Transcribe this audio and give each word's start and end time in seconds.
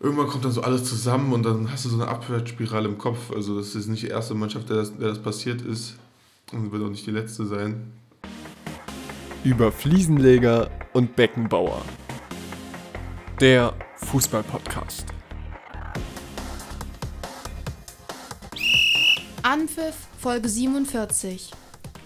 irgendwann 0.00 0.26
kommt 0.26 0.44
dann 0.44 0.52
so 0.52 0.62
alles 0.62 0.84
zusammen 0.84 1.32
und 1.32 1.42
dann 1.42 1.70
hast 1.70 1.84
du 1.84 1.88
so 1.88 1.96
eine 1.96 2.08
Abwärtsspirale 2.08 2.88
im 2.88 2.98
Kopf. 2.98 3.30
Also 3.30 3.58
das 3.58 3.74
ist 3.74 3.88
nicht 3.88 4.02
die 4.02 4.08
erste 4.08 4.34
Mannschaft, 4.34 4.68
der 4.68 4.76
das, 4.76 4.96
der 4.96 5.08
das 5.08 5.22
passiert 5.22 5.62
ist 5.62 5.96
und 6.52 6.72
wird 6.72 6.82
auch 6.82 6.90
nicht 6.90 7.06
die 7.06 7.10
letzte 7.10 7.46
sein. 7.46 7.92
Über 9.44 9.70
Fliesenleger 9.72 10.70
und 10.92 11.14
Beckenbauer. 11.16 11.82
Der 13.40 13.74
Fußball-Podcast. 13.96 15.06
Anpfiff 19.42 19.94
Folge 20.18 20.48
47. 20.48 21.52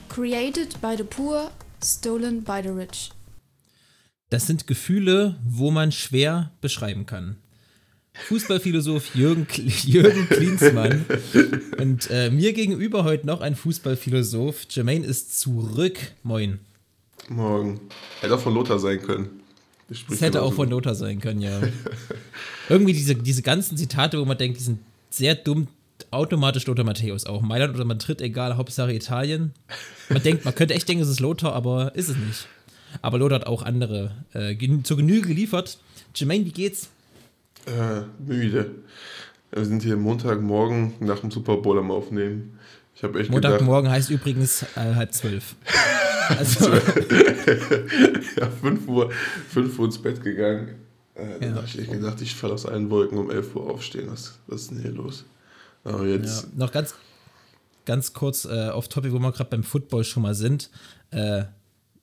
Created 0.08 0.80
by 0.82 0.94
the 0.96 1.04
poor, 1.04 1.50
stolen 1.82 2.42
by 2.42 2.60
the 2.62 2.68
rich. 2.68 3.12
Das 4.28 4.46
sind 4.46 4.66
Gefühle, 4.66 5.40
wo 5.44 5.70
man 5.70 5.90
schwer 5.90 6.50
beschreiben 6.60 7.06
kann. 7.06 7.36
Fußballphilosoph 8.12 9.14
Jürgen, 9.14 9.46
Jürgen 9.84 10.28
Klinsmann 10.28 11.04
und 11.78 12.10
äh, 12.10 12.30
mir 12.30 12.52
gegenüber 12.52 13.04
heute 13.04 13.26
noch 13.26 13.40
ein 13.40 13.54
Fußballphilosoph. 13.54 14.66
Jermaine 14.68 15.06
ist 15.06 15.38
zurück. 15.40 15.98
Moin. 16.22 16.58
Morgen. 17.28 17.80
Hätte 18.20 18.34
auch 18.34 18.40
von 18.40 18.54
Lothar 18.54 18.78
sein 18.78 19.00
können. 19.00 19.40
Das 20.08 20.20
hätte 20.20 20.42
auch 20.42 20.52
von 20.52 20.70
Lothar 20.70 20.94
sein 20.94 21.20
können, 21.20 21.40
ja. 21.40 21.60
Irgendwie 22.68 22.92
diese, 22.92 23.14
diese 23.16 23.42
ganzen 23.42 23.76
Zitate, 23.76 24.20
wo 24.20 24.24
man 24.24 24.38
denkt, 24.38 24.58
die 24.58 24.64
sind 24.64 24.78
sehr 25.10 25.34
dumm, 25.34 25.68
automatisch 26.10 26.66
Lothar 26.66 26.84
Matthäus 26.84 27.26
auch. 27.26 27.42
Mailand 27.42 27.74
oder 27.74 27.84
Madrid, 27.84 28.20
egal, 28.20 28.56
Hauptsache 28.56 28.92
Italien. 28.92 29.52
Man 30.08 30.22
denkt, 30.22 30.44
man 30.44 30.54
könnte 30.54 30.74
echt 30.74 30.88
denken, 30.88 31.02
es 31.02 31.08
ist 31.08 31.20
Lothar, 31.20 31.54
aber 31.54 31.94
ist 31.94 32.08
es 32.08 32.16
nicht. 32.16 32.46
Aber 33.02 33.18
Lothar 33.18 33.40
hat 33.40 33.46
auch 33.46 33.62
andere 33.62 34.12
äh, 34.32 34.56
zur 34.82 34.96
Genüge 34.96 35.28
geliefert. 35.28 35.78
Jermaine, 36.14 36.44
wie 36.44 36.52
geht's? 36.52 36.90
Äh, 37.66 38.02
müde. 38.18 38.70
Wir 39.50 39.64
sind 39.64 39.82
hier 39.82 39.96
Montagmorgen 39.96 40.94
nach 41.00 41.20
dem 41.20 41.30
Super 41.30 41.56
Bowl 41.56 41.78
am 41.78 41.90
Aufnehmen. 41.90 42.58
Ich 42.94 43.02
habe 43.02 43.18
echt 43.18 43.30
Montagmorgen 43.30 43.84
gedacht, 43.84 43.96
heißt 43.96 44.10
übrigens 44.10 44.62
äh, 44.76 44.94
halb 44.94 45.12
zwölf. 45.12 45.56
also. 46.28 46.72
ja, 48.36 48.50
5 48.60 48.88
Uhr, 48.88 49.10
5 49.48 49.78
Uhr 49.78 49.84
ins 49.86 49.98
Bett 49.98 50.22
gegangen. 50.22 50.76
Äh, 51.14 51.40
dann 51.40 51.50
ja. 51.50 51.56
habe 51.56 51.66
ich 51.66 51.78
echt 51.78 51.90
gedacht, 51.90 52.20
ich 52.20 52.34
falle 52.34 52.54
aus 52.54 52.66
allen 52.66 52.90
Wolken 52.90 53.18
um 53.18 53.30
11 53.30 53.56
Uhr 53.56 53.70
aufstehen. 53.70 54.08
Was, 54.10 54.38
was 54.46 54.62
ist 54.62 54.70
denn 54.70 54.80
hier 54.80 54.92
los? 54.92 55.24
Aber 55.84 56.06
jetzt. 56.06 56.42
Ja, 56.42 56.48
noch 56.56 56.72
ganz, 56.72 56.94
ganz 57.84 58.12
kurz 58.12 58.44
äh, 58.44 58.68
auf 58.68 58.88
Topic, 58.88 59.12
wo 59.12 59.18
wir 59.18 59.32
gerade 59.32 59.50
beim 59.50 59.64
Football 59.64 60.04
schon 60.04 60.22
mal 60.22 60.34
sind. 60.34 60.70
Äh, 61.10 61.44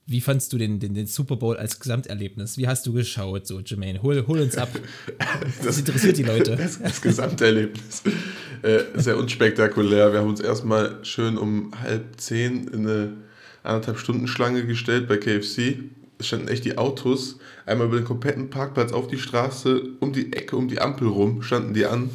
wie 0.08 0.22
fandst 0.22 0.54
du 0.54 0.58
den, 0.58 0.80
den, 0.80 0.94
den, 0.94 1.06
Super 1.06 1.36
Bowl 1.36 1.58
als 1.58 1.78
Gesamterlebnis? 1.80 2.56
Wie 2.56 2.66
hast 2.66 2.86
du 2.86 2.94
geschaut, 2.94 3.46
so 3.46 3.60
Jermaine? 3.60 4.02
Hol, 4.02 4.26
hol 4.26 4.40
uns 4.40 4.56
ab. 4.56 4.70
Das, 5.62 5.78
interessiert 5.78 6.16
die 6.16 6.22
Leute. 6.22 6.56
Das, 6.56 6.80
das 6.80 7.02
Gesamterlebnis. 7.02 8.02
äh, 8.62 8.84
sehr 8.94 9.18
unspektakulär. 9.18 10.10
Wir 10.12 10.20
haben 10.20 10.30
uns 10.30 10.40
erstmal 10.40 11.04
schön 11.04 11.36
um 11.36 11.72
halb 11.78 12.18
zehn 12.18 12.68
in 12.68 12.86
eine 12.86 13.12
anderthalb 13.62 13.98
Stunden 13.98 14.26
Schlange 14.28 14.64
gestellt 14.66 15.08
bei 15.08 15.18
KFC. 15.18 15.80
Es 16.18 16.26
standen 16.26 16.48
echt 16.48 16.64
die 16.64 16.78
Autos 16.78 17.38
einmal 17.66 17.88
über 17.88 17.98
den 17.98 18.06
kompletten 18.06 18.48
Parkplatz 18.48 18.92
auf 18.92 19.08
die 19.08 19.18
Straße, 19.18 19.82
um 20.00 20.14
die 20.14 20.32
Ecke, 20.32 20.56
um 20.56 20.68
die 20.68 20.80
Ampel 20.80 21.08
rum, 21.08 21.42
standen 21.42 21.74
die 21.74 21.84
an. 21.84 22.08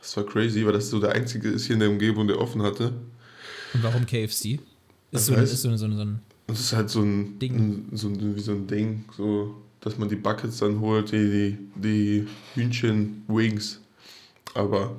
Das 0.00 0.14
war 0.18 0.26
crazy, 0.26 0.66
weil 0.66 0.74
das 0.74 0.90
so 0.90 1.00
der 1.00 1.12
einzige 1.12 1.48
ist 1.48 1.64
hier 1.64 1.74
in 1.74 1.80
der 1.80 1.88
Umgebung, 1.88 2.26
der 2.26 2.38
offen 2.38 2.62
hatte. 2.62 2.92
Und 3.72 3.82
warum 3.82 4.04
KFC? 4.04 4.58
Ist 5.12 5.26
so, 5.26 5.34
ist 5.34 5.62
so, 5.62 5.74
so, 5.76 5.86
so 5.86 6.02
ein 6.02 6.20
das 6.46 6.60
ist 6.60 6.72
halt 6.72 6.90
so 6.90 7.00
ein 7.00 7.38
Ding, 7.38 7.54
ein, 7.54 7.96
so 7.96 8.08
ein, 8.08 8.36
wie 8.36 8.40
so 8.40 8.52
ein 8.52 8.66
Ding, 8.66 9.04
so, 9.16 9.54
dass 9.80 9.98
man 9.98 10.08
die 10.08 10.16
Buckets 10.16 10.58
dann 10.58 10.80
holt, 10.80 11.12
die, 11.12 11.30
die, 11.30 11.58
die 11.76 12.26
Hühnchen-Wings. 12.54 13.80
Aber 14.54 14.96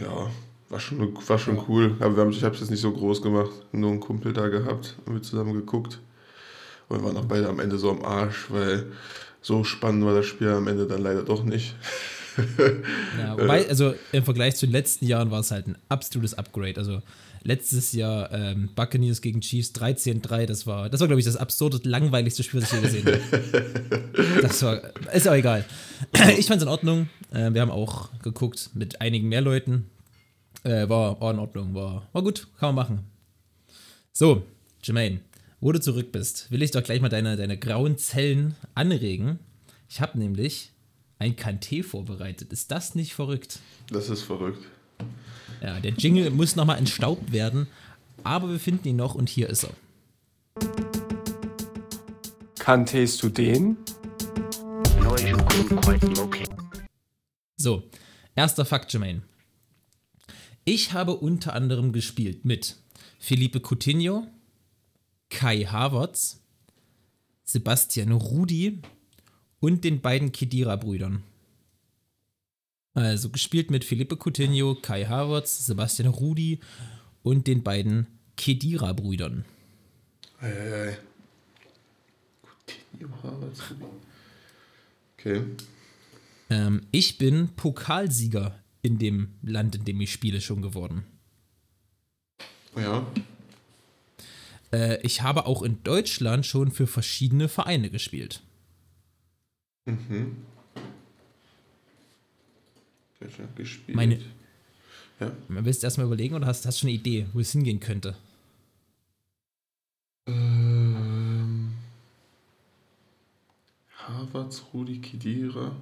ja, 0.00 0.30
war 0.68 0.80
schon, 0.80 1.16
war 1.28 1.38
schon 1.38 1.62
cool. 1.68 1.96
Aber 2.00 2.16
wir 2.16 2.22
haben, 2.22 2.30
ich 2.30 2.42
habe 2.42 2.54
es 2.54 2.60
jetzt 2.60 2.70
nicht 2.70 2.80
so 2.80 2.92
groß 2.92 3.22
gemacht. 3.22 3.52
Nur 3.72 3.90
einen 3.90 4.00
Kumpel 4.00 4.32
da 4.32 4.48
gehabt 4.48 4.96
und 5.06 5.14
wir 5.14 5.22
zusammen 5.22 5.52
geguckt. 5.54 6.00
Und 6.88 7.00
wir 7.00 7.04
waren 7.04 7.16
auch 7.16 7.26
beide 7.26 7.48
am 7.48 7.60
Ende 7.60 7.78
so 7.78 7.90
am 7.90 8.04
Arsch, 8.04 8.46
weil 8.50 8.86
so 9.40 9.62
spannend 9.62 10.04
war 10.04 10.14
das 10.14 10.26
Spiel 10.26 10.48
am 10.48 10.66
Ende 10.66 10.86
dann 10.86 11.02
leider 11.02 11.22
doch 11.22 11.44
nicht. 11.44 11.76
ja, 13.18 13.32
wobei, 13.38 13.68
also 13.68 13.94
im 14.12 14.24
Vergleich 14.24 14.56
zu 14.56 14.66
den 14.66 14.72
letzten 14.72 15.06
Jahren 15.06 15.30
war 15.30 15.40
es 15.40 15.50
halt 15.50 15.66
ein 15.66 15.76
absolutes 15.88 16.34
Upgrade. 16.34 16.78
Also 16.78 17.02
letztes 17.44 17.92
Jahr 17.92 18.32
ähm, 18.32 18.70
Buccaneers 18.74 19.20
gegen 19.20 19.40
Chiefs 19.40 19.72
13-3. 19.74 20.46
Das 20.46 20.66
war, 20.66 20.88
das 20.88 21.00
war 21.00 21.06
glaube 21.06 21.20
ich, 21.20 21.26
das 21.26 21.36
absurde, 21.36 21.78
langweiligste 21.88 22.42
Spiel, 22.42 22.60
das 22.60 22.72
ich 22.72 22.78
je 22.78 22.82
gesehen 22.82 23.06
habe. 23.06 24.42
das 24.42 24.62
war, 24.62 24.82
ist 25.14 25.28
auch 25.28 25.34
egal. 25.34 25.64
ich 26.38 26.46
fand 26.46 26.58
es 26.58 26.62
in 26.62 26.68
Ordnung. 26.68 27.08
Äh, 27.32 27.52
wir 27.52 27.60
haben 27.60 27.70
auch 27.70 28.10
geguckt 28.22 28.70
mit 28.74 29.00
einigen 29.00 29.28
mehr 29.28 29.42
Leuten. 29.42 29.90
Äh, 30.64 30.88
war, 30.88 31.20
war 31.20 31.32
in 31.32 31.38
Ordnung, 31.38 31.74
war, 31.74 32.08
war 32.12 32.22
gut, 32.22 32.48
kann 32.58 32.74
man 32.74 32.86
machen. 32.86 33.04
So, 34.12 34.44
Jermaine, 34.82 35.20
wo 35.60 35.70
du 35.72 35.80
zurück 35.80 36.12
bist, 36.12 36.50
will 36.50 36.62
ich 36.62 36.70
doch 36.70 36.82
gleich 36.82 37.00
mal 37.00 37.10
deine, 37.10 37.36
deine 37.36 37.58
grauen 37.58 37.98
Zellen 37.98 38.54
anregen. 38.74 39.38
Ich 39.88 40.00
habe 40.00 40.18
nämlich 40.18 40.72
ein 41.18 41.36
Kanté 41.36 41.82
vorbereitet. 41.82 42.52
Ist 42.52 42.70
das 42.70 42.94
nicht 42.94 43.14
verrückt? 43.14 43.58
Das 43.90 44.08
ist 44.08 44.22
verrückt. 44.22 44.62
Ja, 45.64 45.80
der 45.80 45.92
Jingle 45.92 46.28
muss 46.28 46.56
nochmal 46.56 46.76
entstaubt 46.76 47.32
werden, 47.32 47.68
aber 48.22 48.50
wir 48.50 48.60
finden 48.60 48.86
ihn 48.86 48.96
noch 48.96 49.14
und 49.14 49.30
hier 49.30 49.48
ist 49.48 49.64
er. 49.64 49.70
Kanntest 52.58 53.22
du 53.22 53.30
den? 53.30 53.78
So, 57.56 57.82
erster 58.34 58.66
Fakt, 58.66 58.92
Jermaine. 58.92 59.22
Ich 60.66 60.92
habe 60.92 61.14
unter 61.14 61.54
anderem 61.54 61.92
gespielt 61.92 62.44
mit 62.44 62.76
Felipe 63.18 63.62
Coutinho, 63.66 64.26
Kai 65.30 65.64
Havertz, 65.64 66.42
Sebastian 67.44 68.12
Rudi 68.12 68.82
und 69.60 69.82
den 69.82 70.02
beiden 70.02 70.30
Kedira-Brüdern. 70.30 71.22
Also 72.94 73.28
gespielt 73.30 73.72
mit 73.72 73.84
Felipe 73.84 74.16
Coutinho, 74.16 74.76
Kai 74.76 75.04
Havertz, 75.04 75.66
Sebastian 75.66 76.08
Rudi 76.08 76.60
und 77.24 77.48
den 77.48 77.64
beiden 77.64 78.06
Kedira-Brüdern. 78.36 79.44
Eieiei. 80.40 80.96
Coutinho, 82.42 83.08
Havertz, 83.22 83.62
Rudi. 83.70 83.84
Okay. 85.18 85.42
Ähm, 86.50 86.82
ich 86.92 87.18
bin 87.18 87.48
Pokalsieger 87.56 88.60
in 88.82 88.98
dem 88.98 89.30
Land, 89.42 89.74
in 89.74 89.84
dem 89.84 90.00
ich 90.00 90.12
spiele, 90.12 90.40
schon 90.40 90.62
geworden. 90.62 91.04
Ja. 92.76 93.04
Äh, 94.72 95.00
ich 95.02 95.22
habe 95.22 95.46
auch 95.46 95.62
in 95.62 95.82
Deutschland 95.82 96.46
schon 96.46 96.70
für 96.70 96.86
verschiedene 96.86 97.48
Vereine 97.48 97.90
gespielt. 97.90 98.40
Mhm 99.86 100.36
gespielt. 103.54 103.96
Meine, 103.96 104.20
ja. 105.20 105.32
Willst 105.48 105.82
du 105.82 105.86
erstmal 105.86 106.06
überlegen 106.06 106.34
oder 106.34 106.46
hast 106.46 106.64
du 106.64 106.72
schon 106.72 106.88
eine 106.88 106.96
Idee, 106.96 107.26
wo 107.32 107.40
es 107.40 107.52
hingehen 107.52 107.80
könnte? 107.80 108.16
Ähm, 110.26 111.72
Harvards, 113.96 114.64
Rudi 114.72 114.98
Kidira. 114.98 115.76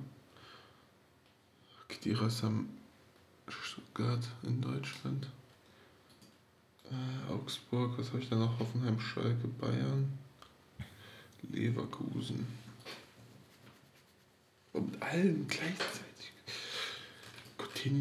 Kidira 1.89 2.27
ist 2.27 2.45
am 2.45 2.69
Stuttgart 3.49 4.27
in 4.43 4.61
Deutschland. 4.61 5.29
Äh, 6.91 7.33
Augsburg, 7.33 7.99
was 7.99 8.09
habe 8.09 8.21
ich 8.21 8.29
da 8.29 8.37
noch? 8.37 8.59
Hoffenheim, 8.59 8.99
Schalke, 9.01 9.49
Bayern, 9.59 10.13
Leverkusen. 11.51 12.47
Und 14.73 15.03
allen 15.03 15.47
gleichzeitig. 15.49 16.12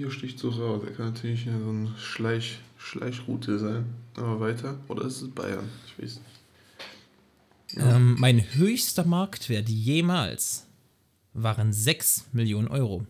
Sticht 0.09 0.39
so 0.39 0.49
raus. 0.49 0.81
Er 0.85 0.91
kann 0.93 1.07
natürlich 1.07 1.45
so 1.45 1.69
eine 1.69 1.93
Schleich, 1.97 2.59
Schleichroute 2.77 3.59
sein. 3.59 3.85
Aber 4.15 4.39
weiter. 4.39 4.77
Oder 4.87 5.05
ist 5.05 5.21
es 5.21 5.29
Bayern? 5.29 5.69
Ich 5.87 6.03
weiß 6.03 6.19
nicht. 6.19 7.77
Ja. 7.77 7.95
Ähm, 7.95 8.15
mein 8.19 8.53
höchster 8.53 9.05
Marktwert 9.05 9.69
jemals 9.69 10.67
waren 11.33 11.71
6 11.71 12.27
Millionen 12.33 12.67
Euro. 12.67 13.05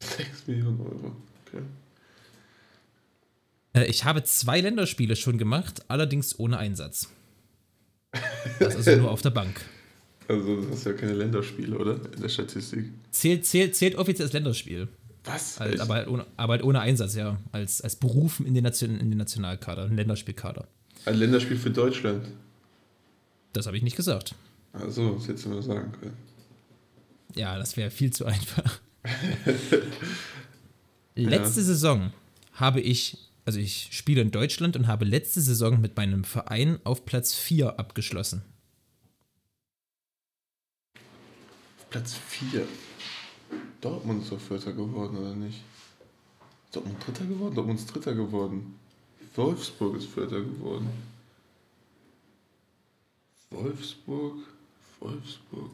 6 0.00 0.46
Millionen 0.46 0.80
Euro, 0.80 1.16
okay. 1.46 1.62
Äh, 3.72 3.86
ich 3.86 4.04
habe 4.04 4.22
zwei 4.24 4.60
Länderspiele 4.60 5.16
schon 5.16 5.38
gemacht, 5.38 5.82
allerdings 5.88 6.38
ohne 6.38 6.58
Einsatz. 6.58 7.08
Das 8.58 8.74
ist 8.74 8.88
also 8.88 9.02
nur 9.02 9.10
auf 9.10 9.22
der 9.22 9.30
Bank. 9.30 9.60
Also, 10.30 10.60
das 10.60 10.80
ist 10.80 10.84
ja 10.84 10.92
keine 10.92 11.14
Länderspiele, 11.14 11.78
oder? 11.78 11.94
In 12.14 12.20
der 12.20 12.28
Statistik. 12.28 12.84
Zählt, 13.10 13.46
zählt, 13.46 13.74
zählt 13.74 13.94
offiziell 13.94 14.26
als 14.26 14.34
Länderspiel. 14.34 14.86
Was? 15.28 15.60
Halt, 15.60 15.80
aber, 15.80 15.94
halt 15.94 16.08
ohne, 16.08 16.26
aber 16.36 16.52
halt 16.54 16.62
ohne 16.62 16.80
Einsatz, 16.80 17.14
ja. 17.14 17.38
Als, 17.52 17.80
als 17.80 17.96
Berufen 17.96 18.46
in 18.46 18.54
den, 18.54 18.64
Nation, 18.64 18.98
in 18.98 19.10
den 19.10 19.18
Nationalkader, 19.18 19.84
ein 19.84 19.96
Länderspielkader. 19.96 20.66
Ein 21.04 21.14
Länderspiel 21.14 21.56
für 21.56 21.70
Deutschland? 21.70 22.26
Das 23.52 23.66
habe 23.66 23.76
ich 23.76 23.82
nicht 23.82 23.96
gesagt. 23.96 24.34
Also, 24.72 25.14
das 25.14 25.28
hättest 25.28 25.46
du 25.46 25.50
nur 25.50 25.62
sagen 25.62 25.92
können. 25.92 26.16
Ja, 27.34 27.58
das 27.58 27.76
wäre 27.76 27.90
viel 27.90 28.12
zu 28.12 28.24
einfach. 28.26 28.80
letzte 31.14 31.62
Saison 31.62 32.12
habe 32.52 32.80
ich, 32.80 33.18
also 33.44 33.58
ich 33.58 33.88
spiele 33.92 34.20
in 34.20 34.30
Deutschland 34.30 34.76
und 34.76 34.86
habe 34.86 35.04
letzte 35.04 35.40
Saison 35.40 35.80
mit 35.80 35.96
meinem 35.96 36.24
Verein 36.24 36.78
auf 36.84 37.04
Platz 37.04 37.34
4 37.34 37.78
abgeschlossen. 37.78 38.42
Platz 41.90 42.14
4. 42.28 42.66
Dortmund 43.80 44.22
ist 44.22 44.32
doch 44.32 44.40
Vierter 44.40 44.72
geworden, 44.72 45.18
oder 45.18 45.34
nicht? 45.34 45.58
Ist 46.66 46.76
Dortmund 46.76 47.06
Dritter 47.06 47.24
geworden? 47.24 47.54
Dortmund 47.54 47.78
ist 47.78 47.94
Dritter 47.94 48.14
geworden. 48.14 48.78
Wolfsburg 49.36 49.96
ist 49.96 50.08
Vierter 50.08 50.40
geworden. 50.40 50.90
Wolfsburg, 53.50 54.38
Wolfsburg. 55.00 55.70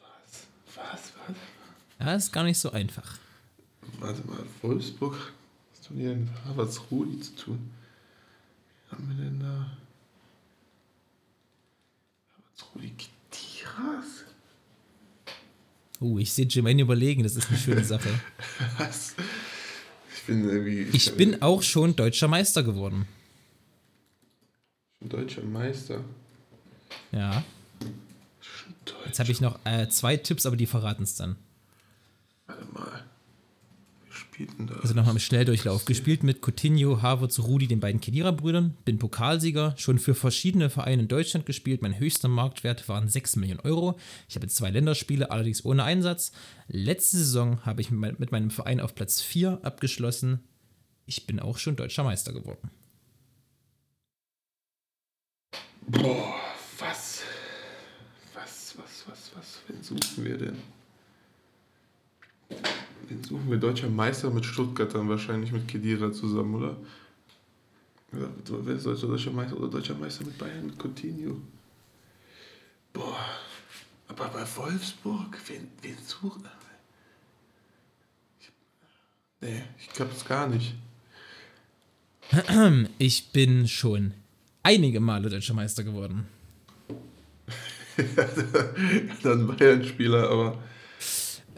Was? 0.00 0.46
Was? 0.74 1.12
Was? 1.26 1.36
Ja, 2.00 2.14
ist 2.14 2.32
gar 2.32 2.42
nicht 2.42 2.58
so 2.58 2.70
einfach. 2.72 3.18
Warte 4.00 4.26
mal, 4.26 4.44
Wolfsburg? 4.62 5.32
Was 5.70 5.86
tun 5.86 5.98
die 5.98 6.04
denn 6.04 6.24
mit 6.24 6.44
Harvards 6.44 6.80
Rudi 6.90 7.20
zu 7.20 7.36
tun? 7.36 7.70
Was 8.90 8.98
haben 8.98 9.08
wir 9.08 9.24
denn 9.24 9.40
da? 9.40 9.70
Harvards 12.34 12.74
Rudi? 12.74 12.92
Uh, 16.00 16.18
ich 16.18 16.32
sehe 16.32 16.46
Jermaine 16.46 16.82
überlegen, 16.82 17.22
das 17.22 17.36
ist 17.36 17.48
eine 17.48 17.58
schöne 17.58 17.84
Sache. 17.84 18.08
Was? 18.78 19.14
Ich 20.14 20.22
bin 20.24 20.48
irgendwie. 20.48 20.82
Ich 20.92 21.14
bin 21.16 21.42
auch 21.42 21.62
schon 21.62 21.96
deutscher 21.96 22.28
Meister 22.28 22.62
geworden. 22.62 23.06
Schon 24.98 25.08
deutscher 25.08 25.42
Meister. 25.42 26.04
Ja. 27.12 27.44
Schon 28.40 28.74
deutsch. 28.84 29.06
Jetzt 29.06 29.18
habe 29.20 29.30
ich 29.30 29.40
noch 29.40 29.58
äh, 29.64 29.88
zwei 29.88 30.16
Tipps, 30.16 30.46
aber 30.46 30.56
die 30.56 30.66
verraten 30.66 31.04
es 31.04 31.14
dann. 31.14 31.36
Warte 34.38 34.44
mal. 34.44 34.46
Wer 34.46 34.46
spielt 34.46 34.58
denn 34.58 34.66
da? 34.66 34.74
Also 34.80 34.94
nochmal 34.94 35.14
im 35.14 35.18
Schnelldurchlauf. 35.18 35.84
Gespielt 35.84 36.22
mit 36.22 36.42
Coutinho, 36.42 37.02
Havertz, 37.02 37.38
Rudi, 37.38 37.66
den 37.66 37.80
beiden 37.80 38.00
Kedira-Brüdern. 38.00 38.76
Bin 38.84 38.98
Pokalsieger, 38.98 39.74
schon 39.76 39.98
für 39.98 40.14
verschiedene 40.14 40.70
Vereine 40.70 41.02
in 41.02 41.08
Deutschland 41.08 41.46
gespielt. 41.46 41.82
Mein 41.82 41.98
höchster 41.98 42.28
Marktwert 42.28 42.88
waren 42.88 43.08
6 43.08 43.36
Millionen 43.36 43.60
Euro. 43.60 43.98
Ich 44.28 44.34
habe 44.36 44.46
jetzt 44.46 44.56
zwei 44.56 44.70
Länderspiele, 44.70 45.30
allerdings 45.30 45.64
ohne 45.64 45.84
Einsatz. 45.84 46.32
Letzte 46.68 47.18
Saison 47.18 47.64
habe 47.64 47.80
ich 47.80 47.90
mit 47.90 48.32
meinem 48.32 48.50
Verein 48.50 48.80
auf 48.80 48.94
Platz 48.94 49.20
4 49.20 49.60
abgeschlossen. 49.62 50.40
Ich 51.06 51.26
bin 51.26 51.40
auch 51.40 51.58
schon 51.58 51.76
deutscher 51.76 52.04
Meister 52.04 52.32
geworden. 52.32 52.70
Boah, 55.88 56.34
was? 56.78 57.22
Was, 58.34 58.74
was, 58.76 59.04
was, 59.06 59.30
was? 59.36 59.58
Wen 59.68 59.82
suchen 59.82 60.24
wir 60.24 60.36
denn? 60.36 60.75
Wen 63.08 63.22
suchen 63.22 63.50
wir? 63.50 63.58
Deutscher 63.58 63.88
Meister 63.88 64.30
mit 64.30 64.44
Stuttgart 64.44 64.94
dann 64.94 65.08
wahrscheinlich 65.08 65.52
mit 65.52 65.68
Kedira 65.68 66.12
zusammen, 66.12 66.54
oder? 66.56 66.76
Ja, 68.12 68.28
wer 68.48 68.74
ist 68.74 68.86
deutscher 68.86 69.30
Meister 69.30 69.56
oder 69.56 69.68
deutscher 69.68 69.94
Meister 69.94 70.24
mit 70.24 70.38
Bayern 70.38 70.72
Coutinho? 70.78 71.36
Boah, 72.92 73.18
aber 74.08 74.28
bei 74.28 74.46
Wolfsburg, 74.56 75.38
wen, 75.48 75.68
wen 75.82 75.98
suchen? 76.04 76.44
Ich, 78.40 78.50
nee, 79.40 79.62
ich 79.78 79.88
glaub's 79.90 80.24
gar 80.24 80.48
nicht. 80.48 80.74
Ich 82.98 83.32
bin 83.32 83.68
schon 83.68 84.14
einige 84.62 85.00
Male 85.00 85.28
deutscher 85.28 85.54
Meister 85.54 85.84
geworden. 85.84 86.26
Dann 89.22 89.46
Bayern-Spieler, 89.46 90.28
aber 90.28 90.58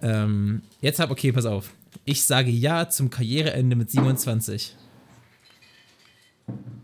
Ähm, 0.02 0.62
jetzt 0.80 1.00
hab, 1.00 1.10
okay, 1.10 1.32
pass 1.32 1.46
auf. 1.46 1.72
Ich 2.04 2.24
sage 2.24 2.50
Ja 2.50 2.88
zum 2.88 3.10
Karriereende 3.10 3.76
mit 3.76 3.90
27. 3.90 4.76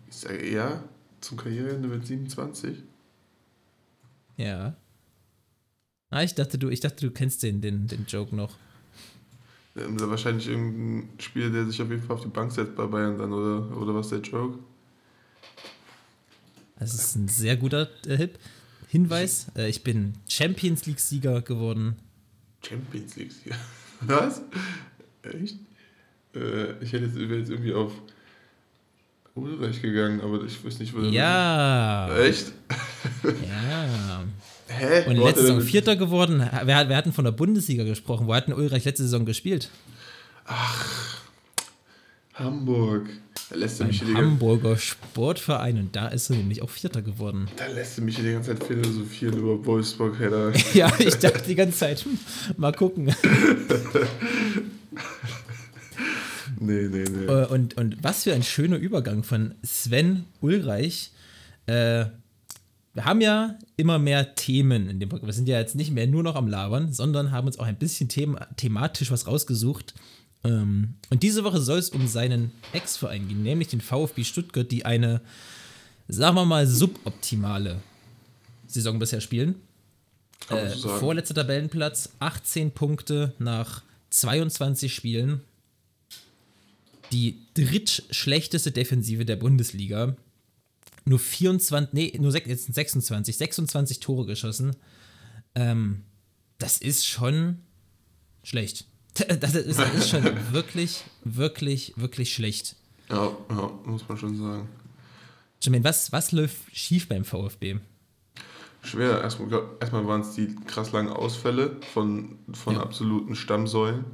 ich 0.09 0.17
sage 0.17 0.51
ja 0.51 0.83
zum 1.21 1.37
Karriereende 1.37 1.89
mit 1.89 2.07
27. 2.07 2.83
Ja. 4.37 4.77
Ah, 6.11 6.23
ich 6.23 6.35
dachte, 6.35 6.59
du, 6.59 6.69
ich 6.69 6.81
dachte, 6.81 7.07
du 7.07 7.13
kennst 7.13 7.43
den, 7.43 7.61
den, 7.61 7.87
den 7.87 8.07
Joke 8.07 8.35
noch. 8.35 8.57
Ähm, 9.77 9.99
wahrscheinlich 9.99 10.47
irgendein 10.49 11.09
Spieler, 11.19 11.51
der 11.51 11.67
sich 11.67 11.83
auf 11.83 11.91
jeden 11.91 12.03
Fall 12.03 12.17
auf 12.17 12.23
die 12.23 12.29
Bank 12.29 12.53
setzt 12.53 12.77
bei 12.77 12.87
Bayern 12.87 13.19
dann, 13.19 13.33
oder, 13.33 13.77
oder 13.77 13.95
was 13.95 14.11
der 14.11 14.21
Joke? 14.21 14.59
Das 16.79 16.95
ist 16.95 17.17
ein 17.17 17.29
sehr 17.29 17.57
guter 17.57 17.89
äh, 18.07 18.17
Hip. 18.17 18.39
Hinweis: 18.89 19.47
äh, 19.57 19.69
Ich 19.69 19.83
bin 19.83 20.15
Champions 20.29 20.87
League-Sieger 20.87 21.43
geworden. 21.43 21.97
Champions 22.67 23.17
League. 23.17 23.33
Ja. 23.45 23.57
Was? 24.01 24.43
Echt? 25.23 25.57
Äh, 26.35 26.83
ich 26.83 26.93
hätte 26.93 27.05
jetzt, 27.05 27.17
wäre 27.17 27.39
jetzt 27.39 27.51
irgendwie 27.51 27.75
auf 27.75 27.93
Ulreich 29.35 29.83
gegangen, 29.83 30.21
aber 30.21 30.45
ich 30.45 30.65
weiß 30.65 30.79
nicht, 30.79 30.95
wo 30.95 31.01
der 31.01 31.11
Ja. 31.11 32.17
Echt? 32.19 32.53
Ja. 33.25 34.25
Hä? 34.69 35.09
Und 35.09 35.17
letzte 35.17 35.43
Saison 35.43 35.61
Vierter 35.61 35.97
geworden. 35.97 36.39
Wir, 36.39 36.89
wir 36.89 36.97
hatten 36.97 37.13
von 37.13 37.25
der 37.25 37.33
Bundesliga 37.33 37.85
gesprochen. 37.85 38.27
Wo 38.27 38.35
hat 38.35 38.47
denn 38.47 38.55
Ulreich 38.55 38.85
letzte 38.85 39.03
Saison 39.03 39.25
gespielt? 39.25 39.71
Hamburg. 42.35 43.09
Da 43.51 43.57
lässt 43.57 43.81
er 43.81 43.87
mich 43.87 44.03
hier 44.03 44.15
Hamburger 44.15 44.77
Sportverein. 44.79 45.79
Und 45.79 45.95
da 45.97 46.09
ist 46.09 46.31
er 46.31 46.37
nämlich 46.37 46.63
auch 46.63 46.71
Vierter 46.71 47.03
geworden. 47.03 47.49
da 47.57 47.67
lässt 47.67 47.99
er 47.99 48.05
mich 48.05 48.17
hier 48.17 48.25
die 48.25 48.33
ganze 48.33 48.55
Zeit 48.57 48.65
philosophieren 48.65 49.39
über 49.39 49.65
Wolfsburg, 49.67 50.19
hey. 50.19 50.31
Ja, 50.75 50.93
ich 50.99 51.17
dachte 51.17 51.43
die 51.47 51.55
ganze 51.55 51.79
Zeit, 51.79 52.05
hm, 52.05 52.19
mal 52.57 52.73
gucken. 52.73 53.15
Nee, 56.61 56.89
nee, 56.89 57.05
nee. 57.05 57.25
Äh, 57.27 57.47
Und, 57.47 57.77
und 57.77 58.03
was 58.03 58.23
für 58.25 58.33
ein 58.33 58.43
schöner 58.43 58.77
Übergang 58.77 59.23
von 59.23 59.55
Sven 59.65 60.25
Ulreich. 60.41 61.11
Äh, 61.67 62.07
wir 62.95 63.05
haben 63.05 63.21
ja 63.21 63.59
immer 63.77 63.99
mehr 63.99 64.35
Themen 64.37 64.89
in 64.89 65.01
dem 65.01 65.09
Podcast. 65.09 65.27
Wir 65.27 65.33
sind 65.35 65.49
ja 65.49 65.59
jetzt 65.59 65.75
nicht 65.75 65.91
mehr 65.91 66.07
nur 66.07 66.23
noch 66.23 66.37
am 66.37 66.47
Labern, 66.47 66.93
sondern 66.93 67.33
haben 67.33 67.49
uns 67.49 67.59
auch 67.59 67.65
ein 67.67 67.77
bisschen 67.79 68.09
thema 68.09 68.47
thematisch 68.57 69.11
was 69.11 69.27
rausgesucht. 69.27 69.95
Ähm, 70.45 70.95
und 71.11 71.23
diese 71.23 71.43
Woche 71.45 71.61
soll 71.61 71.79
es 71.79 71.91
um 71.91 72.07
seinen 72.07 72.53
Ex-Verein 72.73 73.27
gehen, 73.29 73.43
nämlich 73.43 73.69
den 73.69 73.81
VfB 73.81 74.25
Stuttgart, 74.25 74.71
die 74.71 74.85
eine, 74.85 75.21
sagen 76.09 76.37
wir 76.37 76.45
mal, 76.45 76.67
suboptimale 76.67 77.81
Saison 78.67 78.99
bisher 78.99 79.21
spielen. 79.21 79.55
Äh, 80.51 80.71
vorletzter 80.99 81.35
Tabellenplatz, 81.35 82.11
18 82.19 82.73
Punkte 82.73 83.33
nach 83.39 83.83
22 84.11 84.95
Spielen. 84.95 85.41
Die 87.13 87.39
drittschlechteste 87.55 88.71
Defensive 88.73 89.25
der 89.25 89.37
Bundesliga. 89.37 90.17
Nur 91.07 91.19
24, 91.19 91.93
nee, 91.93 92.13
nur 92.19 92.33
sech- 92.33 92.47
jetzt 92.49 92.65
sind 92.65 92.75
26, 92.75 93.37
26 93.37 94.01
Tore 94.01 94.27
geschossen. 94.27 94.75
Ähm, 95.55 96.03
das 96.59 96.79
ist 96.79 97.07
schon 97.07 97.59
schlecht. 98.43 98.87
Das 99.41 99.55
ist, 99.55 99.79
das 99.79 99.95
ist 99.95 100.09
schon 100.11 100.25
wirklich, 100.53 101.05
wirklich, 101.25 101.93
wirklich 101.97 102.35
schlecht. 102.35 102.77
Ja, 103.09 103.31
ja, 103.51 103.71
muss 103.85 104.09
man 104.09 104.19
schon 104.19 104.37
sagen. 104.37 104.69
Jermaine, 105.63 105.85
was, 105.85 106.11
was 106.13 106.33
läuft 106.33 106.57
schief 106.77 107.09
beim 107.09 107.25
VfB? 107.25 107.77
Schwer. 108.83 109.23
Erstmal, 109.23 109.63
erstmal 109.81 110.07
waren 110.07 110.21
es 110.21 110.33
die 110.35 110.55
krass 110.67 110.93
langen 110.93 111.11
Ausfälle 111.11 111.77
von, 111.93 112.39
von 112.53 112.75
Ja. 112.75 112.83
absoluten 112.83 113.35
Stammsäulen. 113.35 114.05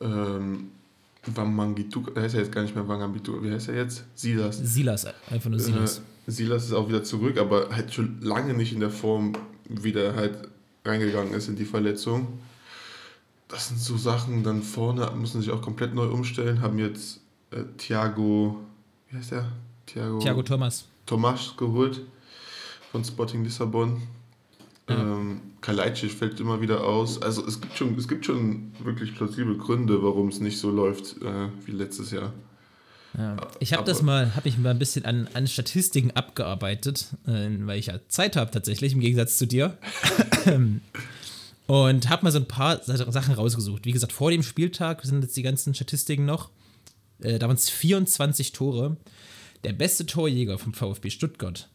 Ähm, 0.00 0.70
Wamangituka, 1.26 2.12
der 2.12 2.22
heißt 2.22 2.34
ja 2.34 2.40
jetzt 2.40 2.52
gar 2.52 2.62
nicht 2.62 2.74
mehr 2.74 2.86
Wamangituka, 2.88 3.42
wie 3.42 3.50
heißt 3.50 3.68
er 3.68 3.76
jetzt? 3.76 4.04
Silas. 4.14 4.56
Silas, 4.58 5.06
einfach 5.28 5.50
nur 5.50 5.58
Silas. 5.60 5.98
Äh, 6.26 6.30
Silas 6.30 6.64
ist 6.64 6.72
auch 6.72 6.88
wieder 6.88 7.02
zurück, 7.02 7.36
aber 7.38 7.68
halt 7.70 7.92
schon 7.92 8.20
lange 8.22 8.54
nicht 8.54 8.72
in 8.72 8.80
der 8.80 8.90
Form, 8.90 9.32
wie 9.68 9.92
der 9.92 10.14
halt 10.14 10.48
reingegangen 10.84 11.34
ist 11.34 11.48
in 11.48 11.56
die 11.56 11.64
Verletzung. 11.64 12.38
Das 13.48 13.68
sind 13.68 13.80
so 13.80 13.96
Sachen, 13.96 14.44
dann 14.44 14.62
vorne 14.62 15.10
müssen 15.16 15.40
sich 15.40 15.50
auch 15.50 15.62
komplett 15.62 15.94
neu 15.94 16.08
umstellen, 16.08 16.60
haben 16.60 16.78
jetzt 16.78 17.20
äh, 17.50 17.64
Thiago, 17.78 18.58
wie 19.10 19.16
heißt 19.16 19.32
der? 19.32 19.50
Thiago, 19.86 20.18
Thiago 20.18 20.42
Thomas. 20.42 20.86
Tomasz 21.06 21.56
geholt 21.56 22.02
von 22.92 23.04
Sporting 23.04 23.42
Lissabon. 23.44 24.02
Ja. 24.88 24.96
Ähm, 24.98 25.40
Kalajdzic 25.60 26.12
fällt 26.12 26.40
immer 26.40 26.60
wieder 26.60 26.84
aus. 26.84 27.20
Also 27.20 27.46
es 27.46 27.60
gibt 27.60 27.76
schon, 27.76 27.96
es 27.96 28.06
gibt 28.06 28.26
schon 28.26 28.72
wirklich 28.82 29.14
plausible 29.14 29.56
Gründe, 29.56 30.02
warum 30.02 30.28
es 30.28 30.40
nicht 30.40 30.58
so 30.58 30.70
läuft 30.70 31.20
äh, 31.22 31.48
wie 31.64 31.72
letztes 31.72 32.10
Jahr. 32.10 32.32
Ja. 33.16 33.36
Ich 33.58 33.72
habe 33.72 33.84
das 33.84 34.02
mal, 34.02 34.34
habe 34.36 34.48
ich 34.48 34.58
mal 34.58 34.70
ein 34.70 34.78
bisschen 34.78 35.04
an, 35.04 35.28
an 35.32 35.46
Statistiken 35.46 36.10
abgearbeitet, 36.12 37.08
äh, 37.26 37.48
weil 37.60 37.78
ich 37.78 37.86
ja 37.86 37.98
Zeit 38.08 38.36
habe 38.36 38.50
tatsächlich, 38.50 38.92
im 38.92 39.00
Gegensatz 39.00 39.38
zu 39.38 39.46
dir. 39.46 39.78
Und 41.68 42.08
habe 42.08 42.24
mal 42.24 42.30
so 42.32 42.38
ein 42.38 42.48
paar 42.48 42.82
Sa- 42.82 43.12
Sachen 43.12 43.34
rausgesucht. 43.34 43.84
Wie 43.84 43.92
gesagt, 43.92 44.12
vor 44.12 44.30
dem 44.30 44.42
Spieltag 44.42 45.04
sind 45.04 45.22
jetzt 45.22 45.36
die 45.36 45.42
ganzen 45.42 45.74
Statistiken 45.74 46.24
noch. 46.24 46.50
Äh, 47.20 47.38
da 47.38 47.46
waren 47.46 47.56
es 47.56 47.68
24 47.68 48.52
Tore. 48.52 48.96
Der 49.64 49.74
beste 49.74 50.06
Torjäger 50.06 50.58
vom 50.58 50.72
VfB 50.72 51.10
Stuttgart 51.10 51.68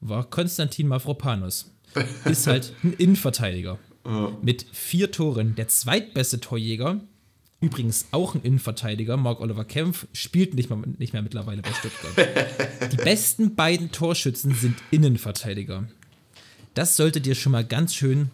war 0.00 0.24
Konstantin 0.30 0.88
Mavropanos. 0.88 1.70
ist 2.24 2.46
halt 2.46 2.72
ein 2.82 2.94
Innenverteidiger. 2.94 3.78
Ja. 4.06 4.32
Mit 4.40 4.64
vier 4.72 5.10
Toren. 5.10 5.54
Der 5.56 5.68
zweitbeste 5.68 6.40
Torjäger, 6.40 7.00
übrigens 7.60 8.06
auch 8.12 8.34
ein 8.34 8.40
Innenverteidiger, 8.42 9.18
Mark 9.18 9.40
Oliver 9.40 9.66
Kempf, 9.66 10.06
spielt 10.14 10.54
nicht 10.54 10.70
mehr, 10.70 10.78
nicht 10.98 11.12
mehr 11.12 11.20
mittlerweile 11.22 11.60
bei 11.60 11.72
Stuttgart. 11.72 12.92
Die 12.92 12.96
besten 12.96 13.54
beiden 13.56 13.92
Torschützen 13.92 14.54
sind 14.54 14.76
Innenverteidiger. 14.90 15.84
Das 16.72 16.96
sollte 16.96 17.20
dir 17.20 17.34
schon 17.34 17.52
mal 17.52 17.64
ganz 17.64 17.94
schön 17.94 18.30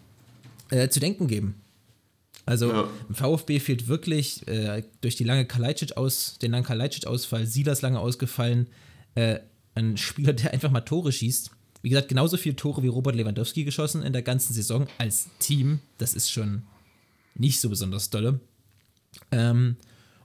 äh, 0.69 0.89
zu 0.89 0.99
denken 0.99 1.27
geben. 1.27 1.55
Also 2.45 2.71
ja. 2.71 2.89
im 3.09 3.15
VfB 3.15 3.59
fehlt 3.59 3.87
wirklich 3.87 4.47
äh, 4.47 4.83
durch 5.01 5.15
die 5.15 5.23
lange 5.23 5.45
Kalajdzic 5.45 5.97
aus, 5.97 6.37
den 6.39 6.51
langen 6.51 6.65
Kalajdzic-Ausfall, 6.65 7.47
Silas 7.47 7.81
lange 7.81 7.99
ausgefallen, 7.99 8.67
äh, 9.15 9.39
ein 9.73 9.97
Spieler, 9.97 10.33
der 10.33 10.53
einfach 10.53 10.71
mal 10.71 10.81
Tore 10.81 11.11
schießt. 11.11 11.51
Wie 11.81 11.89
gesagt, 11.89 12.07
genauso 12.07 12.37
viele 12.37 12.55
Tore 12.55 12.83
wie 12.83 12.87
Robert 12.87 13.15
Lewandowski 13.15 13.63
geschossen 13.63 14.03
in 14.03 14.13
der 14.13 14.21
ganzen 14.21 14.53
Saison 14.53 14.87
als 14.97 15.27
Team. 15.39 15.79
Das 15.97 16.13
ist 16.13 16.31
schon 16.31 16.63
nicht 17.35 17.59
so 17.59 17.69
besonders 17.69 18.09
dolle. 18.09 18.39
Ähm, 19.31 19.75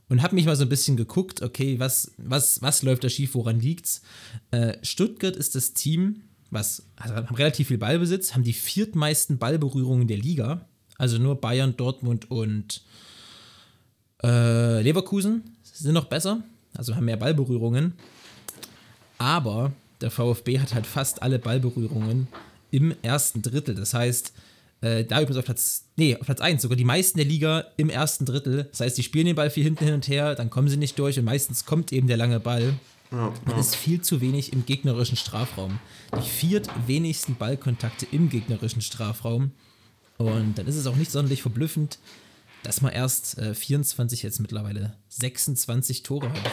und 0.09 0.23
habe 0.23 0.35
mich 0.35 0.45
mal 0.45 0.57
so 0.57 0.65
ein 0.65 0.69
bisschen 0.69 0.97
geguckt, 0.97 1.43
okay, 1.43 1.79
was, 1.79 2.13
was, 2.17 2.61
was 2.63 2.83
läuft 2.83 3.05
da 3.05 3.09
schief, 3.09 3.35
woran 3.35 3.61
liegt's? 3.61 4.03
Äh, 4.51 4.77
Stuttgart 4.83 5.37
ist 5.37 5.55
das 5.55 5.73
Team, 5.73 6.23
was 6.51 6.85
also 6.97 7.15
haben 7.15 7.35
relativ 7.35 7.69
viel 7.69 7.79
Ballbesitz, 7.79 8.35
haben 8.35 8.45
die 8.45 8.53
viertmeisten 8.53 9.39
Ballberührungen 9.39 10.09
der 10.09 10.19
Liga. 10.19 10.67
Also 10.99 11.19
nur 11.19 11.41
Bayern, 11.41 11.77
Dortmund 11.77 12.31
und 12.31 12.83
äh, 14.23 14.83
Leverkusen 14.83 15.57
sind 15.63 15.95
noch 15.95 16.07
besser, 16.07 16.43
also 16.75 16.95
haben 16.95 17.07
mehr 17.07 17.17
Ballberührungen. 17.17 17.95
Aber 19.19 19.73
der 20.01 20.11
VfB 20.11 20.59
hat 20.59 20.75
halt 20.75 20.87
fast 20.87 21.23
alle 21.23 21.39
Ballberührungen 21.39 22.29
im 22.71 22.95
ersten 23.03 23.43
Drittel. 23.43 23.75
Das 23.75 23.95
heißt, 23.95 24.33
äh, 24.83 25.05
da 25.05 25.21
übrigens 25.21 25.39
auf 25.39 25.45
Platz, 25.45 25.85
nee, 25.97 26.17
auf 26.17 26.27
Platz 26.27 26.41
1, 26.41 26.63
sogar 26.63 26.77
die 26.77 26.85
meisten 26.85 27.19
der 27.19 27.27
Liga 27.27 27.65
im 27.77 27.91
ersten 27.91 28.25
Drittel. 28.25 28.69
Das 28.71 28.81
heißt, 28.81 28.97
die 28.97 29.03
spielen 29.03 29.27
den 29.27 29.37
Ball 29.37 29.51
viel 29.51 29.65
hinten 29.65 29.85
hin 29.85 29.95
und 29.95 30.09
her, 30.09 30.35
dann 30.35 30.51
kommen 30.51 30.69
sie 30.69 30.77
nicht 30.77 30.99
durch 30.99 31.19
und 31.19 31.25
meistens 31.25 31.67
kommt 31.67 31.93
eben 31.93 32.07
der 32.07 32.17
lange 32.17 32.41
Ball. 32.41 32.75
Ja, 33.13 33.33
ja. 33.49 33.59
ist 33.59 33.77
viel 33.77 34.01
zu 34.01 34.21
wenig 34.21 34.53
im 34.53 34.67
gegnerischen 34.67 35.17
Strafraum. 35.17 35.81
Die 36.17 36.29
viert 36.29 36.69
wenigsten 36.87 37.35
Ballkontakte 37.35 38.07
im 38.13 38.29
gegnerischen 38.29 38.83
Strafraum 38.83 39.51
und 40.19 40.59
dann 40.59 40.67
ist 40.67 40.77
es 40.77 40.87
auch 40.87 40.97
nicht 40.97 41.11
sonderlich 41.11 41.43
verblüffend, 41.43 41.99
dass 42.63 42.83
man 42.83 42.93
erst 42.93 43.39
äh, 43.39 43.55
24, 43.55 44.23
jetzt 44.23 44.39
mittlerweile 44.39 44.95
26 45.09 46.03
Tore 46.03 46.31
hat. 46.31 46.51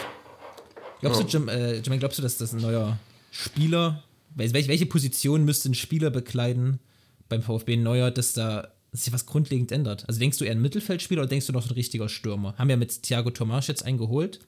Glaubst 1.00 1.20
ja. 1.20 1.26
du, 1.26 1.32
Jim, 1.32 1.48
äh, 1.48 1.78
Jim, 1.78 1.98
glaubst 1.98 2.18
du, 2.18 2.22
dass 2.22 2.38
das 2.38 2.54
ein 2.54 2.60
neuer 2.60 2.98
Spieler, 3.30 4.02
welche, 4.34 4.68
welche 4.68 4.86
Position 4.86 5.44
müsste 5.44 5.68
ein 5.68 5.74
Spieler 5.74 6.10
bekleiden 6.10 6.80
beim 7.28 7.42
VfB 7.42 7.76
Neuer, 7.76 8.10
dass 8.10 8.32
da 8.32 8.68
sich 8.92 9.12
was 9.12 9.26
grundlegend 9.26 9.70
ändert? 9.70 10.08
Also 10.08 10.18
denkst 10.18 10.38
du 10.38 10.44
eher 10.44 10.52
ein 10.52 10.62
Mittelfeldspieler 10.62 11.22
oder 11.22 11.28
denkst 11.28 11.46
du 11.46 11.52
noch 11.52 11.68
ein 11.68 11.74
richtiger 11.74 12.08
Stürmer? 12.08 12.54
Haben 12.56 12.68
wir 12.68 12.78
mit 12.78 13.02
Thiago 13.02 13.30
Tomasch 13.30 13.68
jetzt 13.68 13.84
einen 13.84 13.98
geholt? 13.98 14.40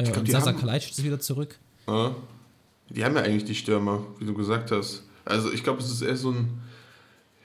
Äh, 0.00 0.04
glaub, 0.04 0.18
und 0.18 0.30
Sasa 0.30 0.52
Kalajdzic 0.52 0.92
ist 0.92 1.04
wieder 1.04 1.20
zurück. 1.20 1.58
Ja. 1.86 2.14
Die 2.88 3.04
haben 3.04 3.14
ja 3.14 3.22
eigentlich 3.22 3.44
die 3.44 3.54
Stürmer, 3.54 4.04
wie 4.18 4.24
du 4.24 4.34
gesagt 4.34 4.70
hast. 4.72 5.04
Also 5.24 5.52
ich 5.52 5.62
glaube, 5.62 5.80
es 5.80 5.90
ist 5.90 6.02
eher 6.02 6.16
so 6.16 6.30
ein 6.32 6.60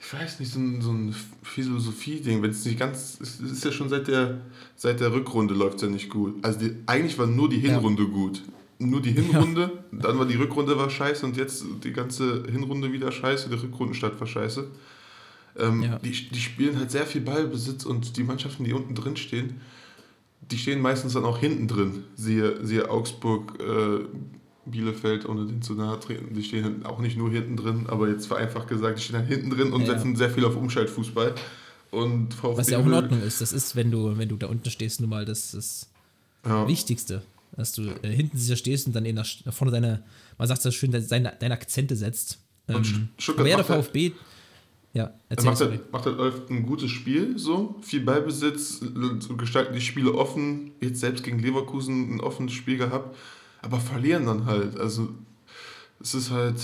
ich 0.06 0.12
weiß 0.12 0.40
nicht, 0.40 0.52
so 0.52 0.60
ein, 0.60 0.80
so 0.80 0.92
ein 0.92 1.14
Philosophie-Ding, 1.42 2.42
wenn 2.42 2.50
es 2.50 2.64
nicht 2.64 2.78
ganz, 2.78 3.18
es 3.20 3.40
ist 3.40 3.64
ja 3.64 3.72
schon 3.72 3.88
seit 3.88 4.06
der, 4.06 4.40
seit 4.76 5.00
der 5.00 5.12
Rückrunde 5.12 5.54
läuft 5.54 5.76
es 5.76 5.82
ja 5.82 5.88
nicht 5.88 6.10
gut. 6.10 6.34
Also 6.44 6.60
die, 6.60 6.76
eigentlich 6.86 7.18
war 7.18 7.26
nur 7.26 7.48
die 7.48 7.58
Hinrunde 7.58 8.04
ja. 8.04 8.08
gut. 8.08 8.42
Nur 8.78 9.00
die 9.00 9.12
Hinrunde, 9.12 9.72
ja. 9.90 9.98
dann 9.98 10.18
war 10.18 10.26
die 10.26 10.36
Rückrunde 10.36 10.78
war 10.78 10.90
scheiße 10.90 11.24
und 11.24 11.36
jetzt 11.36 11.64
die 11.82 11.92
ganze 11.92 12.44
Hinrunde 12.44 12.92
wieder 12.92 13.10
scheiße, 13.10 13.48
die 13.48 13.56
Rückrundenstadt 13.56 14.20
war 14.20 14.26
scheiße. 14.26 14.68
Ähm, 15.58 15.82
ja. 15.82 15.98
die, 15.98 16.12
die 16.28 16.40
spielen 16.40 16.78
halt 16.78 16.90
sehr 16.90 17.06
viel 17.06 17.22
Ballbesitz 17.22 17.84
und 17.84 18.16
die 18.18 18.22
Mannschaften, 18.22 18.64
die 18.64 18.74
unten 18.74 18.94
drin 18.94 19.16
stehen, 19.16 19.60
die 20.40 20.58
stehen 20.58 20.80
meistens 20.80 21.14
dann 21.14 21.24
auch 21.24 21.38
hinten 21.38 21.68
drin. 21.68 22.04
Siehe, 22.14 22.64
siehe 22.64 22.90
Augsburg, 22.90 23.58
äh, 23.60 24.04
Bielefeld, 24.66 25.28
ohne 25.28 25.46
den 25.46 25.62
zu 25.62 25.74
nahe 25.74 25.98
treten, 26.00 26.34
die 26.34 26.42
stehen 26.42 26.64
halt 26.64 26.86
auch 26.86 26.98
nicht 26.98 27.16
nur 27.16 27.30
hinten 27.30 27.56
drin, 27.56 27.86
aber 27.88 28.08
jetzt 28.08 28.26
vereinfacht 28.26 28.68
gesagt, 28.68 28.98
die 28.98 29.02
stehen 29.02 29.16
halt 29.16 29.28
hinten 29.28 29.50
drin 29.50 29.72
und 29.72 29.82
ja. 29.82 29.94
setzen 29.94 30.16
sehr 30.16 30.30
viel 30.30 30.44
auf 30.44 30.56
Umschaltfußball. 30.56 31.34
Und 31.92 32.34
VfB 32.34 32.58
Was 32.58 32.70
ja 32.70 32.78
auch 32.78 32.86
in 32.86 32.92
Ordnung 32.92 33.22
ist, 33.22 33.40
das 33.40 33.52
ist, 33.52 33.76
wenn 33.76 33.90
du, 33.90 34.18
wenn 34.18 34.28
du 34.28 34.36
da 34.36 34.48
unten 34.48 34.68
stehst, 34.70 35.00
nun 35.00 35.08
mal 35.08 35.24
das, 35.24 35.52
das 35.52 35.88
ja. 36.44 36.66
Wichtigste. 36.66 37.22
Dass 37.56 37.72
du 37.72 37.82
äh, 38.02 38.10
hinten 38.10 38.36
sicher 38.36 38.56
stehst 38.56 38.86
und 38.86 38.94
dann 38.94 39.06
eben 39.06 39.16
nach, 39.16 39.26
vorne 39.50 39.70
deine, 39.70 40.02
man 40.36 40.48
sagt 40.48 40.64
das 40.64 40.74
schön, 40.74 40.90
deine, 40.90 41.32
deine 41.40 41.54
Akzente 41.54 41.96
setzt. 41.96 42.38
Ähm, 42.68 43.08
aber 43.28 43.48
ja, 43.48 43.56
der 43.56 43.64
VfB, 43.64 44.12
ja, 44.96 45.14
erzähl 45.28 45.50
macht, 45.50 45.60
halt, 45.60 45.92
macht 45.92 46.06
halt 46.06 46.50
ein 46.50 46.66
gutes 46.66 46.90
Spiel, 46.90 47.38
so 47.38 47.76
viel 47.82 48.00
Ballbesitz, 48.00 48.80
gestalten 49.36 49.74
die 49.74 49.80
Spiele 49.80 50.14
offen, 50.14 50.72
jetzt 50.80 51.00
selbst 51.00 51.22
gegen 51.22 51.38
Leverkusen 51.38 52.16
ein 52.16 52.20
offenes 52.20 52.52
Spiel 52.52 52.78
gehabt 52.78 53.14
aber 53.66 53.80
verlieren 53.80 54.26
dann 54.26 54.46
halt. 54.46 54.78
Also 54.78 55.08
es 56.00 56.14
ist 56.14 56.30
halt, 56.30 56.60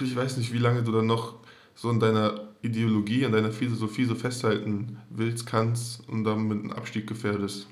ich 0.00 0.14
weiß 0.14 0.36
nicht, 0.36 0.52
wie 0.52 0.58
lange 0.58 0.82
du 0.82 0.92
dann 0.92 1.06
noch 1.06 1.34
so 1.74 1.90
in 1.90 2.00
deiner 2.00 2.48
Ideologie, 2.60 3.24
an 3.24 3.32
deiner 3.32 3.52
Philosophie 3.52 4.04
so 4.04 4.14
festhalten 4.14 4.98
willst, 5.10 5.46
kannst 5.46 6.06
und 6.08 6.24
dann 6.24 6.48
mit 6.48 6.58
einem 6.58 6.72
Abstieg 6.72 7.06
gefährdest. 7.06 7.68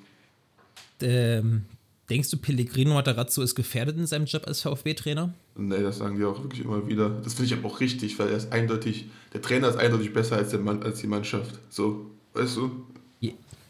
Ähm, 1.02 1.64
denkst 2.10 2.30
du, 2.30 2.36
Pellegrino 2.36 2.94
Matarazzo 2.94 3.42
ist 3.42 3.54
gefährdet 3.54 3.96
in 3.96 4.06
seinem 4.06 4.26
Job 4.26 4.46
als 4.46 4.60
VfB-Trainer? 4.62 5.34
Nee, 5.56 5.82
das 5.82 5.98
sagen 5.98 6.16
die 6.16 6.24
auch 6.24 6.42
wirklich 6.42 6.62
immer 6.62 6.86
wieder. 6.86 7.08
Das 7.08 7.34
finde 7.34 7.52
ich 7.52 7.58
aber 7.58 7.68
auch 7.68 7.80
richtig, 7.80 8.18
weil 8.18 8.28
er 8.28 8.36
ist 8.36 8.52
eindeutig, 8.52 9.06
der 9.32 9.42
Trainer 9.42 9.68
ist 9.68 9.76
eindeutig 9.76 10.12
besser 10.12 10.36
als, 10.36 10.50
der 10.50 10.60
Mann, 10.60 10.82
als 10.82 11.00
die 11.00 11.06
Mannschaft. 11.06 11.58
So, 11.70 12.10
weißt 12.34 12.56
du? 12.56 12.86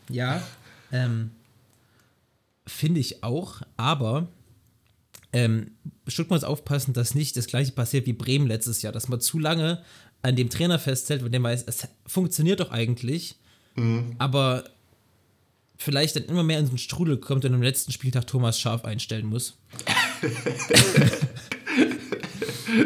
Ja, 0.08 0.42
ähm, 0.92 1.30
finde 2.66 3.00
ich 3.00 3.22
auch, 3.24 3.62
aber 3.76 4.28
ähm, 5.32 5.72
Stuttgart 6.06 6.42
muss 6.42 6.44
aufpassen, 6.44 6.92
dass 6.94 7.14
nicht 7.14 7.36
das 7.36 7.46
gleiche 7.46 7.72
passiert 7.72 8.06
wie 8.06 8.12
Bremen 8.12 8.46
letztes 8.46 8.82
Jahr, 8.82 8.92
dass 8.92 9.08
man 9.08 9.20
zu 9.20 9.38
lange 9.38 9.82
an 10.22 10.36
dem 10.36 10.48
Trainer 10.48 10.78
festhält, 10.78 11.22
dem 11.22 11.42
man 11.42 11.52
weiß, 11.52 11.64
es 11.66 11.88
funktioniert 12.06 12.60
doch 12.60 12.70
eigentlich, 12.70 13.36
mhm. 13.74 14.14
aber 14.18 14.64
vielleicht 15.76 16.16
dann 16.16 16.24
immer 16.24 16.42
mehr 16.42 16.58
in 16.58 16.66
so 16.66 16.70
einen 16.70 16.78
Strudel 16.78 17.18
kommt 17.18 17.44
und 17.44 17.54
am 17.54 17.62
letzten 17.62 17.92
Spieltag 17.92 18.26
Thomas 18.26 18.58
Scharf 18.58 18.84
einstellen 18.84 19.26
muss. 19.26 19.58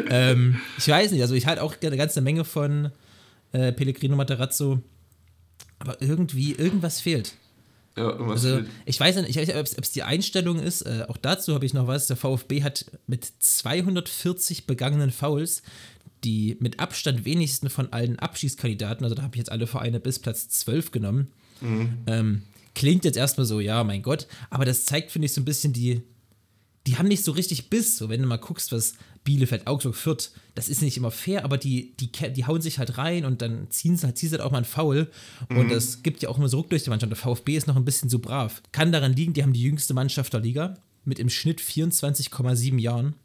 ähm, 0.09 0.59
ich 0.77 0.87
weiß 0.87 1.11
nicht, 1.11 1.21
also 1.21 1.33
ich 1.33 1.45
halte 1.45 1.63
auch 1.63 1.75
eine 1.81 1.97
ganze 1.97 2.21
Menge 2.21 2.43
von 2.43 2.91
äh, 3.51 3.71
Pellegrino 3.71 4.15
Materazzo, 4.15 4.81
aber 5.79 6.01
irgendwie, 6.01 6.53
irgendwas 6.53 7.01
fehlt. 7.01 7.33
Ja, 7.97 8.09
also, 8.09 8.61
ich 8.85 8.97
weiß 8.97 9.17
nicht, 9.17 9.29
ich 9.29 9.35
weiß 9.35 9.47
nicht 9.47 9.57
ob 9.57 9.83
es 9.83 9.91
die 9.91 10.03
Einstellung 10.03 10.59
ist. 10.59 10.83
Äh, 10.83 11.05
auch 11.09 11.17
dazu 11.17 11.53
habe 11.53 11.65
ich 11.65 11.73
noch 11.73 11.87
was. 11.87 12.07
Der 12.07 12.15
VfB 12.15 12.63
hat 12.63 12.85
mit 13.05 13.29
240 13.39 14.65
begangenen 14.65 15.11
Fouls 15.11 15.61
die 16.23 16.57
mit 16.59 16.79
Abstand 16.79 17.25
wenigsten 17.25 17.69
von 17.69 17.91
allen 17.93 18.19
Abschießkandidaten, 18.19 19.03
also 19.03 19.15
da 19.15 19.23
habe 19.23 19.35
ich 19.35 19.39
jetzt 19.39 19.51
alle 19.51 19.67
Vereine 19.67 19.99
bis 19.99 20.19
Platz 20.19 20.49
12 20.49 20.91
genommen. 20.91 21.31
Mhm. 21.61 21.97
Ähm, 22.07 22.43
klingt 22.75 23.05
jetzt 23.05 23.17
erstmal 23.17 23.45
so, 23.45 23.59
ja, 23.59 23.83
mein 23.83 24.01
Gott, 24.01 24.27
aber 24.49 24.65
das 24.65 24.85
zeigt, 24.85 25.11
finde 25.11 25.25
ich, 25.25 25.33
so 25.33 25.41
ein 25.41 25.45
bisschen 25.45 25.73
die, 25.73 26.01
die 26.87 26.97
haben 26.97 27.07
nicht 27.07 27.23
so 27.23 27.31
richtig 27.31 27.69
Biss. 27.69 27.97
So, 27.97 28.09
wenn 28.09 28.21
du 28.21 28.27
mal 28.27 28.37
guckst, 28.37 28.71
was 28.71 28.93
Bielefeld, 29.23 29.67
Augsburg, 29.67 29.95
Fürth, 29.95 30.31
das 30.55 30.67
ist 30.67 30.81
nicht 30.81 30.97
immer 30.97 31.11
fair, 31.11 31.43
aber 31.43 31.57
die, 31.57 31.95
die, 31.97 32.11
die 32.11 32.45
hauen 32.45 32.61
sich 32.61 32.79
halt 32.79 32.97
rein 32.97 33.25
und 33.25 33.41
dann 33.41 33.69
ziehen 33.69 33.97
sie, 33.97 34.13
ziehen 34.13 34.29
sie 34.29 34.35
halt 34.35 34.41
auch 34.41 34.51
mal 34.51 34.57
einen 34.57 34.65
Foul. 34.65 35.11
Mhm. 35.49 35.57
Und 35.57 35.71
das 35.71 36.01
gibt 36.01 36.21
ja 36.23 36.29
auch 36.29 36.37
immer 36.37 36.49
so 36.49 36.57
Ruck 36.57 36.69
durch 36.69 36.83
die 36.83 36.89
Mannschaft. 36.89 37.11
Der 37.11 37.17
VfB 37.17 37.55
ist 37.55 37.67
noch 37.67 37.75
ein 37.75 37.85
bisschen 37.85 38.09
zu 38.09 38.19
brav. 38.19 38.63
Kann 38.71 38.91
daran 38.91 39.13
liegen, 39.13 39.33
die 39.33 39.43
haben 39.43 39.53
die 39.53 39.61
jüngste 39.61 39.93
Mannschaft 39.93 40.33
der 40.33 40.39
Liga 40.39 40.77
mit 41.05 41.19
im 41.19 41.29
Schnitt 41.29 41.61
24,7 41.61 42.79
Jahren. 42.79 43.15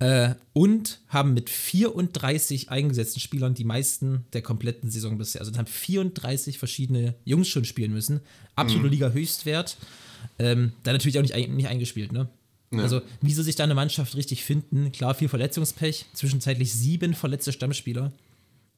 Äh, 0.00 0.34
und 0.52 1.00
haben 1.08 1.34
mit 1.34 1.50
34 1.50 2.70
eingesetzten 2.70 3.20
Spielern 3.20 3.54
die 3.54 3.64
meisten 3.64 4.26
der 4.32 4.42
kompletten 4.42 4.90
Saison 4.90 5.18
bisher. 5.18 5.40
Also 5.40 5.56
haben 5.56 5.66
34 5.66 6.58
verschiedene 6.58 7.16
Jungs 7.24 7.48
schon 7.48 7.64
spielen 7.64 7.92
müssen. 7.92 8.20
Absolute 8.54 8.86
mhm. 8.86 8.92
Liga-Höchstwert. 8.92 9.76
Ähm, 10.38 10.72
da 10.84 10.92
natürlich 10.92 11.18
auch 11.18 11.22
nicht, 11.22 11.34
nicht 11.48 11.68
eingespielt, 11.68 12.12
ne? 12.12 12.28
Ja. 12.70 12.82
Also, 12.82 13.00
wie 13.22 13.32
soll 13.32 13.44
sich 13.44 13.56
da 13.56 13.64
eine 13.64 13.74
Mannschaft 13.74 14.14
richtig 14.14 14.44
finden? 14.44 14.92
Klar, 14.92 15.14
viel 15.14 15.28
Verletzungspech, 15.28 16.04
zwischenzeitlich 16.12 16.72
sieben 16.72 17.14
verletzte 17.14 17.52
Stammspieler. 17.52 18.12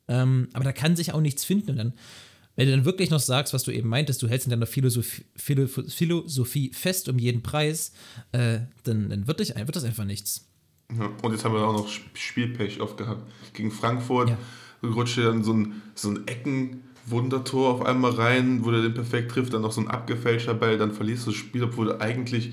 Ähm, 0.06 0.48
aber 0.52 0.64
da 0.64 0.72
kann 0.72 0.96
sich 0.96 1.12
auch 1.12 1.20
nichts 1.20 1.44
finden. 1.44 1.72
Und 1.72 1.76
dann, 1.76 1.92
wenn 2.56 2.66
du 2.66 2.72
dann 2.72 2.84
wirklich 2.84 3.10
noch 3.10 3.20
sagst, 3.20 3.52
was 3.52 3.64
du 3.64 3.72
eben 3.72 3.88
meintest, 3.88 4.22
du 4.22 4.28
hältst 4.28 4.46
in 4.46 4.50
deiner 4.50 4.66
Philosophie, 4.66 5.24
Philosophie 5.34 6.70
fest 6.72 7.08
um 7.08 7.18
jeden 7.18 7.42
Preis, 7.42 7.92
äh, 8.32 8.60
dann, 8.84 9.08
dann 9.08 9.26
wird, 9.26 9.40
dich, 9.40 9.56
wird 9.56 9.74
das 9.74 9.84
einfach 9.84 10.04
nichts. 10.04 10.49
Ja, 10.98 11.10
und 11.22 11.32
jetzt 11.32 11.44
haben 11.44 11.54
wir 11.54 11.66
auch 11.66 11.72
noch 11.72 11.88
Spielpech 12.14 12.80
oft 12.80 12.96
gehabt. 12.96 13.22
Gegen 13.52 13.70
Frankfurt 13.70 14.30
ja. 14.30 14.36
rutscht 14.82 15.18
dann 15.18 15.44
so 15.44 15.52
ein, 15.52 15.82
so 15.94 16.10
ein 16.10 16.26
Ecken. 16.26 16.82
Wundertor 17.06 17.70
auf 17.70 17.82
einmal 17.82 18.12
rein, 18.12 18.64
wo 18.64 18.70
der 18.70 18.82
den 18.82 18.94
perfekt 18.94 19.32
trifft, 19.32 19.52
dann 19.52 19.62
noch 19.62 19.72
so 19.72 19.80
ein 19.80 19.88
abgefälschter 19.88 20.54
Ball, 20.54 20.78
dann 20.78 20.92
verlierst 20.92 21.26
du 21.26 21.30
das 21.30 21.38
Spiel, 21.38 21.64
obwohl 21.64 21.86
du 21.86 22.00
eigentlich 22.00 22.52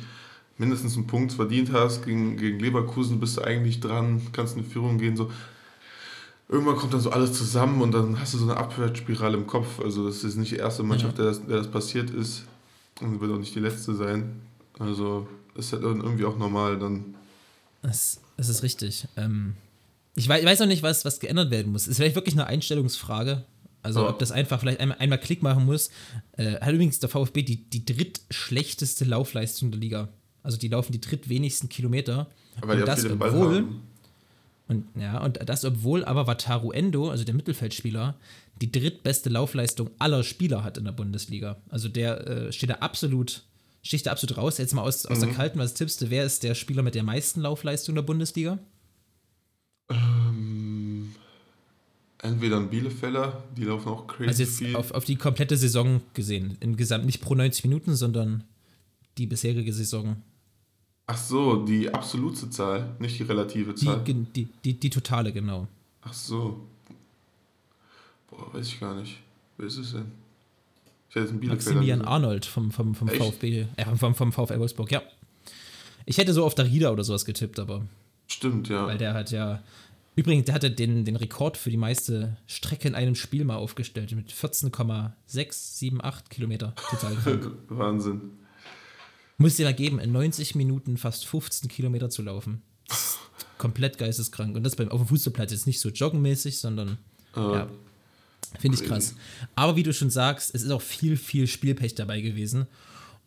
mindestens 0.57 0.95
einen 0.95 1.07
Punkt 1.07 1.33
verdient 1.33 1.71
hast, 1.71 2.03
gegen, 2.05 2.37
gegen 2.37 2.59
Leverkusen 2.59 3.19
bist 3.19 3.37
du 3.37 3.41
eigentlich 3.41 3.79
dran, 3.79 4.21
kannst 4.33 4.57
in 4.57 4.65
Führung 4.65 4.97
gehen. 4.97 5.15
So. 5.15 5.31
irgendwann 6.49 6.75
kommt 6.75 6.93
dann 6.93 7.01
so 7.01 7.11
alles 7.11 7.33
zusammen 7.33 7.81
und 7.81 7.91
dann 7.91 8.19
hast 8.19 8.33
du 8.33 8.37
so 8.37 8.45
eine 8.45 8.57
Abwärtsspirale 8.57 9.37
im 9.37 9.47
Kopf. 9.47 9.79
Also 9.79 10.07
das 10.07 10.23
ist 10.23 10.37
nicht 10.37 10.51
die 10.51 10.57
erste 10.57 10.83
Mannschaft, 10.83 11.17
ja. 11.17 11.25
der, 11.25 11.33
das, 11.33 11.45
der 11.45 11.57
das 11.57 11.67
passiert 11.69 12.09
ist 12.09 12.45
und 13.01 13.21
wird 13.21 13.31
auch 13.31 13.37
nicht 13.37 13.53
die 13.53 13.59
letzte 13.59 13.93
sein. 13.93 14.41
Also 14.79 15.27
ist 15.55 15.73
halt 15.73 15.83
irgendwie 15.83 16.25
auch 16.25 16.37
normal 16.37 16.77
dann. 16.79 17.15
Das, 17.81 18.19
das 18.37 18.49
ist 18.49 18.63
richtig. 18.63 19.07
Ähm, 19.17 19.55
ich, 20.15 20.27
weiß, 20.27 20.39
ich 20.39 20.45
weiß 20.45 20.61
auch 20.61 20.67
nicht, 20.67 20.83
was, 20.83 21.03
was 21.05 21.19
geändert 21.19 21.51
werden 21.51 21.71
muss. 21.71 21.87
Ist 21.87 21.97
vielleicht 21.97 22.15
wirklich 22.15 22.35
eine 22.35 22.47
Einstellungsfrage. 22.47 23.43
Also 23.83 24.01
ja. 24.01 24.09
ob 24.09 24.19
das 24.19 24.31
einfach 24.31 24.59
vielleicht 24.59 24.79
einmal, 24.79 24.97
einmal 24.99 25.19
Klick 25.19 25.43
machen 25.43 25.65
muss. 25.65 25.89
Äh, 26.33 26.59
hat 26.59 26.73
übrigens 26.73 26.99
der 26.99 27.09
VfB 27.09 27.43
die, 27.43 27.69
die 27.69 27.85
drittschlechteste 27.85 29.05
Laufleistung 29.05 29.71
der 29.71 29.79
Liga. 29.79 30.09
Also 30.43 30.57
die 30.57 30.67
laufen 30.67 30.91
die 30.91 31.01
drittwenigsten 31.01 31.69
Kilometer. 31.69 32.27
Aber 32.61 32.73
und 32.73 32.87
das 32.87 33.05
obwohl, 33.05 33.65
und 34.67 34.85
ja, 34.95 35.23
und 35.23 35.39
das 35.47 35.63
obwohl 35.63 36.03
aber 36.05 36.27
Wataru 36.27 36.71
Endo, 36.71 37.09
also 37.09 37.23
der 37.23 37.33
Mittelfeldspieler, 37.33 38.15
die 38.61 38.71
drittbeste 38.71 39.29
Laufleistung 39.29 39.91
aller 39.99 40.23
Spieler 40.23 40.63
hat 40.63 40.77
in 40.77 40.85
der 40.85 40.91
Bundesliga. 40.91 41.57
Also 41.69 41.89
der 41.89 42.27
äh, 42.27 42.51
steht 42.51 42.71
da 42.71 42.75
absolut, 42.75 43.43
sticht 43.87 44.05
da 44.05 44.11
absolut 44.11 44.37
raus. 44.37 44.57
Jetzt 44.57 44.73
mal 44.73 44.81
aus, 44.81 45.05
aus 45.05 45.17
mhm. 45.17 45.21
der 45.21 45.33
Kalten, 45.33 45.59
was 45.59 45.73
tippst 45.73 46.01
du? 46.01 46.09
Wer 46.09 46.25
ist 46.25 46.43
der 46.43 46.55
Spieler 46.55 46.83
mit 46.83 46.95
der 46.95 47.03
meisten 47.03 47.41
Laufleistung 47.41 47.95
der 47.95 48.01
Bundesliga? 48.01 48.59
Ähm, 49.89 51.15
entweder 52.21 52.57
ein 52.57 52.69
Bielefeller, 52.69 53.43
die 53.55 53.63
laufen 53.63 53.89
auch 53.89 54.07
crazy 54.07 54.27
Also 54.27 54.43
jetzt 54.43 54.57
viel. 54.57 54.75
Auf, 54.75 54.91
auf 54.91 55.05
die 55.05 55.15
komplette 55.15 55.57
Saison 55.57 56.01
gesehen. 56.13 56.57
Insgesamt 56.59 57.05
nicht 57.05 57.21
pro 57.21 57.35
90 57.35 57.63
Minuten, 57.63 57.95
sondern 57.95 58.43
die 59.17 59.25
bisherige 59.25 59.73
Saison. 59.73 60.17
Ach 61.07 61.17
so, 61.17 61.65
die 61.65 61.91
absolute 61.93 62.49
Zahl, 62.49 62.95
nicht 62.99 63.17
die 63.17 63.23
relative 63.23 63.73
Zahl. 63.75 64.03
Die, 64.03 64.13
die, 64.13 64.47
die, 64.65 64.73
die 64.73 64.89
totale, 64.89 65.31
genau. 65.31 65.67
Ach 66.01 66.13
so. 66.13 66.67
Boah, 68.29 68.53
weiß 68.53 68.67
ich 68.67 68.79
gar 68.79 68.93
nicht. 68.93 69.17
Wer 69.57 69.67
ist 69.67 69.77
es 69.77 69.93
denn? 69.93 70.11
Ich 71.17 71.31
hätte 71.31 71.39
einen 71.39 71.47
Maximilian 71.47 72.01
Arnold 72.01 72.45
vom, 72.45 72.71
vom, 72.71 72.95
vom 72.95 73.07
VfB, 73.07 73.65
äh, 73.75 73.95
vom, 73.95 74.15
vom 74.15 74.31
VfL 74.31 74.59
Wolfsburg, 74.59 74.91
ja. 74.91 75.01
Ich 76.05 76.17
hätte 76.17 76.33
so 76.33 76.45
auf 76.45 76.55
Darida 76.55 76.91
oder 76.91 77.03
sowas 77.03 77.25
getippt, 77.25 77.59
aber. 77.59 77.85
Stimmt, 78.27 78.69
ja. 78.69 78.87
Weil 78.87 78.97
der 78.97 79.13
hat 79.13 79.31
ja. 79.31 79.61
Übrigens, 80.15 80.45
der 80.45 80.55
hatte 80.55 80.71
den, 80.71 81.05
den 81.05 81.15
Rekord 81.15 81.57
für 81.57 81.69
die 81.69 81.77
meiste 81.77 82.37
Strecke 82.47 82.87
in 82.87 82.95
einem 82.95 83.13
Spiel 83.13 83.45
mal 83.45 83.57
aufgestellt 83.57 84.11
mit 84.15 84.31
14,678 84.31 86.29
Kilometer 86.29 86.73
total 86.89 87.17
Wahnsinn. 87.69 88.31
Muss 89.37 89.57
dir 89.57 89.65
da 89.65 89.71
geben, 89.71 89.99
in 89.99 90.11
90 90.11 90.55
Minuten 90.55 90.97
fast 90.97 91.27
15 91.27 91.69
Kilometer 91.69 92.09
zu 92.09 92.23
laufen. 92.23 92.63
Komplett 93.59 93.99
geisteskrank. 93.99 94.55
Und 94.55 94.63
das 94.63 94.75
beim, 94.75 94.89
auf 94.89 95.01
dem 95.01 95.07
Fußballplatz 95.07 95.51
jetzt 95.51 95.67
nicht 95.67 95.79
so 95.79 95.89
joggenmäßig, 95.89 96.57
sondern 96.57 96.97
uh, 97.35 97.53
ja, 97.53 97.69
finde 98.59 98.77
ich 98.77 98.87
krass. 98.87 99.15
Aber 99.55 99.75
wie 99.75 99.83
du 99.83 99.93
schon 99.93 100.09
sagst, 100.09 100.53
es 100.53 100.63
ist 100.63 100.71
auch 100.71 100.81
viel, 100.81 101.17
viel 101.17 101.47
Spielpech 101.47 101.95
dabei 101.95 102.21
gewesen. 102.21 102.67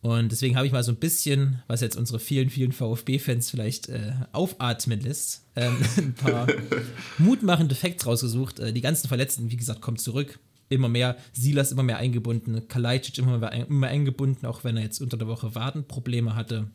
Und 0.02 0.32
deswegen 0.32 0.56
habe 0.56 0.66
ich 0.66 0.72
mal 0.72 0.82
so 0.82 0.92
ein 0.92 0.96
bisschen, 0.96 1.62
was 1.66 1.82
jetzt 1.82 1.96
unsere 1.96 2.18
vielen, 2.18 2.48
vielen 2.48 2.72
VfB-Fans 2.72 3.50
vielleicht 3.50 3.90
äh, 3.90 4.14
aufatmen 4.32 5.00
lässt, 5.00 5.42
ähm, 5.56 5.76
ein 5.98 6.14
paar 6.14 6.46
mutmachende 7.18 7.74
Facts 7.74 8.06
rausgesucht. 8.06 8.60
Äh, 8.60 8.72
die 8.72 8.80
ganzen 8.80 9.08
Verletzten, 9.08 9.50
wie 9.50 9.56
gesagt, 9.56 9.82
kommen 9.82 9.98
zurück 9.98 10.38
immer 10.70 10.88
mehr, 10.88 11.16
Silas 11.32 11.72
immer 11.72 11.82
mehr 11.82 11.98
eingebunden, 11.98 12.66
Kalajdzic 12.68 13.18
immer 13.18 13.38
mehr, 13.38 13.52
immer 13.52 13.80
mehr 13.80 13.90
eingebunden, 13.90 14.46
auch 14.46 14.64
wenn 14.64 14.76
er 14.76 14.84
jetzt 14.84 15.00
unter 15.00 15.16
der 15.16 15.26
Woche 15.26 15.54
Wadenprobleme 15.54 16.34
hatte. 16.34 16.70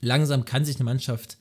Langsam 0.00 0.44
kann 0.44 0.64
sich 0.64 0.76
eine 0.76 0.84
Mannschaft 0.84 1.36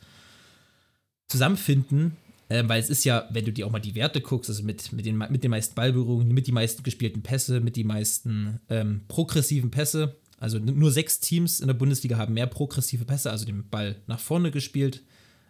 zusammenfinden, 1.28 2.18
äh, 2.50 2.64
weil 2.68 2.82
es 2.82 2.90
ist 2.90 3.06
ja, 3.06 3.28
wenn 3.32 3.46
du 3.46 3.54
dir 3.54 3.66
auch 3.66 3.72
mal 3.72 3.80
die 3.80 3.96
Werte 3.96 4.22
guckst, 4.22 4.50
also 4.50 4.64
mit, 4.64 4.92
mit, 4.92 5.06
den, 5.06 5.18
mit 5.18 5.44
den 5.44 5.52
meisten 5.52 5.76
Ballberührungen, 5.76 6.28
mit 6.28 6.48
den 6.48 6.56
meisten 6.56 6.84
gespielten 6.84 7.22
Pässe, 7.22 7.62
mit 7.62 7.76
den 7.76 7.88
meisten 7.88 8.60
ähm, 8.70 9.02
progressiven 9.08 9.72
Pässe, 9.72 10.18
also 10.38 10.58
nur 10.58 10.92
sechs 10.92 11.20
Teams 11.20 11.60
in 11.60 11.68
der 11.68 11.74
Bundesliga 11.74 12.18
haben 12.18 12.34
mehr 12.34 12.48
progressive 12.48 13.06
Pässe, 13.06 13.30
also 13.30 13.46
den 13.46 13.68
Ball 13.70 13.98
nach 14.08 14.20
vorne 14.20 14.52
gespielt, 14.52 15.04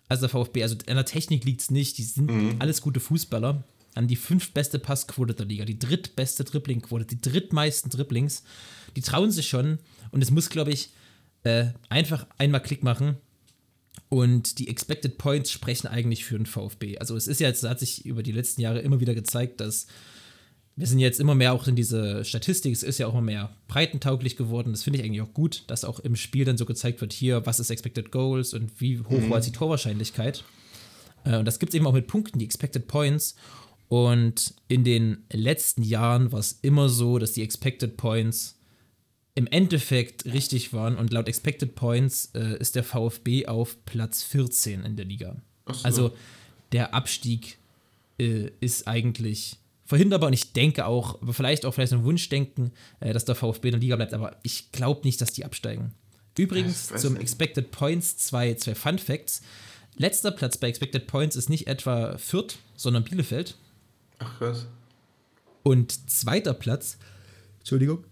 als 0.07 0.19
der 0.19 0.29
VfB. 0.29 0.63
Also 0.63 0.75
an 0.88 0.95
der 0.95 1.05
Technik 1.05 1.45
liegt 1.45 1.62
es 1.62 1.71
nicht, 1.71 1.97
die 1.97 2.03
sind 2.03 2.31
mhm. 2.31 2.55
alles 2.59 2.81
gute 2.81 2.99
Fußballer 2.99 3.63
an 3.95 4.07
die 4.07 4.15
fünftbeste 4.15 4.79
Passquote 4.79 5.33
der 5.33 5.45
Liga, 5.45 5.65
die 5.65 5.79
drittbeste 5.79 6.43
Dribblingquote, 6.43 7.05
die 7.05 7.21
drittmeisten 7.21 7.89
Dribblings. 7.89 8.43
Die 8.95 9.01
trauen 9.01 9.31
sich 9.31 9.47
schon 9.47 9.79
und 10.12 10.21
es 10.21 10.31
muss, 10.31 10.49
glaube 10.49 10.71
ich, 10.71 10.91
äh, 11.43 11.67
einfach 11.89 12.25
einmal 12.38 12.62
Klick 12.62 12.83
machen. 12.83 13.17
Und 14.09 14.57
die 14.57 14.67
Expected 14.67 15.19
Points 15.19 15.51
sprechen 15.51 15.87
eigentlich 15.87 16.25
für 16.25 16.35
den 16.35 16.47
VfB. 16.47 16.97
Also 16.97 17.15
es 17.15 17.27
ist 17.27 17.39
ja 17.39 17.47
jetzt, 17.47 17.63
hat 17.63 17.79
sich 17.79 18.05
über 18.05 18.23
die 18.23 18.31
letzten 18.31 18.61
Jahre 18.61 18.79
immer 18.79 18.99
wieder 18.99 19.13
gezeigt, 19.13 19.61
dass 19.61 19.85
wir 20.75 20.87
sind 20.87 20.99
jetzt 20.99 21.19
immer 21.19 21.35
mehr 21.35 21.51
auch 21.51 21.67
in 21.67 21.75
diese 21.75 22.23
Statistik, 22.23 22.71
es 22.71 22.83
ist 22.83 22.99
ja 22.99 23.07
auch 23.07 23.11
immer 23.11 23.21
mehr 23.21 23.49
breitentauglich 23.67 24.37
geworden. 24.37 24.71
Das 24.71 24.83
finde 24.83 24.99
ich 24.99 25.05
eigentlich 25.05 25.21
auch 25.21 25.33
gut, 25.33 25.65
dass 25.67 25.83
auch 25.83 25.99
im 25.99 26.15
Spiel 26.15 26.45
dann 26.45 26.57
so 26.57 26.65
gezeigt 26.65 27.01
wird, 27.01 27.11
hier, 27.11 27.45
was 27.45 27.59
ist 27.59 27.69
Expected 27.69 28.11
Goals 28.11 28.53
und 28.53 28.79
wie 28.79 28.99
hoch 28.99 29.09
mhm. 29.09 29.29
war 29.29 29.41
die 29.41 29.51
Torwahrscheinlichkeit. 29.51 30.45
Äh, 31.25 31.37
und 31.37 31.45
das 31.45 31.59
gibt 31.59 31.73
es 31.73 31.75
eben 31.75 31.85
auch 31.85 31.93
mit 31.93 32.07
Punkten, 32.07 32.39
die 32.39 32.45
Expected 32.45 32.87
Points. 32.87 33.35
Und 33.89 34.53
in 34.69 34.85
den 34.85 35.25
letzten 35.31 35.81
Jahren 35.83 36.31
war 36.31 36.39
es 36.39 36.59
immer 36.61 36.87
so, 36.87 37.19
dass 37.19 37.33
die 37.33 37.43
Expected 37.43 37.97
Points 37.97 38.58
im 39.39 39.47
Endeffekt 39.47 40.25
richtig 40.25 40.73
waren. 40.73 40.97
Und 40.97 41.13
laut 41.13 41.30
Expected 41.30 41.73
Points 41.73 42.32
äh, 42.36 42.58
ist 42.58 42.75
der 42.75 42.84
VfB 42.84 43.45
auf 43.45 43.78
Platz 43.86 44.21
14 44.23 44.84
in 44.84 44.97
der 44.97 45.06
Liga. 45.06 45.38
So. 45.65 45.84
Also 45.84 46.17
der 46.73 46.93
Abstieg 46.93 47.58
äh, 48.19 48.49
ist 48.60 48.86
eigentlich 48.89 49.56
verhinderbar. 49.86 50.28
Und 50.28 50.34
ich 50.34 50.52
denke 50.52 50.86
auch, 50.86 51.19
vielleicht 51.32 51.65
auch 51.65 51.73
vielleicht 51.73 51.93
ein 51.93 52.04
Wunschdenken, 52.04 52.71
äh, 52.99 53.13
dass 53.13 53.23
der 53.23 53.36
VfB 53.36 53.69
in 53.69 53.71
der 53.71 53.80
Liga 53.80 53.95
bleibt. 53.95 54.13
Aber 54.13 54.36
ich 54.43 54.73
glaube 54.73 55.02
nicht, 55.06 55.21
dass 55.21 55.32
die 55.32 55.45
absteigen. 55.45 55.93
Übrigens 56.38 56.88
zum 56.88 57.13
nicht. 57.13 57.21
Expected 57.21 57.71
Points 57.71 58.17
zwei, 58.17 58.54
zwei 58.56 58.75
Fun 58.75 58.99
Facts. 58.99 59.41
Letzter 59.95 60.32
Platz 60.32 60.58
bei 60.58 60.67
Expected 60.67 61.08
Points 61.08 61.38
ist 61.38 61.49
nicht 61.49 61.67
etwa 61.67 62.17
Fürth, 62.17 62.58
sondern 62.75 63.06
Bielefeld. 63.06 63.56
Ach 64.17 64.38
krass. 64.38 64.67
Und 65.63 66.10
zweiter 66.10 66.54
Platz, 66.54 66.97
Entschuldigung. 67.60 68.04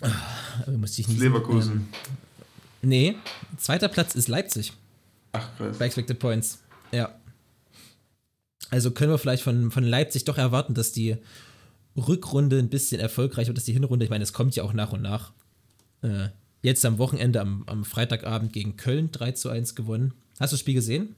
Ah, 0.00 0.70
musste 0.70 1.00
ich 1.00 1.08
nicht. 1.08 1.20
Leverkusen. 1.20 1.72
Ähm, 1.72 1.88
nee, 2.82 3.16
zweiter 3.56 3.88
Platz 3.88 4.14
ist 4.14 4.28
Leipzig. 4.28 4.72
Ach 5.32 5.48
krass. 5.56 5.78
Bei 5.78 5.86
Expected 5.86 6.18
Points. 6.18 6.62
Ja. 6.92 7.14
Also 8.70 8.90
können 8.90 9.10
wir 9.10 9.18
vielleicht 9.18 9.42
von, 9.42 9.70
von 9.70 9.84
Leipzig 9.84 10.24
doch 10.24 10.38
erwarten, 10.38 10.74
dass 10.74 10.92
die 10.92 11.16
Rückrunde 11.96 12.58
ein 12.58 12.68
bisschen 12.68 13.00
erfolgreich 13.00 13.46
wird, 13.48 13.56
dass 13.56 13.64
die 13.64 13.72
Hinrunde, 13.72 14.04
ich 14.04 14.10
meine, 14.10 14.22
es 14.22 14.32
kommt 14.32 14.54
ja 14.56 14.62
auch 14.62 14.72
nach 14.72 14.92
und 14.92 15.02
nach. 15.02 15.32
Äh, 16.02 16.28
jetzt 16.62 16.84
am 16.84 16.98
Wochenende, 16.98 17.40
am, 17.40 17.64
am 17.66 17.84
Freitagabend 17.84 18.52
gegen 18.52 18.76
Köln 18.76 19.10
3 19.10 19.32
zu 19.32 19.48
1 19.48 19.74
gewonnen. 19.74 20.14
Hast 20.38 20.52
du 20.52 20.54
das 20.54 20.60
Spiel 20.60 20.74
gesehen? 20.74 21.16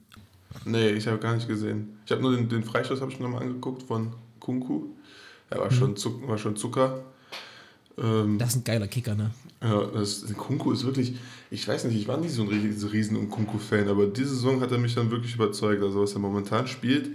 Nee, 0.65 0.89
ich 0.89 1.07
habe 1.07 1.19
gar 1.19 1.35
nicht 1.35 1.47
gesehen. 1.47 1.99
Ich 2.05 2.11
habe 2.11 2.21
nur 2.21 2.35
den, 2.35 2.49
den 2.49 2.63
Freischuss 2.63 3.01
habe 3.01 3.11
ich 3.11 3.19
mir 3.19 3.25
nochmal 3.25 3.43
angeguckt 3.43 3.83
von 3.83 4.13
Kunku. 4.39 4.87
Er 5.49 5.59
war, 5.59 5.71
mhm. 5.71 5.95
schon, 5.95 6.27
war 6.27 6.37
schon 6.37 6.55
Zucker. 6.55 7.03
Ähm, 8.01 8.37
das 8.37 8.49
ist 8.49 8.55
ein 8.57 8.63
geiler 8.63 8.87
Kicker, 8.87 9.15
ne? 9.15 9.31
Ja, 9.61 9.85
das, 9.85 10.25
Kunku 10.35 10.71
ist 10.71 10.85
wirklich, 10.85 11.15
ich 11.51 11.67
weiß 11.67 11.83
nicht, 11.85 11.95
ich 11.95 12.07
war 12.07 12.17
nicht 12.17 12.33
so 12.33 12.41
ein 12.41 12.49
riesen, 12.49 13.15
und 13.15 13.29
Kunku-Fan, 13.29 13.87
aber 13.87 14.07
diese 14.07 14.29
Saison 14.29 14.59
hat 14.59 14.71
er 14.71 14.79
mich 14.79 14.95
dann 14.95 15.11
wirklich 15.11 15.35
überzeugt. 15.35 15.83
Also 15.83 16.01
was 16.01 16.13
er 16.13 16.19
momentan 16.19 16.67
spielt, 16.67 17.11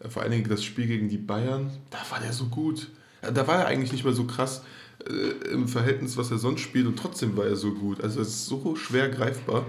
äh, 0.00 0.08
vor 0.08 0.22
allen 0.22 0.32
Dingen 0.32 0.48
das 0.48 0.64
Spiel 0.64 0.86
gegen 0.86 1.08
die 1.08 1.18
Bayern, 1.18 1.70
da 1.90 1.98
war 2.10 2.20
der 2.20 2.32
so 2.32 2.46
gut. 2.46 2.88
Da 3.20 3.46
war 3.46 3.60
er 3.60 3.66
eigentlich 3.66 3.92
nicht 3.92 4.04
mehr 4.04 4.14
so 4.14 4.24
krass 4.24 4.62
äh, 5.06 5.52
im 5.52 5.68
Verhältnis, 5.68 6.16
was 6.16 6.30
er 6.30 6.38
sonst 6.38 6.62
spielt 6.62 6.86
und 6.86 6.98
trotzdem 6.98 7.36
war 7.36 7.46
er 7.46 7.56
so 7.56 7.72
gut. 7.72 8.00
Also 8.02 8.20
es 8.20 8.28
ist 8.28 8.46
so 8.46 8.76
schwer 8.76 9.10
greifbar. 9.10 9.66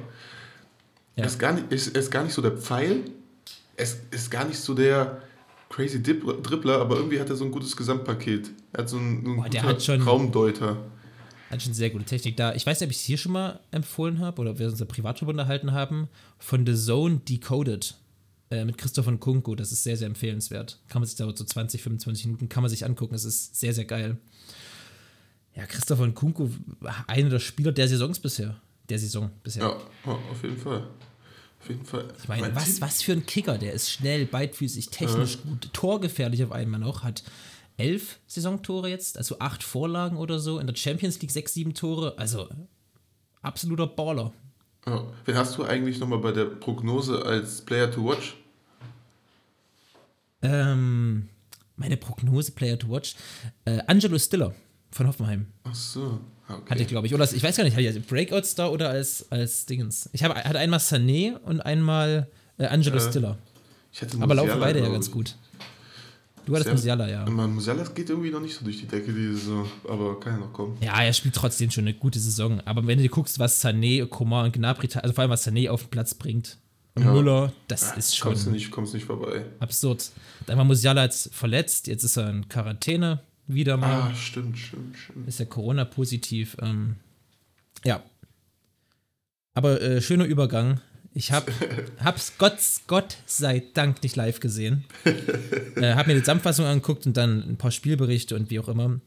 Ja. 1.18 1.26
Ist, 1.26 1.38
gar 1.38 1.52
nicht, 1.52 1.70
ist, 1.70 1.88
ist 1.88 2.10
gar 2.10 2.24
nicht 2.24 2.34
so 2.34 2.42
der 2.42 2.54
Pfeil, 2.54 3.04
es 3.76 3.98
ist 4.12 4.32
gar 4.32 4.46
nicht 4.46 4.60
so 4.60 4.74
der 4.74 5.22
crazy 5.72 6.04
Dip 6.04 6.24
Dribbler, 6.44 6.80
aber 6.80 6.98
irgendwie 6.98 7.20
hat 7.20 7.30
er 7.30 7.36
so 7.36 7.46
ein 7.46 7.52
gutes 7.52 7.76
Gesamtpaket. 7.76 8.52
Er 8.74 8.84
hat 8.84 8.90
so 8.90 8.98
einen, 8.98 9.26
einen 9.26 9.36
Boah, 9.38 9.50
der 9.50 9.64
hat 9.64 9.82
schon, 9.82 10.02
Raumdeuter. 10.02 10.78
Hat 11.50 11.62
schon 11.62 11.74
sehr 11.74 11.90
gute 11.90 12.06
Technik 12.06 12.38
da. 12.38 12.54
Ich 12.54 12.66
weiß 12.66 12.80
nicht, 12.80 12.88
ob 12.88 12.92
ich 12.92 12.98
es 12.98 13.04
hier 13.04 13.18
schon 13.18 13.32
mal 13.32 13.60
empfohlen 13.72 14.20
habe 14.20 14.42
oder 14.42 14.60
wir 14.60 14.68
uns 14.68 14.80
da 14.80 14.86
privat 14.86 15.20
schon 15.20 15.28
unterhalten 15.28 15.72
haben. 15.72 16.08
Von 16.38 16.66
The 16.66 16.76
Zone 16.76 17.22
Decoded 17.28 17.96
äh, 18.52 18.66
mit 18.66 18.78
Christoph 18.78 19.08
und 19.08 19.20
Kunko. 19.20 19.56
Das 19.56 19.72
ist 19.72 19.84
sehr, 19.84 19.98
sehr 19.98 20.08
empfehlenswert. 20.08 20.80
Kann 20.88 21.02
man 21.02 21.08
sich 21.08 21.18
da 21.18 21.26
so 21.26 21.44
20, 21.44 21.82
25 21.82 22.26
Minuten 22.28 22.50
kann 22.50 22.64
man 22.64 22.70
sich 22.70 22.86
angucken. 22.86 23.14
Das 23.14 23.26
ist 23.26 23.60
sehr, 23.60 23.74
sehr 23.74 23.86
geil. 23.86 24.18
Ja, 25.56 25.66
Christoph 25.66 26.00
und 26.00 26.16
Kunko, 26.16 26.50
einer 27.08 27.30
der 27.30 27.40
Spieler 27.40 27.72
der 27.72 27.88
Saisons 27.88 28.20
bisher 28.20 28.62
der 28.92 29.00
Saison 29.00 29.32
bisher. 29.42 29.64
Ja, 29.64 30.12
auf 30.32 30.44
jeden 30.44 30.58
Fall. 30.58 30.84
Auf 31.62 31.70
jeden 31.70 31.86
Fall. 31.86 32.08
Ich 32.18 32.28
meine, 32.28 32.56
was, 32.56 32.82
was 32.82 33.04
für 33.04 33.12
ein 33.12 33.26
Kicker, 33.26 33.60
der 33.60 33.74
ist 33.74 33.92
schnell, 33.92 34.26
beidfüßig, 34.26 34.90
technisch 34.90 35.36
ja. 35.36 35.50
gut, 35.50 35.70
torgefährlich 35.74 36.44
auf 36.44 36.52
einmal 36.52 36.80
noch, 36.80 37.04
hat 37.04 37.24
elf 37.78 38.20
Saisontore 38.26 38.90
jetzt, 38.90 39.18
also 39.18 39.38
acht 39.40 39.64
Vorlagen 39.64 40.18
oder 40.18 40.40
so, 40.40 40.58
in 40.58 40.66
der 40.66 40.76
Champions 40.76 41.22
League 41.22 41.32
sechs, 41.32 41.54
sieben 41.54 41.76
Tore, 41.76 42.18
also 42.18 42.50
absoluter 43.44 43.86
Baller. 43.86 44.34
Ja. 44.88 45.06
Wen 45.26 45.36
hast 45.36 45.58
du 45.58 45.64
eigentlich 45.64 46.00
nochmal 46.00 46.20
bei 46.20 46.32
der 46.32 46.46
Prognose 46.46 47.24
als 47.24 47.62
Player 47.62 47.92
to 47.92 48.04
Watch? 48.06 48.36
Ähm, 50.42 51.30
meine 51.76 51.98
Prognose, 51.98 52.52
Player 52.54 52.80
to 52.80 52.90
Watch. 52.90 53.16
Äh, 53.66 53.82
Angelo 53.86 54.18
Stiller 54.18 54.56
von 54.92 55.08
Hoffenheim. 55.08 55.48
Ach 55.64 55.76
so. 55.76 56.20
Okay. 56.48 56.70
Hatte 56.72 56.82
ich, 56.82 56.88
glaube 56.90 57.08
ich. 57.08 57.14
Oder 57.14 57.24
ich 57.32 57.42
weiß 57.42 57.56
gar 57.56 57.64
nicht, 57.64 57.74
hatte 57.74 57.84
ich 57.88 57.96
als 57.96 58.06
Breakout-Star 58.06 58.72
oder 58.72 58.90
als, 58.90 59.26
als 59.32 59.66
Dingens. 59.66 60.10
Ich 60.12 60.24
habe, 60.24 60.36
hatte 60.36 60.60
einmal 60.60 60.80
Sané 60.80 61.38
und 61.38 61.62
einmal 61.62 62.28
äh, 62.58 62.66
Angelo 62.66 62.98
Äh, 62.98 63.10
Stiller. 63.10 63.38
Aber 64.20 64.36
laufen 64.36 64.60
beide 64.60 64.80
ja 64.80 64.90
ganz 64.90 65.10
gut. 65.12 65.36
Du 66.46 66.56
hattest 66.56 66.72
Musiala, 66.72 67.08
ja. 67.08 67.22
Aber 67.22 67.48
Musiala 67.48 67.84
geht 67.84 68.10
irgendwie 68.10 68.32
noch 68.32 68.40
nicht 68.42 68.56
so 68.58 68.64
durch 68.66 68.80
die 68.80 68.88
Decke 68.88 69.14
diese 69.14 69.36
Saison, 69.38 69.66
aber 69.88 70.20
kann 70.20 70.34
ja 70.34 70.40
noch 70.40 70.52
kommen. 70.52 70.76
Ja, 70.82 71.02
er 71.02 71.14
spielt 71.14 71.36
trotzdem 71.36 71.70
schon 71.70 71.84
eine 71.84 71.94
gute 71.94 72.20
Saison. 72.20 72.60
Aber 72.66 72.86
wenn 72.88 72.98
du 72.98 73.04
dir 73.04 73.10
guckst, 73.12 73.38
was 73.38 73.64
Sané, 73.64 74.06
Coman 74.08 74.46
und 74.46 74.54
Gnabry, 74.54 74.90
also 74.96 75.14
vor 75.14 75.22
allem 75.22 75.32
was 75.32 75.46
Sané 75.48 75.70
auf 75.70 75.84
den 75.84 75.90
Platz 75.92 76.16
bringt 76.16 76.58
und 76.96 77.04
Ja. 77.04 77.14
Müller, 77.14 77.54
das 77.68 77.82
Ja, 77.92 77.94
ist 77.94 78.18
schon 78.18 78.30
Kommst 78.32 78.48
du 78.48 78.52
nicht, 78.52 78.72
kommst 78.72 78.94
nicht 78.96 79.06
vorbei. 79.06 79.46
absurd. 79.60 80.10
Dann 80.48 80.58
war 80.58 80.66
Musiala 80.66 81.04
jetzt 81.04 81.34
verletzt, 81.34 81.88
jetzt 81.88 82.04
ist 82.04 82.18
er 82.18 82.30
in 82.30 82.50
Quarantäne 82.50 83.20
wieder 83.48 83.78
mal. 83.78 84.12
Ah, 84.12 84.16
stimmt, 84.16 84.58
stimmt, 84.58 84.98
stimmt. 84.98 85.28
Ist 85.28 85.40
ja 85.40 85.46
Corona-positiv. 85.46 86.58
Ähm, 86.62 86.96
ja. 87.84 88.04
Aber 89.54 89.82
äh, 89.82 90.02
schöner 90.02 90.26
Übergang. 90.26 90.80
Ich 91.14 91.32
hab, 91.32 91.52
hab's 92.04 92.34
Gott, 92.38 92.58
Gott 92.88 93.18
sei 93.26 93.64
Dank 93.74 94.02
nicht 94.04 94.16
live 94.16 94.40
gesehen. 94.40 94.86
äh, 95.76 95.94
hab 95.94 96.08
mir 96.08 96.14
die 96.14 96.22
Zusammenfassung 96.22 96.66
angeguckt 96.66 97.06
und 97.06 97.18
dann 97.18 97.44
ein 97.50 97.58
paar 97.58 97.72
Spielberichte 97.72 98.36
und 98.36 98.50
wie 98.50 98.60
auch 98.60 98.70
immer. 98.70 99.00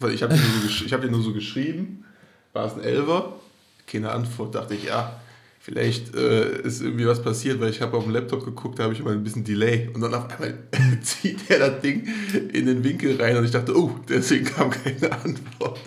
Weil 0.00 0.12
ich 0.12 0.22
habe 0.22 0.34
dir, 0.34 0.40
nur 0.40 0.68
so 0.68 0.86
hab 0.86 1.02
dir 1.02 1.10
nur 1.10 1.22
so 1.22 1.32
geschrieben, 1.32 2.04
war 2.52 2.66
es 2.66 2.74
ein 2.74 2.82
Elfer? 2.82 3.36
Keine 3.86 4.10
Antwort, 4.10 4.54
dachte 4.54 4.74
ich, 4.74 4.84
ja, 4.84 5.20
vielleicht 5.62 6.14
äh, 6.14 6.62
ist 6.62 6.80
irgendwie 6.80 7.06
was 7.06 7.22
passiert, 7.22 7.60
weil 7.60 7.68
ich 7.68 7.82
habe 7.82 7.94
auf 7.96 8.04
dem 8.04 8.12
Laptop 8.14 8.44
geguckt, 8.46 8.78
da 8.78 8.84
habe 8.84 8.94
ich 8.94 9.00
immer 9.00 9.10
ein 9.10 9.22
bisschen 9.22 9.44
Delay 9.44 9.88
und 9.92 10.00
dann 10.00 10.14
auf 10.14 10.30
einmal 10.30 10.58
zieht 11.02 11.38
er 11.50 11.58
das 11.70 11.80
Ding 11.82 12.08
in 12.52 12.64
den 12.64 12.82
Winkel 12.82 13.20
rein 13.20 13.36
und 13.36 13.44
ich 13.44 13.50
dachte, 13.50 13.76
oh, 13.76 13.94
deswegen 14.08 14.46
kam 14.46 14.70
keine 14.70 15.12
Antwort. 15.12 15.78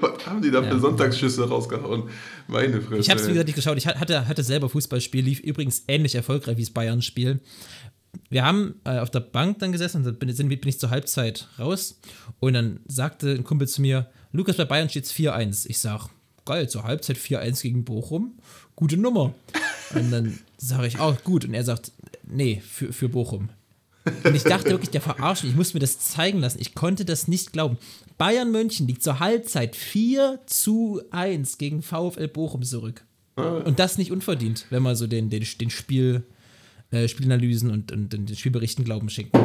Was 0.00 0.26
haben 0.26 0.40
die 0.42 0.50
da 0.52 0.62
Ja. 0.62 0.70
für 0.70 0.78
Sonntagsschüsse 0.78 1.48
rausgehauen? 1.48 2.04
Meine 2.46 2.80
Fresse. 2.80 3.00
Ich 3.00 3.10
habe 3.10 3.20
es 3.20 3.26
wie 3.26 3.30
gesagt 3.32 3.48
nicht 3.48 3.56
geschaut. 3.56 3.76
Ich 3.76 3.86
hatte, 3.88 4.28
hatte 4.28 4.42
selber 4.44 4.68
Fußballspiel, 4.68 5.24
lief 5.24 5.40
übrigens 5.40 5.82
ähnlich 5.88 6.14
erfolgreich 6.14 6.56
wie 6.56 6.62
das 6.62 6.70
Bayern-Spiel. 6.70 7.40
Wir 8.30 8.44
haben 8.44 8.76
äh, 8.84 9.00
auf 9.00 9.10
der 9.10 9.20
Bank 9.20 9.58
dann 9.58 9.72
gesessen 9.72 9.98
und 9.98 10.04
dann 10.04 10.18
bin, 10.18 10.32
sind, 10.32 10.48
bin 10.48 10.60
ich 10.64 10.78
zur 10.78 10.90
Halbzeit 10.90 11.48
raus 11.58 12.00
und 12.38 12.54
dann 12.54 12.80
sagte 12.86 13.32
ein 13.32 13.44
Kumpel 13.44 13.66
zu 13.68 13.82
mir, 13.82 14.06
Lukas, 14.32 14.56
bei 14.56 14.64
Bayern 14.64 14.88
steht 14.88 15.04
es 15.04 15.12
4-1. 15.12 15.66
Ich 15.68 15.78
sag, 15.78 16.08
geil, 16.44 16.68
zur 16.68 16.84
Halbzeit 16.84 17.16
4-1 17.18 17.62
gegen 17.62 17.84
Bochum, 17.84 18.38
gute 18.76 18.96
Nummer. 18.96 19.34
Und 19.94 20.10
dann 20.10 20.38
sage 20.58 20.86
ich, 20.86 21.00
auch 21.00 21.22
gut. 21.24 21.44
Und 21.44 21.54
er 21.54 21.64
sagt, 21.64 21.92
nee, 22.24 22.62
für, 22.66 22.92
für 22.92 23.08
Bochum. 23.08 23.48
Und 24.22 24.36
ich 24.36 24.44
dachte 24.44 24.70
wirklich, 24.70 24.90
der 24.90 25.00
verarscht 25.00 25.42
mich. 25.42 25.52
Ich 25.52 25.56
musste 25.56 25.76
mir 25.76 25.80
das 25.80 25.98
zeigen 25.98 26.38
lassen. 26.38 26.58
Ich 26.60 26.74
konnte 26.74 27.04
das 27.04 27.26
nicht 27.26 27.52
glauben. 27.52 27.78
Bayern 28.18 28.52
München 28.52 28.86
liegt 28.86 29.02
zur 29.02 29.18
Halbzeit 29.18 29.74
4 29.74 30.40
zu 30.46 31.02
1 31.10 31.58
gegen 31.58 31.82
VfL 31.82 32.28
Bochum 32.28 32.62
zurück. 32.62 33.04
Und 33.36 33.78
das 33.78 33.98
nicht 33.98 34.12
unverdient, 34.12 34.66
wenn 34.70 34.82
man 34.82 34.96
so 34.96 35.06
den, 35.06 35.28
den, 35.28 35.44
den 35.60 35.70
Spiel, 35.70 36.22
äh, 36.90 37.06
Spielanalysen 37.06 37.70
und, 37.70 37.92
und 37.92 38.10
den 38.10 38.34
Spielberichten 38.34 38.82
Glauben 38.84 39.10
schenkt. 39.10 39.36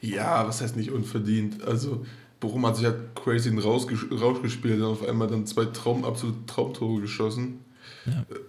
Ja, 0.00 0.46
was 0.46 0.62
heißt 0.62 0.76
nicht 0.76 0.90
unverdient? 0.90 1.62
Also, 1.62 2.06
Bochum 2.40 2.64
hat 2.66 2.76
sich 2.76 2.86
halt 2.86 3.14
crazy 3.14 3.50
in 3.50 3.58
Rausch, 3.58 3.84
Rausch 4.10 4.40
gespielt 4.40 4.80
und 4.80 4.86
auf 4.86 5.06
einmal 5.06 5.28
dann 5.28 5.44
zwei 5.44 5.66
Traum, 5.66 6.04
absolute 6.04 6.38
Traumtore 6.46 7.02
geschossen. 7.02 7.58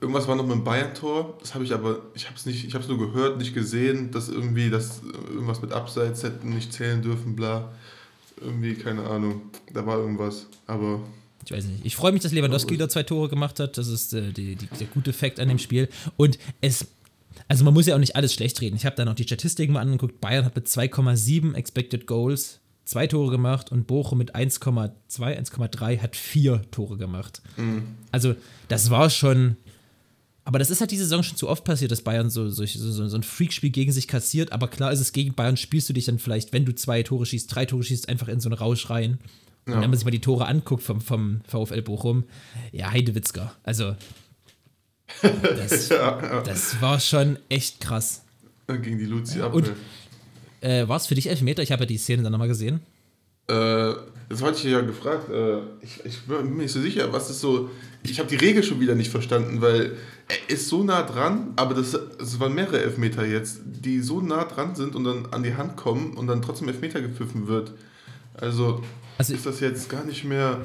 Irgendwas 0.02 0.28
war 0.28 0.36
noch 0.36 0.46
mit 0.46 0.56
dem 0.56 0.64
Bayern-Tor, 0.64 1.38
das 1.40 1.54
habe 1.54 1.64
ich 1.64 1.74
aber, 1.74 2.00
ich 2.14 2.26
habe 2.26 2.36
es 2.36 2.46
nicht, 2.46 2.66
ich 2.66 2.74
habe 2.74 2.84
es 2.84 2.90
nur 2.90 3.00
gehört, 3.00 3.38
nicht 3.38 3.54
gesehen, 3.54 4.12
dass 4.12 4.30
irgendwie, 4.30 4.70
dass 4.70 5.02
irgendwas 5.30 5.62
mit 5.62 5.72
Abseits 5.72 6.24
hätten 6.24 6.50
nicht 6.50 6.74
zählen 6.74 7.02
dürfen, 7.02 7.36
bla. 7.36 7.72
Irgendwie, 8.42 8.76
keine 8.76 9.06
Ahnung, 9.06 9.42
da 9.74 9.86
war 9.86 9.98
irgendwas, 9.98 10.48
aber 10.66 11.02
Ich 11.46 11.52
weiß 11.52 11.66
nicht. 11.66 11.86
Ich 11.86 11.96
freue 11.96 12.12
mich, 12.12 12.22
dass 12.22 12.32
Lewandowski 12.32 12.74
wieder 12.74 12.90
zwei 12.90 13.04
Tore 13.04 13.28
gemacht 13.30 13.60
hat. 13.60 13.78
Das 13.78 13.88
ist 13.88 14.14
äh, 14.14 14.32
die, 14.32 14.56
die, 14.56 14.68
der 14.68 14.88
gute 14.88 15.10
Effekt 15.10 15.40
an 15.40 15.50
dem 15.50 15.60
Spiel. 15.60 15.90
Und 16.16 16.40
es, 16.62 16.88
also 17.48 17.66
man 17.66 17.74
muss 17.74 17.86
ja 17.88 17.96
auch 17.96 18.00
nicht 18.00 18.16
alles 18.16 18.34
schlecht 18.34 18.62
reden. 18.62 18.76
Ich 18.76 18.86
habe 18.86 18.96
da 18.96 19.06
noch 19.06 19.16
die 19.16 19.24
Statistiken 19.24 19.74
mal 19.74 19.82
angeguckt. 19.82 20.22
Bayern 20.22 20.46
hat 20.46 20.56
mit 20.56 20.68
2,7 20.68 21.54
Expected 21.56 22.08
Goals 22.08 22.60
zwei 22.90 23.06
Tore 23.06 23.30
gemacht 23.30 23.72
und 23.72 23.86
Bochum 23.86 24.18
mit 24.18 24.36
1,2, 24.36 24.92
1,3 25.20 26.00
hat 26.02 26.16
vier 26.16 26.64
Tore 26.72 26.98
gemacht. 26.98 27.40
Also 28.12 28.36
das 28.68 28.90
war 28.90 29.12
schon. 29.12 29.58
Aber 30.44 30.58
das 30.58 30.72
ist 30.72 30.82
halt 30.82 30.90
diese 30.90 31.04
Saison 31.04 31.22
schon 31.22 31.38
zu 31.38 31.48
oft 31.48 31.64
passiert, 31.64 31.92
dass 31.92 32.02
Bayern 32.02 32.32
so, 32.32 32.50
so, 32.50 32.66
so, 32.66 33.08
so 33.08 33.16
ein 33.16 33.22
Freakspiel 33.22 33.70
gegen 33.70 33.92
sich 33.92 34.08
kassiert. 34.08 34.52
Aber 34.52 34.68
klar 34.68 34.92
ist 34.92 35.00
es, 35.02 35.12
gegen 35.12 35.36
Bayern 35.36 35.56
spielst 35.58 35.88
du 35.88 35.94
dich 35.94 36.06
dann 36.06 36.18
vielleicht, 36.18 36.52
wenn 36.52 36.66
du 36.66 36.74
zwei 36.74 37.04
Tore 37.04 37.28
schießt, 37.28 37.54
drei 37.54 37.68
Tore 37.68 37.84
schießt, 37.84 38.10
einfach 38.10 38.28
in 38.28 38.40
so 38.40 38.50
einen 38.50 38.58
Rausch 38.58 38.90
rein. 38.90 39.20
Und 39.68 39.74
wenn 39.74 39.82
man 39.92 39.94
sich 39.94 40.06
mal 40.06 40.10
die 40.10 40.22
Tore 40.22 40.48
anguckt 40.48 40.82
vom, 40.82 41.00
vom 41.00 41.42
VfL 41.48 41.84
Bochum, 41.84 42.24
ja, 42.72 42.90
Heidewitzka. 42.90 43.54
Also, 43.62 43.96
das, 45.22 45.90
das 46.44 46.82
war 46.82 47.00
schon 47.00 47.38
echt 47.50 47.80
krass. 47.80 48.24
ging 48.68 48.98
die 48.98 49.06
Luzi 49.06 49.42
ab. 49.42 49.54
und- 49.54 49.68
ne? 49.68 49.76
Äh, 50.62 50.88
war 50.88 50.98
es 50.98 51.08
für 51.08 51.16
dich 51.16 51.30
Elfmeter? 51.30 51.64
Ich 51.64 51.72
habe 51.72 51.84
ja 51.84 51.88
die 51.88 51.98
Szene 51.98 52.24
dann 52.24 52.32
nochmal 52.32 52.48
gesehen. 52.48 52.82
Äh, 53.48 53.94
das 54.30 54.44
hatte 54.44 54.58
ich 54.58 54.64
ja 54.66 54.82
gefragt. 54.82 55.30
Äh, 55.30 55.60
ich, 55.82 56.06
ich 56.06 56.20
bin 56.22 56.56
mir 56.56 56.64
nicht 56.64 56.72
so 56.72 56.82
sicher, 56.82 57.12
was 57.12 57.30
ist 57.30 57.40
so. 57.42 57.70
Ich 58.04 58.20
habe 58.20 58.30
die 58.30 58.36
Regel 58.36 58.64
schon 58.64 58.80
wieder 58.80 58.96
nicht 58.96 59.10
verstanden, 59.10 59.62
weil 59.62 59.94
er 60.28 60.54
ist 60.54 60.70
so 60.70 60.84
nah 60.84 61.02
dran, 61.04 61.54
aber 61.56 61.74
das, 61.74 61.94
es 62.22 62.40
waren 62.40 62.54
mehrere 62.54 62.82
Elfmeter 62.82 63.26
jetzt, 63.26 63.62
die 63.66 64.00
so 64.02 64.22
nah 64.22 64.46
dran 64.46 64.76
sind 64.76 64.96
und 64.96 65.04
dann 65.04 65.26
an 65.32 65.44
die 65.44 65.56
Hand 65.56 65.76
kommen 65.78 66.14
und 66.14 66.28
dann 66.28 66.42
trotzdem 66.42 66.68
Elfmeter 66.70 67.02
gepfiffen 67.02 67.48
wird. 67.48 67.74
Also, 68.36 68.84
Also- 69.18 69.34
ist 69.34 69.46
das 69.46 69.60
jetzt 69.60 69.90
gar 69.90 70.06
nicht 70.06 70.24
mehr. 70.24 70.62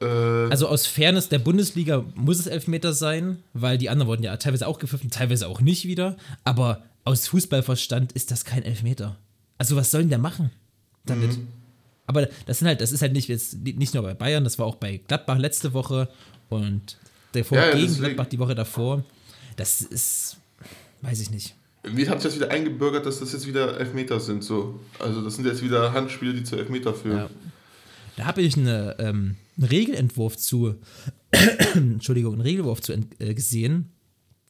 Äh, 0.00 0.04
Also 0.06 0.66
aus 0.68 0.86
Fairness 0.86 1.28
der 1.28 1.38
Bundesliga 1.38 2.04
muss 2.14 2.38
es 2.40 2.46
Elfmeter 2.48 2.92
sein, 2.92 3.38
weil 3.54 3.78
die 3.78 3.88
anderen 3.90 4.08
wurden 4.08 4.22
ja 4.24 4.36
teilweise 4.36 4.66
auch 4.66 4.78
gepfiffen, 4.80 5.10
teilweise 5.10 5.46
auch 5.48 5.60
nicht 5.60 5.86
wieder. 5.86 6.16
Aber 6.44 6.82
aus 7.08 7.26
Fußballverstand 7.28 8.12
ist 8.12 8.30
das 8.30 8.44
kein 8.44 8.62
Elfmeter. 8.62 9.16
Also 9.56 9.76
was 9.76 9.90
sollen 9.90 10.10
der 10.10 10.18
machen 10.18 10.50
damit? 11.06 11.38
Aber 12.06 12.28
das 12.46 12.58
sind 12.58 12.68
halt, 12.68 12.82
das 12.82 12.92
ist 12.92 13.00
halt 13.00 13.14
nicht 13.14 13.28
jetzt 13.28 13.58
nicht 13.64 13.94
nur 13.94 14.02
bei 14.02 14.12
Bayern, 14.12 14.44
das 14.44 14.58
war 14.58 14.66
auch 14.66 14.76
bei 14.76 14.98
Gladbach 15.08 15.38
letzte 15.38 15.72
Woche 15.72 16.08
und 16.50 16.98
davor 17.32 17.56
Ja, 17.58 17.72
gegen. 17.74 17.94
Gladbach 17.96 18.26
die 18.26 18.38
Woche 18.38 18.54
davor. 18.54 19.04
Das 19.56 19.80
ist, 19.80 20.36
weiß 21.00 21.20
ich 21.20 21.30
nicht. 21.30 21.54
wie 21.82 22.08
hat 22.10 22.20
sich 22.20 22.30
das 22.30 22.36
wieder 22.38 22.50
eingebürgert, 22.50 23.06
dass 23.06 23.20
das 23.20 23.32
jetzt 23.32 23.46
wieder 23.46 23.78
Elfmeter 23.80 24.20
sind? 24.20 24.44
So? 24.44 24.78
Also, 24.98 25.22
das 25.22 25.36
sind 25.36 25.46
jetzt 25.46 25.62
wieder 25.62 25.92
Handspiele, 25.94 26.34
die 26.34 26.44
zu 26.44 26.56
Elfmeter 26.56 26.92
führen. 26.92 27.16
Ja. 27.16 27.30
Da 28.16 28.26
habe 28.26 28.42
ich 28.42 28.56
eine, 28.56 28.96
ähm, 28.98 29.36
einen 29.56 29.66
Regelentwurf 29.66 30.36
zu, 30.36 30.74
Entschuldigung, 31.74 32.34
einen 32.34 32.42
Regelentwurf 32.42 32.82
zu 32.82 32.92
äh, 32.92 33.34
gesehen, 33.34 33.90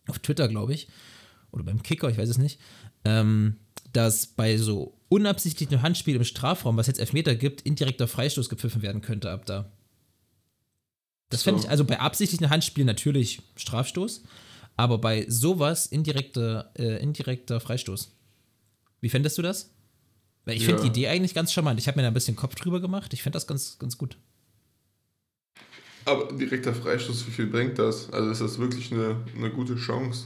auf 0.09 0.19
Twitter, 0.19 0.49
glaube 0.49 0.75
ich, 0.75 0.89
oder 1.53 1.65
beim 1.65 1.83
Kicker, 1.83 2.09
ich 2.09 2.19
weiß 2.19 2.29
es 2.29 2.39
nicht, 2.39 2.59
ähm, 3.05 3.57
dass 3.93 4.27
bei 4.27 4.57
so 4.57 4.95
unabsichtlichem 5.09 5.83
Handspiel 5.83 6.17
im 6.17 6.25
Strafraum, 6.25 6.77
was 6.77 6.87
jetzt 6.87 7.01
Elfmeter 7.01 7.35
gibt, 7.35 7.63
indirekter 7.63 8.07
Freistoß 8.09 8.49
gepfiffen 8.49 8.83
werden 8.83 9.01
könnte 9.01 9.31
ab 9.31 9.47
da. 9.47 9.71
Das 11.31 11.43
fände 11.43 11.61
So. 11.61 11.67
ich, 11.67 11.71
also 11.71 11.85
bei 11.85 12.01
absichtlichen 12.01 12.51
Handspielen 12.51 12.87
natürlich 12.87 13.43
Strafstoß, 13.57 14.23
aber 14.77 14.99
bei 14.99 15.27
sowas 15.29 15.87
indirekter, 15.87 16.71
äh, 16.79 17.03
indirekter 17.03 17.61
Freistoß. 17.61 18.15
Wie 19.01 19.09
fändest 19.09 19.39
du 19.39 19.43
das? 19.43 19.71
Weil 20.45 20.57
ich 20.57 20.65
finde 20.65 20.83
Ja. 20.83 20.89
die 20.89 20.89
Idee 21.01 21.09
eigentlich 21.09 21.35
ganz 21.35 21.53
charmant. 21.53 21.79
Ich 21.79 21.87
habe 21.89 21.97
mir 21.99 22.03
da 22.03 22.09
ein 22.09 22.15
bisschen 22.15 22.37
Kopf 22.37 22.55
drüber 22.55 22.81
gemacht. 22.81 23.13
Ich 23.13 23.23
finde 23.23 23.37
das 23.37 23.47
ganz, 23.47 23.79
ganz 23.79 23.99
gut. 23.99 24.17
Aber 26.05 26.33
direkter 26.33 26.75
Freistoß, 26.75 27.27
wie 27.27 27.31
viel 27.31 27.47
bringt 27.49 27.79
das? 27.79 28.11
Also, 28.11 28.31
ist 28.31 28.41
das 28.41 28.59
wirklich 28.59 28.91
eine, 28.93 29.17
eine 29.37 29.51
gute 29.51 29.77
Chance? 29.77 30.25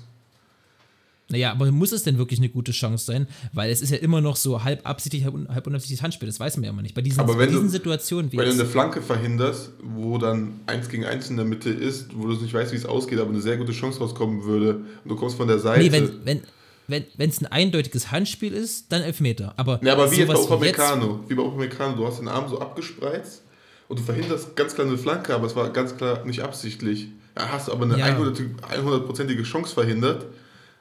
Naja, 1.29 1.53
aber 1.53 1.71
muss 1.73 1.93
es 1.93 2.03
denn 2.03 2.19
wirklich 2.19 2.41
eine 2.41 2.49
gute 2.51 2.73
Chance 2.73 3.05
sein? 3.07 3.27
Weil 3.53 3.71
es 3.71 3.81
ist 3.81 3.91
ja 3.91 3.97
immer 3.99 4.21
noch 4.21 4.37
so 4.37 4.65
halb 4.65 4.87
absichtlich, 4.87 5.25
halb, 5.25 5.35
halb 5.49 5.67
unabsichtliches 5.67 6.03
Handspiel. 6.03 6.27
Das 6.29 6.39
weiß 6.39 6.57
man 6.57 6.65
ja 6.65 6.71
immer 6.71 6.83
nicht. 6.83 6.95
Bei 6.95 7.01
diesen, 7.01 7.21
Aber 7.21 7.39
wenn 7.39 7.49
diesen 7.49 7.65
du- 7.67 7.71
Situationen 7.71 8.31
wie 8.33 8.37
Wenn 8.39 8.47
du 8.49 8.53
eine 8.53 8.67
Flanke 8.67 9.01
verhinderst, 9.01 9.71
wo 9.83 10.19
dann 10.19 10.61
eins 10.67 10.89
gegen 10.91 11.05
eins 11.07 11.31
in 11.31 11.37
der 11.37 11.47
Mitte 11.47 11.71
ist, 11.71 12.09
wo 12.17 12.27
du 12.27 12.35
nicht 12.35 12.53
weißt, 12.53 12.73
wie 12.73 12.77
es 12.77 12.85
ausgeht, 12.85 13.19
aber 13.19 13.31
eine 13.31 13.41
sehr 13.41 13.57
gute 13.57 13.73
Chance 13.73 14.01
rauskommen 14.01 14.45
würde 14.45 14.75
und 15.05 15.09
du 15.09 15.17
kommst 15.17 15.37
von 15.37 15.49
der 15.49 15.59
Seite. 15.59 15.81
Nee, 15.83 15.93
wenn 15.93 16.11
wenn 16.25 17.05
wenn 17.17 17.31
es 17.31 17.41
ein 17.41 17.47
eindeutiges 17.47 18.11
Handspiel 18.11 18.53
ist, 18.53 18.93
dann 18.93 19.01
Elfmeter. 19.03 19.55
Aber, 19.57 19.81
ja, 19.83 19.93
aber 19.95 20.11
wie 20.11 20.17
jetzt 20.17 20.29
bei 20.29 20.35
wie 20.35 20.39
Upamecano. 20.39 21.21
Wie 21.29 21.35
bei 21.35 21.43
Upamecano. 21.43 21.97
Du 21.97 22.07
hast 22.07 22.19
den 22.19 22.29
Arm 22.29 22.51
so 22.51 22.59
abgespreizt 22.61 23.43
und 23.89 23.99
du 24.01 24.03
verhinderst 24.03 24.55
ganz 24.57 24.75
klar 24.75 24.87
eine 24.87 24.99
Flanke, 24.99 25.33
aber 25.35 25.47
es 25.47 25.57
war 25.57 25.71
ganz 25.71 25.97
klar 25.97 26.27
nicht 26.27 26.41
absichtlich. 26.41 27.07
Da 27.35 27.49
hast 27.49 27.69
du 27.69 27.73
aber 27.73 27.85
eine 27.85 27.99
Ja. 27.99 28.07
100%ige 28.09 29.43
Chance 29.45 29.73
verhindert, 29.73 30.27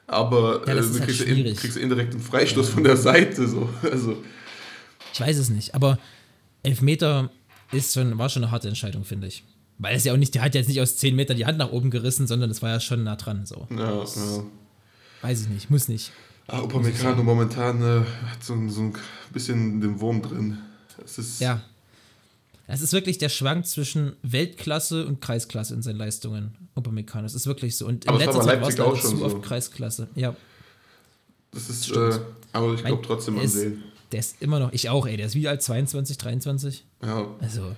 aber 0.06 0.62
Ja, 0.66 0.74
äh, 0.74 0.80
du 0.80 0.82
halt 0.92 1.02
kriegst, 1.04 1.20
schwierig. 1.22 1.46
in, 1.46 1.56
kriegst 1.56 1.76
indirekt 1.76 2.12
einen 2.14 2.22
Freistoß 2.22 2.68
von 2.70 2.84
der 2.84 2.96
Seite. 2.96 3.46
So. 3.48 3.68
Also, 3.82 4.16
Ich 5.12 5.20
weiß 5.20 5.36
es 5.38 5.50
nicht, 5.50 5.74
aber 5.74 5.98
Elfmeter 6.62 7.30
ist 7.72 7.94
schon, 7.94 8.18
war 8.18 8.28
schon 8.28 8.42
eine 8.44 8.52
harte 8.52 8.68
Entscheidung, 8.68 9.04
finde 9.04 9.26
ich. 9.26 9.44
Weil 9.78 9.96
es 9.96 10.04
ja 10.04 10.12
auch 10.12 10.16
nicht, 10.18 10.34
der 10.34 10.42
hat 10.42 10.54
ja 10.54 10.60
jetzt 10.60 10.68
nicht 10.68 10.80
aus 10.80 10.96
10 10.96 11.16
Metern 11.16 11.36
die 11.36 11.46
Hand 11.46 11.58
nach 11.58 11.72
oben 11.72 11.90
gerissen, 11.90 12.26
sondern 12.26 12.50
es 12.50 12.62
war 12.62 12.70
ja 12.70 12.80
schon 12.80 13.02
nah 13.04 13.16
dran. 13.16 13.46
So. 13.46 13.66
ja, 13.70 14.04
ja. 14.04 14.44
Weiß 15.22 15.42
ich 15.42 15.48
nicht, 15.48 15.70
muss 15.70 15.88
nicht. 15.88 16.12
Ah, 16.48 16.60
Upamecano 16.60 17.22
momentan 17.22 17.80
äh, 17.82 18.00
hat 18.30 18.42
so, 18.44 18.54
so 18.68 18.82
ein 18.82 18.92
bisschen 19.32 19.80
den 19.80 20.00
Wurm 20.00 20.20
drin. 20.22 20.58
Es 21.04 21.18
ist 21.18 21.40
Ja. 21.40 21.62
Es 22.66 22.80
ist 22.80 22.92
wirklich 22.92 23.18
der 23.18 23.28
Schwank 23.28 23.66
zwischen 23.66 24.16
Weltklasse 24.22 25.04
und 25.06 25.20
Kreisklasse 25.20 25.74
in 25.74 25.82
seinen 25.82 25.96
Leistungen. 25.98 26.56
Upamecano, 26.74 27.26
es 27.26 27.34
ist 27.34 27.46
wirklich 27.46 27.76
so. 27.76 27.86
Und 27.86 28.04
in 28.04 28.10
Aber 28.10 28.18
war 28.20 28.26
letzter 28.26 28.42
Zeit 28.42 28.60
war 28.62 28.68
es 28.68 28.80
auch 28.80 28.96
schon 28.96 29.10
zu 29.10 29.16
so. 29.18 29.24
oft 29.26 29.42
Kreisklasse. 29.42 30.08
Ja, 30.14 30.34
Das 31.52 31.68
ist, 31.68 31.90
äh, 31.90 32.18
aber 32.52 32.74
ich 32.74 32.84
glaube 32.84 33.02
trotzdem 33.06 33.38
an 33.38 33.50
den. 33.50 33.82
der 34.12 34.20
ist 34.20 34.36
immer 34.40 34.58
noch, 34.58 34.72
ich 34.72 34.88
auch, 34.88 35.06
ey, 35.06 35.16
der 35.16 35.26
ist 35.26 35.34
wie 35.34 35.46
alt, 35.48 35.62
22, 35.62 36.16
23? 36.18 36.84
Ja, 37.02 37.26
Also, 37.40 37.74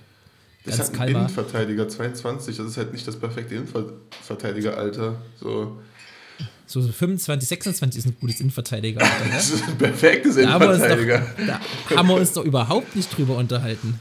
das 0.65 0.79
ist 0.79 0.97
halt 0.97 1.09
ein. 1.09 1.15
Innenverteidiger, 1.23 1.89
22, 1.89 2.55
das 2.55 2.67
ist 2.67 2.77
halt 2.77 2.93
nicht 2.93 3.05
das 3.07 3.17
perfekte 3.19 3.55
Innenverteidiger-Alter. 3.55 5.15
So. 5.39 5.77
So 6.67 6.81
25, 6.81 7.47
26 7.49 7.99
ist 7.99 8.05
ein 8.07 8.15
gutes 8.19 8.39
Innenverteidiger. 8.39 9.01
Alter, 9.03 9.25
Das 9.33 9.49
ne? 9.49 9.55
ist 9.55 9.67
ein 9.67 9.77
perfektes 9.77 10.35
Da 10.35 10.49
haben, 10.53 10.61
wir 10.61 10.69
uns 10.69 10.77
Innenverteidiger. 10.83 11.19
doch, 11.19 11.89
da 11.89 11.95
haben 11.97 12.07
wir 12.07 12.15
uns 12.15 12.31
doch 12.33 12.43
überhaupt 12.45 12.95
nicht 12.95 13.15
drüber 13.17 13.35
unterhalten. 13.37 13.99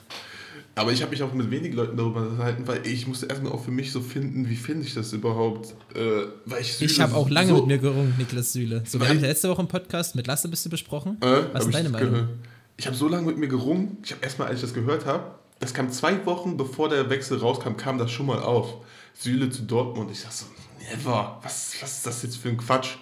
Aber 0.76 0.90
ich 0.92 1.02
habe 1.02 1.10
mich 1.12 1.22
auch 1.22 1.32
mit 1.32 1.50
wenigen 1.50 1.76
Leuten 1.76 1.96
darüber 1.96 2.22
unterhalten, 2.22 2.66
weil 2.66 2.84
ich 2.86 3.06
musste 3.06 3.26
erstmal 3.26 3.52
auch 3.52 3.64
für 3.64 3.70
mich 3.70 3.92
so 3.92 4.00
finden, 4.00 4.48
wie 4.48 4.56
finde 4.56 4.84
ich 4.84 4.94
das 4.94 5.12
überhaupt? 5.12 5.74
Äh, 5.94 6.26
weil 6.46 6.62
ich 6.62 6.80
Ich 6.82 7.00
habe 7.00 7.14
auch 7.14 7.30
lange 7.30 7.50
so, 7.50 7.56
mit 7.58 7.66
mir 7.66 7.78
gerungen, 7.78 8.14
Niklas 8.18 8.52
Süle. 8.52 8.82
So, 8.84 8.98
wir 8.98 9.08
haben 9.08 9.20
ja 9.20 9.28
letzte 9.28 9.48
Woche 9.48 9.62
im 9.62 9.68
Podcast 9.68 10.16
mit 10.16 10.26
Lasse 10.26 10.48
ein 10.48 10.50
bisschen 10.50 10.70
besprochen. 10.70 11.16
Äh, 11.20 11.42
Was 11.52 11.66
ist 11.66 11.74
deine 11.74 11.90
Meinung? 11.90 12.10
gehört. 12.10 12.28
Ich 12.76 12.86
habe 12.86 12.96
so 12.96 13.08
lange 13.08 13.26
mit 13.26 13.38
mir 13.38 13.46
gerungen. 13.46 13.98
Ich 14.02 14.10
habe 14.10 14.22
erstmal, 14.24 14.48
als 14.48 14.56
ich 14.56 14.62
das 14.62 14.74
gehört 14.74 15.06
habe, 15.06 15.36
das 15.60 15.72
kam 15.74 15.92
zwei 15.92 16.26
Wochen 16.26 16.56
bevor 16.56 16.88
der 16.88 17.08
Wechsel 17.08 17.38
rauskam, 17.38 17.76
kam 17.76 17.98
das 17.98 18.10
schon 18.10 18.26
mal 18.26 18.40
auf. 18.40 18.74
Süle 19.16 19.48
zu 19.50 19.62
Dortmund. 19.62 20.10
Ich 20.10 20.22
dachte 20.22 20.34
so, 20.36 20.46
never. 20.90 21.38
Was, 21.44 21.76
was 21.80 21.98
ist 21.98 22.06
das 22.06 22.22
jetzt 22.24 22.36
für 22.38 22.48
ein 22.48 22.56
Quatsch? 22.56 22.96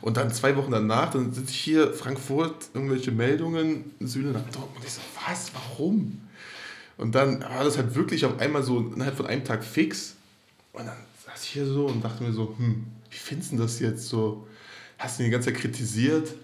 Und 0.00 0.16
dann 0.16 0.32
zwei 0.32 0.56
Wochen 0.56 0.72
danach, 0.72 1.12
dann 1.12 1.32
sitze 1.32 1.52
ich 1.52 1.60
hier, 1.60 1.94
Frankfurt, 1.94 2.66
irgendwelche 2.74 3.12
Meldungen, 3.12 3.92
Süle 4.00 4.32
nach 4.32 4.42
Dortmund. 4.50 4.84
Ich 4.84 4.92
so, 4.92 5.00
was, 5.26 5.52
warum? 5.54 6.20
Und 6.96 7.14
dann 7.14 7.40
war 7.40 7.64
das 7.64 7.76
halt 7.76 7.94
wirklich 7.94 8.24
auf 8.24 8.38
einmal 8.38 8.62
so 8.62 8.78
innerhalb 8.94 9.16
von 9.16 9.26
einem 9.26 9.44
Tag 9.44 9.64
fix. 9.64 10.14
Und 10.72 10.86
dann 10.86 10.96
saß 11.26 11.44
ich 11.44 11.50
hier 11.50 11.66
so 11.66 11.86
und 11.86 12.04
dachte 12.04 12.22
mir 12.22 12.32
so, 12.32 12.54
hm, 12.56 12.84
wie 13.10 13.16
findest 13.16 13.52
du 13.52 13.56
das 13.56 13.80
jetzt 13.80 14.08
so? 14.08 14.46
Hast 14.98 15.18
du 15.18 15.22
ihn 15.22 15.26
die 15.26 15.32
ganze 15.32 15.52
Zeit 15.52 15.60
kritisiert? 15.60 16.34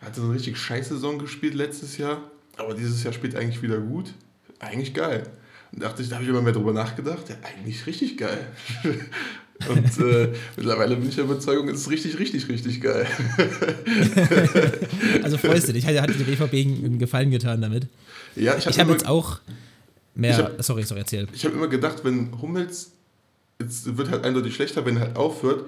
Hatte 0.00 0.20
so 0.20 0.26
eine 0.26 0.34
richtig 0.34 0.56
scheiß 0.56 0.88
Saison 0.88 1.18
gespielt 1.18 1.54
letztes 1.54 1.98
Jahr, 1.98 2.22
aber 2.56 2.74
dieses 2.74 3.02
Jahr 3.02 3.12
spielt 3.12 3.34
eigentlich 3.34 3.62
wieder 3.62 3.78
gut. 3.78 4.14
Eigentlich 4.60 4.94
geil. 4.94 5.24
Und 5.72 5.82
dachte 5.82 6.02
ich, 6.02 6.08
da 6.08 6.16
habe 6.16 6.24
ich 6.24 6.30
immer 6.30 6.40
mehr 6.40 6.52
drüber 6.52 6.72
nachgedacht, 6.72 7.28
ja, 7.28 7.36
eigentlich 7.42 7.86
richtig 7.86 8.16
geil. 8.16 8.46
Und 9.68 9.98
äh, 10.06 10.32
mittlerweile 10.56 10.94
bin 10.94 11.08
ich 11.08 11.16
der 11.16 11.24
Überzeugung, 11.24 11.68
es 11.68 11.80
ist 11.80 11.90
richtig, 11.90 12.18
richtig, 12.18 12.48
richtig 12.48 12.80
geil. 12.80 13.06
Also 15.22 15.36
freust 15.36 15.68
du 15.68 15.72
dich. 15.72 15.84
Hat, 15.84 16.00
hat 16.00 16.10
dir 16.10 16.14
der 16.14 16.24
BVB 16.24 16.54
einen 16.54 16.98
Gefallen 16.98 17.30
getan 17.30 17.60
damit? 17.60 17.86
Ja, 18.36 18.56
ich 18.56 18.64
habe 18.64 18.70
Ich 18.70 18.78
habe 18.78 18.92
jetzt 18.92 19.06
auch 19.06 19.40
mehr. 20.18 20.30
Ich 20.30 20.38
hab- 20.38 20.62
sorry, 20.62 20.82
sorry, 20.82 21.00
erzähl. 21.00 21.26
ich 21.32 21.44
hab 21.44 21.52
immer 21.52 21.68
gedacht, 21.68 22.04
wenn 22.04 22.40
Hummels, 22.40 22.92
jetzt 23.60 23.96
wird 23.96 24.10
halt 24.10 24.24
eindeutig 24.24 24.54
schlechter, 24.54 24.84
wenn 24.84 24.96
er 24.96 25.02
halt 25.02 25.16
aufhört, 25.16 25.64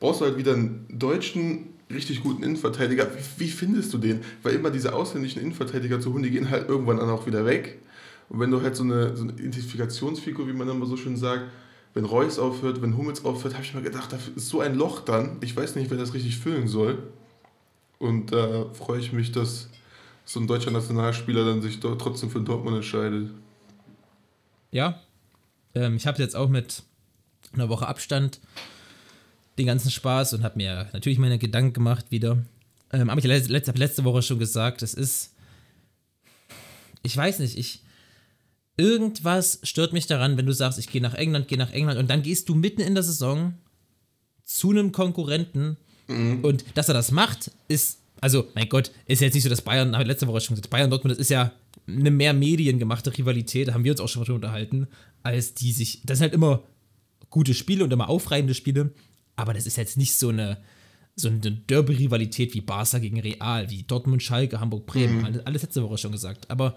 brauchst 0.00 0.20
du 0.20 0.24
halt 0.26 0.36
wieder 0.36 0.52
einen 0.54 0.86
deutschen, 0.90 1.70
richtig 1.92 2.22
guten 2.22 2.42
Innenverteidiger. 2.42 3.08
Wie, 3.36 3.44
wie 3.46 3.50
findest 3.50 3.92
du 3.92 3.98
den? 3.98 4.20
Weil 4.42 4.54
immer 4.54 4.70
diese 4.70 4.94
ausländischen 4.94 5.40
Innenverteidiger 5.42 6.00
zu 6.00 6.12
holen, 6.12 6.22
die 6.22 6.30
gehen 6.30 6.50
halt 6.50 6.68
irgendwann 6.68 6.96
dann 6.98 7.10
auch 7.10 7.26
wieder 7.26 7.44
weg. 7.46 7.78
Und 8.28 8.40
wenn 8.40 8.50
du 8.50 8.62
halt 8.62 8.74
so 8.76 8.82
eine, 8.84 9.16
so 9.16 9.24
eine 9.24 9.32
Identifikationsfigur, 9.32 10.46
wie 10.48 10.52
man 10.52 10.68
immer 10.68 10.86
so 10.86 10.96
schön 10.96 11.16
sagt, 11.16 11.42
wenn 11.92 12.04
Reus 12.04 12.38
aufhört, 12.38 12.82
wenn 12.82 12.96
Hummels 12.96 13.24
aufhört, 13.24 13.54
habe 13.54 13.64
ich 13.64 13.74
mir 13.74 13.82
gedacht, 13.82 14.12
da 14.12 14.18
ist 14.34 14.48
so 14.48 14.60
ein 14.60 14.74
Loch 14.74 15.00
dann. 15.00 15.36
Ich 15.42 15.56
weiß 15.56 15.76
nicht, 15.76 15.90
wer 15.90 15.98
das 15.98 16.12
richtig 16.14 16.38
füllen 16.38 16.66
soll. 16.66 16.98
Und 17.98 18.32
da 18.32 18.66
freue 18.72 18.98
ich 18.98 19.12
mich, 19.12 19.30
dass 19.30 19.68
so 20.24 20.40
ein 20.40 20.46
deutscher 20.46 20.70
Nationalspieler 20.70 21.44
dann 21.44 21.62
sich 21.62 21.78
dort 21.80 22.00
trotzdem 22.00 22.30
für 22.30 22.40
Dortmund 22.40 22.76
entscheidet. 22.76 23.30
Ja. 24.74 25.00
Ähm, 25.74 25.96
ich 25.96 26.06
habe 26.06 26.20
jetzt 26.20 26.34
auch 26.34 26.48
mit 26.48 26.82
einer 27.52 27.68
Woche 27.68 27.86
Abstand 27.86 28.40
den 29.56 29.66
ganzen 29.66 29.90
Spaß 29.90 30.32
und 30.32 30.42
habe 30.42 30.56
mir 30.56 30.88
natürlich 30.92 31.18
meine 31.18 31.38
Gedanken 31.38 31.72
gemacht 31.72 32.06
wieder. 32.10 32.44
Ähm, 32.92 33.08
aber 33.08 33.18
ich 33.20 33.24
habe 33.24 33.52
letzte, 33.52 33.72
letzte 33.72 34.04
Woche 34.04 34.20
schon 34.22 34.40
gesagt, 34.40 34.82
es 34.82 34.92
ist. 34.92 35.34
Ich 37.02 37.16
weiß 37.16 37.38
nicht, 37.38 37.56
ich. 37.56 37.82
Irgendwas 38.76 39.60
stört 39.62 39.92
mich 39.92 40.08
daran, 40.08 40.36
wenn 40.36 40.46
du 40.46 40.52
sagst, 40.52 40.80
ich 40.80 40.90
gehe 40.90 41.00
nach 41.00 41.14
England, 41.14 41.46
gehe 41.46 41.56
nach 41.56 41.70
England 41.70 41.96
und 42.00 42.10
dann 42.10 42.22
gehst 42.22 42.48
du 42.48 42.56
mitten 42.56 42.80
in 42.80 42.94
der 42.94 43.04
Saison 43.04 43.54
zu 44.42 44.70
einem 44.70 44.90
Konkurrenten 44.90 45.76
und 46.08 46.64
dass 46.74 46.88
er 46.88 46.94
das 46.94 47.12
macht, 47.12 47.52
ist, 47.68 48.00
also, 48.20 48.48
mein 48.56 48.68
Gott, 48.68 48.90
ist 49.06 49.20
jetzt 49.20 49.34
nicht 49.34 49.44
so, 49.44 49.48
dass 49.48 49.62
Bayern, 49.62 49.92
habe 49.92 50.02
ich 50.02 50.08
letzte 50.08 50.26
Woche 50.26 50.40
schon 50.40 50.56
gesagt, 50.56 50.70
Bayern 50.70 50.90
Dortmund, 50.90 51.12
das 51.12 51.20
ist 51.20 51.30
ja 51.30 51.52
eine 51.86 52.10
mehr 52.10 52.32
mediengemachte 52.32 53.16
Rivalität, 53.16 53.68
da 53.68 53.74
haben 53.74 53.84
wir 53.84 53.92
uns 53.92 54.00
auch 54.00 54.08
schon 54.08 54.22
mal 54.22 54.32
unterhalten, 54.32 54.88
als 55.22 55.54
die 55.54 55.72
sich, 55.72 56.02
das 56.04 56.18
sind 56.18 56.24
halt 56.24 56.34
immer 56.34 56.62
gute 57.30 57.54
Spiele 57.54 57.84
und 57.84 57.92
immer 57.92 58.08
aufreibende 58.08 58.54
Spiele, 58.54 58.92
aber 59.36 59.54
das 59.54 59.66
ist 59.66 59.76
jetzt 59.76 59.96
nicht 59.96 60.14
so 60.14 60.28
eine, 60.28 60.58
so 61.16 61.28
eine 61.28 61.38
Derby-Rivalität 61.38 62.54
wie 62.54 62.60
Barca 62.60 62.98
gegen 62.98 63.20
Real, 63.20 63.70
wie 63.70 63.82
Dortmund, 63.82 64.22
Schalke, 64.22 64.60
Hamburg, 64.60 64.86
Bremen, 64.86 65.24
alles, 65.24 65.46
alles 65.46 65.62
letzte 65.62 65.82
Woche 65.82 65.98
schon 65.98 66.12
gesagt, 66.12 66.50
aber 66.50 66.76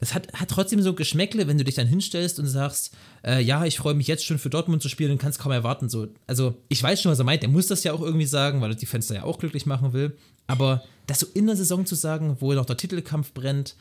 es 0.00 0.14
hat, 0.14 0.32
hat 0.34 0.50
trotzdem 0.50 0.82
so 0.82 0.94
Geschmäckle, 0.94 1.46
wenn 1.46 1.58
du 1.58 1.64
dich 1.64 1.74
dann 1.74 1.86
hinstellst 1.86 2.38
und 2.38 2.46
sagst, 2.46 2.94
äh, 3.24 3.42
ja, 3.42 3.64
ich 3.64 3.78
freue 3.78 3.94
mich 3.94 4.06
jetzt 4.06 4.24
schon 4.24 4.38
für 4.38 4.50
Dortmund 4.50 4.82
zu 4.82 4.88
spielen 4.88 5.12
und 5.12 5.18
kann 5.18 5.30
es 5.30 5.38
kaum 5.38 5.52
erwarten. 5.52 5.88
So. 5.88 6.08
Also, 6.26 6.54
ich 6.68 6.82
weiß 6.82 7.00
schon, 7.00 7.12
was 7.12 7.18
er 7.18 7.24
meint. 7.24 7.42
Er 7.42 7.48
muss 7.48 7.66
das 7.66 7.84
ja 7.84 7.92
auch 7.92 8.02
irgendwie 8.02 8.26
sagen, 8.26 8.60
weil 8.60 8.70
er 8.70 8.76
die 8.76 8.86
da 8.86 9.14
ja 9.14 9.22
auch 9.24 9.38
glücklich 9.38 9.66
machen 9.66 9.92
will. 9.92 10.16
Aber 10.46 10.82
das 11.06 11.20
so 11.20 11.26
in 11.34 11.46
der 11.46 11.56
Saison 11.56 11.86
zu 11.86 11.94
sagen, 11.94 12.36
wo 12.40 12.52
noch 12.56 12.66
der 12.66 12.76
Titelkampf 12.76 13.32
brennt, 13.32 13.76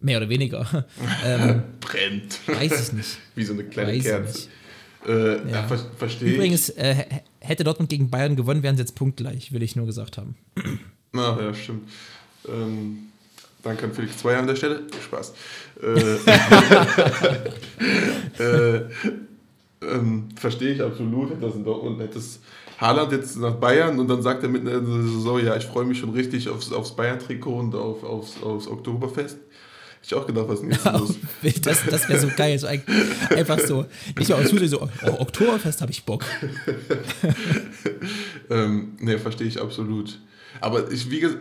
mehr 0.00 0.18
oder 0.18 0.28
weniger, 0.28 0.86
ähm, 1.24 1.62
Brennt. 1.80 2.40
weiß 2.46 2.88
ich 2.88 2.92
nicht. 2.92 3.18
Wie 3.34 3.44
so 3.44 3.52
eine 3.52 3.64
kleine 3.64 3.92
Weiß 3.92 4.02
Kerze. 4.02 4.48
Äh, 5.06 5.50
ja. 5.50 5.66
Ver 5.66 5.78
verstehe 5.96 6.28
ich. 6.28 6.34
Übrigens, 6.34 6.68
äh, 6.70 7.04
hätte 7.40 7.64
Dortmund 7.64 7.90
gegen 7.90 8.10
Bayern 8.10 8.36
gewonnen, 8.36 8.62
wären 8.62 8.76
sie 8.76 8.82
jetzt 8.82 8.94
punktgleich, 8.94 9.52
will 9.52 9.62
ich 9.62 9.76
nur 9.76 9.86
gesagt 9.86 10.18
haben. 10.18 10.36
Ach 11.14 11.40
ja, 11.40 11.54
stimmt. 11.54 11.88
Ähm, 12.48 13.11
danke 13.62 13.84
an 13.84 13.92
Felix 13.92 14.18
Zweier 14.18 14.38
an 14.38 14.46
der 14.46 14.56
Stelle. 14.56 14.82
Spaß. 15.04 15.34
Äh, 18.38 18.76
äh, 18.78 18.82
ähm, 19.82 20.28
verstehe 20.36 20.74
ich 20.74 20.82
absolut. 20.82 21.30
Hätte 21.30 21.40
das 21.40 21.56
in 21.56 21.64
Dortmund, 21.64 22.00
hätte 22.00 22.18
es 22.18 22.38
Haaland 22.78 23.10
jetzt 23.12 23.36
nach 23.36 23.54
Bayern 23.54 23.98
und 23.98 24.08
dann 24.08 24.22
sagt 24.22 24.42
er 24.42 24.48
mitten 24.48 24.68
in 24.68 24.72
der 24.72 25.02
Saison, 25.02 25.44
ja, 25.44 25.56
ich 25.56 25.64
freue 25.64 25.84
mich 25.84 25.98
schon 25.98 26.10
richtig 26.10 26.48
aufs, 26.48 26.72
aufs 26.72 26.94
Bayern-Trikot 26.94 27.58
und 27.58 27.74
auf, 27.74 28.04
aufs, 28.04 28.42
aufs 28.42 28.68
Oktoberfest. 28.68 29.38
Hätte 29.38 29.44
ich 30.02 30.14
auch 30.14 30.26
gedacht, 30.26 30.46
was 30.48 30.60
ist 30.60 30.70
jetzt 30.70 30.84
los? 30.84 31.16
Das, 31.62 31.84
das 31.84 32.08
wäre 32.08 32.20
so 32.20 32.28
geil. 32.36 32.58
So 32.58 32.66
ein, 32.66 32.82
einfach 33.30 33.58
so, 33.58 33.86
nicht 34.16 34.30
mal 34.30 34.42
aus 34.42 34.48
Zufall 34.48 34.68
so, 34.68 34.82
oh, 34.82 35.20
Oktoberfest 35.20 35.80
habe 35.80 35.90
ich 35.90 36.04
Bock. 36.04 36.24
Ähm, 38.50 38.96
ne, 39.00 39.18
verstehe 39.18 39.46
ich 39.46 39.60
absolut. 39.60 40.18
Aber 40.60 40.90
ich, 40.90 41.10
wie 41.10 41.20
gesagt, 41.20 41.38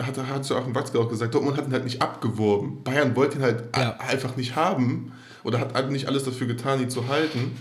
hat, 0.00 0.16
hat 0.18 0.48
Joachim 0.48 0.74
Watzke 0.74 0.98
auch 0.98 1.08
gesagt, 1.08 1.34
Dortmund 1.34 1.56
hat 1.56 1.66
ihn 1.66 1.72
halt 1.72 1.84
nicht 1.84 2.02
abgeworben. 2.02 2.82
Bayern 2.84 3.16
wollte 3.16 3.38
ihn 3.38 3.42
halt 3.42 3.64
Ja. 3.76 3.96
einfach 3.98 4.36
nicht 4.36 4.56
haben 4.56 5.12
oder 5.44 5.58
hat 5.60 5.74
halt 5.74 5.90
nicht 5.90 6.06
alles 6.08 6.24
dafür 6.24 6.46
getan, 6.46 6.80
ihn 6.82 6.90
zu 6.90 7.08
halten. 7.08 7.52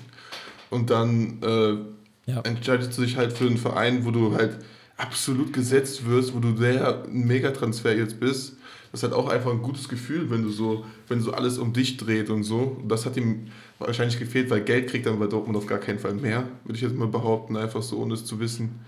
Und 0.70 0.90
dann 0.90 1.40
äh, 1.42 2.32
Ja. 2.32 2.42
entscheidest 2.42 2.98
du 2.98 3.04
dich 3.04 3.18
halt 3.18 3.34
für 3.34 3.46
einen 3.46 3.58
Verein, 3.58 4.06
wo 4.06 4.12
du 4.12 4.34
halt 4.36 4.58
absolut 4.98 5.54
gesetzt 5.54 6.08
wirst, 6.10 6.34
wo 6.34 6.40
du 6.40 6.52
der 6.54 7.04
Megatransfer 7.10 7.96
jetzt 7.96 8.20
bist. 8.20 8.58
Das 8.92 9.04
halt 9.04 9.14
auch 9.14 9.28
einfach 9.28 9.52
ein 9.52 9.62
gutes 9.62 9.90
Gefühl, 9.90 10.30
wenn 10.32 10.42
du 10.44 10.50
so, 10.50 10.86
wenn 11.10 11.20
so 11.20 11.34
alles 11.34 11.58
um 11.58 11.74
dich 11.74 11.98
dreht 11.98 12.30
und 12.30 12.44
so. 12.44 12.78
Und 12.82 12.88
das 12.90 13.06
hat 13.06 13.18
ihm 13.18 13.48
wahrscheinlich 13.78 14.18
gefehlt, 14.20 14.50
weil 14.50 14.62
Geld 14.62 14.90
kriegt 14.90 15.06
dann 15.06 15.20
bei 15.20 15.28
Dortmund 15.28 15.58
auf 15.58 15.66
gar 15.66 15.80
keinen 15.80 16.00
Fall 16.00 16.14
mehr, 16.14 16.46
würde 16.64 16.76
ich 16.78 16.82
jetzt 16.82 16.96
mal 16.96 17.08
behaupten, 17.10 17.58
einfach 17.58 17.82
so 17.84 17.98
ohne 17.98 18.14
es 18.14 18.24
zu 18.26 18.40
wissen. 18.40 18.80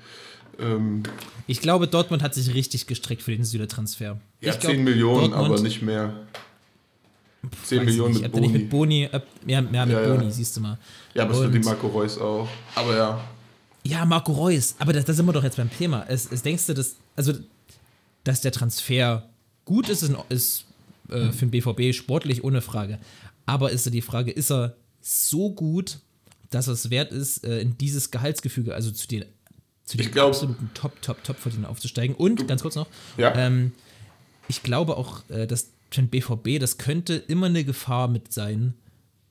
Ähm, 0.60 1.04
Ich 1.48 1.62
glaube, 1.62 1.88
Dortmund 1.88 2.22
hat 2.24 2.34
sich 2.34 2.54
richtig 2.54 2.88
gestreckt 2.88 3.22
für 3.22 3.32
den 3.32 3.44
Süle-Transfer. 3.44 4.20
ja, 4.42 4.54
ich 4.54 4.60
glaub, 4.60 4.74
10 4.74 4.84
Millionen, 4.84 5.32
Dortmund- 5.32 5.46
aber 5.54 5.62
nicht 5.62 5.82
mehr. 5.82 6.14
10 7.64 7.80
weiß 7.80 7.86
Millionen 7.86 8.16
ich 8.16 8.22
mit 8.22 8.34
nicht, 8.36 8.52
nicht 8.52 8.70
Boni. 8.70 9.04
mit 9.04 9.12
Boni. 9.12 9.20
Äh, 9.22 9.22
ja, 9.46 9.62
ja, 9.62 9.86
mit 9.86 9.94
Ja, 9.96 10.02
ja. 10.02 10.16
Boni, 10.16 10.32
siehst 10.32 10.58
du 10.58 10.62
mal. 10.62 10.78
Ja, 11.14 11.24
aber 11.24 11.34
es 11.34 11.40
für 11.42 11.50
die 11.52 11.60
Marco 11.60 11.88
Reus 11.88 12.18
auch. 12.18 12.48
Aber 12.76 12.96
ja, 12.96 13.22
Ja, 13.84 14.06
Marco 14.06 14.34
Reus, 14.34 14.76
aber 14.80 14.92
da, 14.94 15.02
sind 15.14 15.26
wir 15.26 15.34
doch 15.34 15.44
jetzt 15.44 15.56
beim 15.58 15.72
Thema. 15.72 16.06
Es, 16.10 16.30
es 16.32 16.42
denkst 16.42 16.66
du, 16.66 16.74
dass, 16.74 16.96
also, 17.16 17.34
dass 18.26 18.42
der 18.42 18.52
Transfer 18.52 19.30
gut 19.64 19.88
ist, 19.88 20.04
ist, 20.30 20.66
äh, 21.10 21.32
für 21.32 21.46
den 21.46 21.52
BVB 21.52 21.94
sportlich 21.96 22.44
ohne 22.44 22.62
Frage. 22.62 23.00
Aber 23.46 23.72
ist 23.72 23.86
die 23.94 24.02
Frage, 24.02 24.32
ist 24.32 24.52
er 24.52 24.76
so 25.00 25.52
gut, 25.52 26.00
dass 26.50 26.68
es 26.68 26.90
wert 26.90 27.14
ist, 27.14 27.46
äh, 27.46 27.62
in 27.62 27.78
dieses 27.78 28.12
Gehaltsgefüge, 28.12 28.74
also 28.74 28.92
zu 28.92 29.08
den, 29.08 29.24
zu 29.88 29.98
den 29.98 30.06
Ich 30.06 30.12
glaub- 30.12 30.28
absoluten 30.28 30.70
Top, 30.76 31.02
Top, 31.02 31.24
Top 31.24 31.38
verdienern 31.38 31.66
aufzusteigen? 31.72 32.16
Und, 32.16 32.48
ganz 32.48 32.62
kurz 32.62 32.76
noch, 32.76 32.88
ja. 33.18 33.34
ähm, 33.36 33.72
ich 34.48 34.62
glaube 34.62 34.96
auch, 34.98 35.28
äh, 35.30 35.48
dass 35.48 35.72
den 35.96 36.10
BVB, 36.10 36.60
das 36.60 36.78
könnte 36.78 37.16
immer 37.16 37.48
eine 37.48 37.64
Gefahr 37.64 38.08
mit 38.08 38.32
sein. 38.34 38.74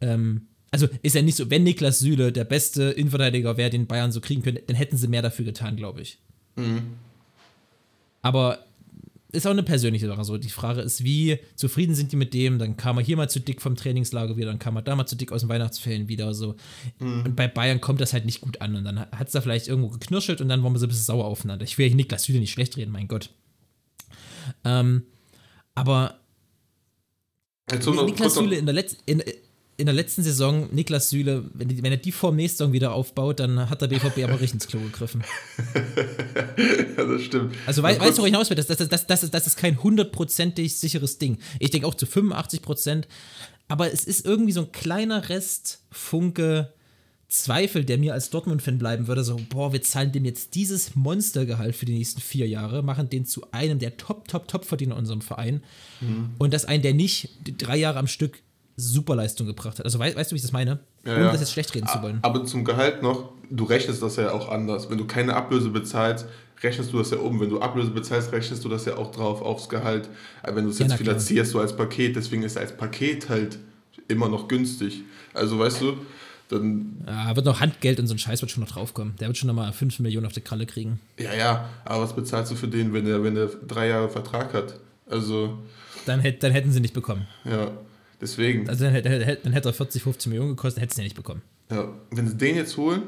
Ähm, 0.01 0.49
also 0.71 0.89
ist 1.03 1.15
ja 1.15 1.23
nicht 1.23 1.37
so, 1.37 1.51
wenn 1.51 1.63
Niklas 1.63 2.01
Süle 2.01 2.33
der 2.33 2.45
beste 2.45 2.85
Innenverteidiger 2.85 3.57
wäre, 3.57 3.71
den 3.71 3.87
Bayern 3.87 4.11
so 4.11 4.21
kriegen 4.21 4.43
könnte, 4.43 4.63
dann 4.67 4.77
hätten 4.77 4.97
sie 4.97 5.07
mehr 5.09 5.23
dafür 5.23 5.45
getan, 5.45 5.77
glaube 5.77 6.01
ich. 6.01 6.19
Aber 8.23 8.66
ist 9.37 9.47
auch 9.47 9.53
eine 9.53 9.63
persönliche 9.63 10.07
Sache. 10.07 10.25
So, 10.25 10.39
die 10.39 10.51
Frage 10.51 10.81
ist, 10.81 11.05
wie 11.05 11.39
zufrieden 11.55 11.95
sind 11.95 12.13
die 12.13 12.17
mit 12.17 12.35
dem? 12.35 12.59
Dann 12.59 12.77
kam 12.77 12.99
er 12.99 13.05
hier 13.05 13.17
mal 13.17 13.29
zu 13.29 13.41
dick 13.41 13.63
vom 13.63 13.77
Trainingslager 13.77 14.37
wieder, 14.37 14.49
dann 14.49 14.59
kam 14.59 14.77
er 14.77 14.83
da 14.83 14.97
mal 14.97 15.07
zu 15.07 15.17
dick 15.17 15.33
aus 15.33 15.43
den 15.43 15.49
Weihnachtsferien 15.49 16.09
wieder. 16.09 16.35
So. 16.35 16.57
Mhm. 16.99 17.23
Und 17.27 17.37
bei 17.37 17.47
Bayern 17.47 17.81
kommt 17.81 18.01
das 18.01 18.13
halt 18.13 18.25
nicht 18.25 18.41
gut 18.41 18.61
an. 18.61 18.75
Und 18.75 18.85
dann 18.85 18.99
hat 18.99 19.27
es 19.27 19.33
da 19.33 19.41
vielleicht 19.41 19.69
irgendwo 19.69 19.89
geknirschelt 19.91 20.41
und 20.41 20.49
dann 20.49 20.63
waren 20.63 20.73
wir 20.73 20.79
so 20.79 20.87
ein 20.87 20.89
bisschen 20.89 21.05
sauer 21.05 21.27
aufeinander. 21.27 21.65
Ich 21.65 21.79
will 21.79 21.87
hier 21.87 21.97
Niklas 21.97 22.25
Süle 22.25 22.41
nicht 22.41 22.53
schlecht 22.53 22.77
reden, 22.77 22.91
mein 22.91 23.09
Gott. 23.09 23.31
Ähm, 24.65 25.03
aber 25.75 26.19
Niklas 28.05 28.35
Süle 28.35 28.57
in 28.57 28.67
der, 28.67 28.75
Letz-, 28.75 28.97
in, 29.77 29.87
der 29.87 29.95
letzten 29.95 30.23
Saison, 30.23 30.69
Niklas 30.73 31.11
Süle, 31.11 31.45
wenn, 31.55 31.69
die, 31.69 31.83
wenn, 31.83 31.93
er 31.93 31.99
die 31.99 32.13
Form 32.13 32.37
nächste 32.37 32.59
Saison 32.59 32.73
wieder 32.73 32.93
aufbaut, 32.93 33.41
dann 33.41 33.69
hat 33.71 33.83
der 33.83 33.89
BVB 33.89 34.25
aber 34.25 34.35
richtig 34.35 34.55
ins 34.55 34.67
Klo 34.67 34.81
gegriffen. 34.81 35.23
ja, 36.97 37.05
das 37.05 37.23
stimmt. 37.23 37.55
Also 37.67 37.83
wei 37.83 37.99
weißt 37.99 38.19
du, 38.19 38.23
wo 38.23 38.27
ich 38.27 38.33
hinaus 38.33 38.51
will? 38.51 38.57
Das, 38.57 38.67
das, 38.67 38.89
das, 38.89 39.07
das, 39.07 39.23
ist, 39.23 39.35
das 39.35 39.47
ist 39.47 39.57
kein 39.57 39.83
hundertprozentig 39.83 40.77
sicheres 40.77 41.19
Ding. 41.19 41.39
Ich 41.59 41.71
denke 41.71 41.87
auch 41.87 41.95
zu 41.95 42.07
85 42.07 42.63
Prozent. 42.63 43.09
Aber 43.69 43.93
es 43.93 44.05
ist 44.05 44.25
irgendwie 44.25 44.53
so 44.53 44.61
ein 44.63 44.73
kleiner 44.73 45.29
Rest 45.29 45.81
Funke 45.91 46.73
Zweifel, 47.29 47.85
der 47.85 47.99
mir 47.99 48.13
als 48.13 48.31
Dortmund-Fan 48.31 48.79
bleiben 48.79 49.09
würde. 49.09 49.25
So, 49.25 49.37
boah, 49.51 49.73
wir 49.73 49.83
zahlen 49.83 50.13
dem 50.13 50.25
jetzt 50.25 50.55
dieses 50.55 50.95
Monstergehalt 50.95 51.75
für 51.75 51.85
die 51.85 51.95
nächsten 51.95 52.21
vier 52.21 52.47
Jahre, 52.47 52.85
machen 52.85 53.11
den 53.11 53.27
zu 53.27 53.51
einem 53.51 53.81
der 53.81 53.97
Top, 53.97 54.29
Top, 54.29 54.47
Top-Verdiener 54.47 54.95
in 54.95 55.01
unserem 55.01 55.23
Verein. 55.23 55.63
Mhm. 56.01 56.31
Und 56.39 56.55
das 56.55 56.65
einen, 56.65 56.83
der 56.83 56.95
nicht 56.95 57.31
drei 57.59 57.77
Jahre 57.77 57.99
am 57.99 58.07
Stück 58.07 58.43
Superleistung 58.77 59.47
gebracht 59.47 59.79
hat. 59.79 59.87
Also 59.87 59.99
weißt, 59.99 60.17
weißt 60.17 60.31
du, 60.31 60.35
wie 60.35 60.37
ich 60.37 60.43
das 60.43 60.53
meine? 60.53 60.79
Ja, 61.05 61.15
Ohne 61.15 61.25
ja. 61.25 61.33
das 61.33 61.41
jetzt 61.41 61.53
schlecht 61.53 61.75
reden 61.75 61.89
zu 61.89 62.03
wollen. 62.03 62.19
Aber 62.23 62.45
zum 62.45 62.65
Gehalt 62.65 63.03
noch, 63.03 63.31
du 63.51 63.65
rechnest 63.65 64.03
das 64.03 64.17
ja 64.17 64.33
auch 64.33 64.51
anders. 64.51 64.91
Wenn 64.91 64.99
du 64.99 65.07
keine 65.07 65.35
Ablöse 65.35 65.71
bezahlst, 65.71 66.27
rechnest 66.63 66.93
du 66.93 66.99
das 66.99 67.11
ja 67.11 67.19
um. 67.19 67.41
Wenn 67.41 67.51
du 67.51 67.61
Ablöse 67.61 67.91
bezahlst, 67.91 68.33
rechnest 68.33 68.65
du 68.65 68.69
das 68.69 68.85
ja 68.85 68.97
auch 68.97 69.11
drauf 69.11 69.41
aufs 69.41 69.69
Gehalt. 69.69 70.09
Aber 70.43 70.57
wenn 70.57 70.65
du 70.65 70.71
es 70.71 70.79
jetzt 70.79 70.91
ja, 70.91 70.97
finanzierst, 70.97 71.53
so 71.53 71.61
als 71.61 71.75
Paket, 71.75 72.17
deswegen 72.17 72.43
ist 72.43 72.59
als 72.59 72.77
Paket 72.77 73.29
halt 73.31 73.59
immer 74.09 74.29
noch 74.29 74.47
günstig. 74.47 75.03
Also 75.33 75.59
weißt 75.59 75.81
du, 75.81 75.95
dann. 76.49 77.03
Ja, 77.07 77.35
wird 77.35 77.47
noch 77.47 77.61
Handgeld 77.61 77.99
und 77.99 78.07
so 78.07 78.15
ein 78.15 78.19
Scheiß 78.19 78.43
wird 78.43 78.51
schon 78.51 78.63
noch 78.63 78.71
draufkommen. 78.71 79.15
Der 79.21 79.29
wird 79.29 79.39
schon 79.39 79.49
nochmal 79.49 79.73
5 79.73 80.01
Millionen 80.01 80.27
auf 80.27 80.33
die 80.33 80.41
Kralle 80.43 80.67
kriegen. 80.67 81.01
Ja, 81.19 81.35
ja, 81.35 81.69
aber 81.85 82.03
was 82.03 82.15
bezahlst 82.15 82.53
du 82.53 82.57
für 82.57 82.69
den, 82.69 82.93
wenn 82.93 83.05
der, 83.05 83.23
wenn 83.23 83.35
der 83.35 83.47
drei 83.47 83.89
Jahre 83.89 84.09
Vertrag 84.09 84.53
hat? 84.53 84.79
Also. 85.09 85.59
Dann, 86.05 86.21
hätt, 86.21 86.43
dann 86.43 86.53
hätten 86.53 86.73
sie 86.73 86.81
nicht 86.81 86.95
bekommen. 86.95 87.27
Ja. 87.45 87.73
Deswegen. 88.21 88.69
Also 88.69 88.85
dann 88.85 88.95
hätte, 88.95 89.39
dann 89.43 89.53
hätte 89.53 89.69
er 89.69 89.73
40, 89.73 90.03
15 90.03 90.31
Millionen 90.31 90.57
gekostet, 90.57 90.83
hätten 90.83 90.95
sie 90.95 91.03
nicht 91.03 91.17
bekommen. 91.17 91.43
Ja, 91.71 91.89
wenn 92.11 92.29
sie 92.29 92.37
den 92.37 92.57
jetzt 92.57 92.77
holen 92.77 93.03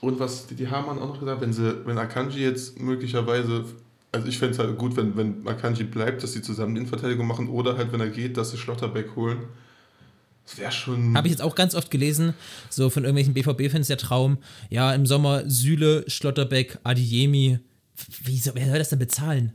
und 0.00 0.18
was 0.18 0.46
die, 0.46 0.68
Hamann 0.68 0.98
auch 0.98 1.08
noch 1.08 1.20
gesagt, 1.20 1.40
wenn 1.40 1.52
sie, 1.52 1.86
wenn 1.86 1.98
Akanji 1.98 2.42
jetzt 2.42 2.80
möglicherweise, 2.80 3.64
also 4.12 4.26
ich 4.26 4.38
fände 4.38 4.54
es 4.54 4.58
halt 4.58 4.76
gut, 4.76 4.96
wenn, 4.96 5.16
wenn 5.16 5.46
Akanji 5.46 5.84
bleibt, 5.84 6.22
dass 6.22 6.32
sie 6.32 6.42
zusammen 6.42 6.74
die 6.74 6.80
Innenverteidigung 6.80 7.26
machen 7.26 7.48
oder 7.48 7.76
halt, 7.76 7.92
wenn 7.92 8.00
er 8.00 8.08
geht, 8.08 8.36
dass 8.36 8.50
sie 8.50 8.58
Schlotterbeck 8.58 9.16
holen. 9.16 9.38
Das 10.44 10.58
wäre 10.58 10.72
schon. 10.72 11.16
Habe 11.16 11.28
ich 11.28 11.32
jetzt 11.32 11.42
auch 11.42 11.54
ganz 11.54 11.74
oft 11.74 11.90
gelesen, 11.90 12.34
so 12.70 12.90
von 12.90 13.04
irgendwelchen 13.04 13.34
BVB-Fans 13.34 13.86
der 13.86 13.98
Traum, 13.98 14.38
ja, 14.68 14.92
im 14.94 15.06
Sommer 15.06 15.48
Süle, 15.48 16.04
Schlotterbeck, 16.08 16.78
Adiemi. 16.82 17.60
Wie, 18.24 18.42
wer 18.54 18.66
soll 18.66 18.78
das 18.78 18.88
denn 18.88 18.98
bezahlen? 18.98 19.52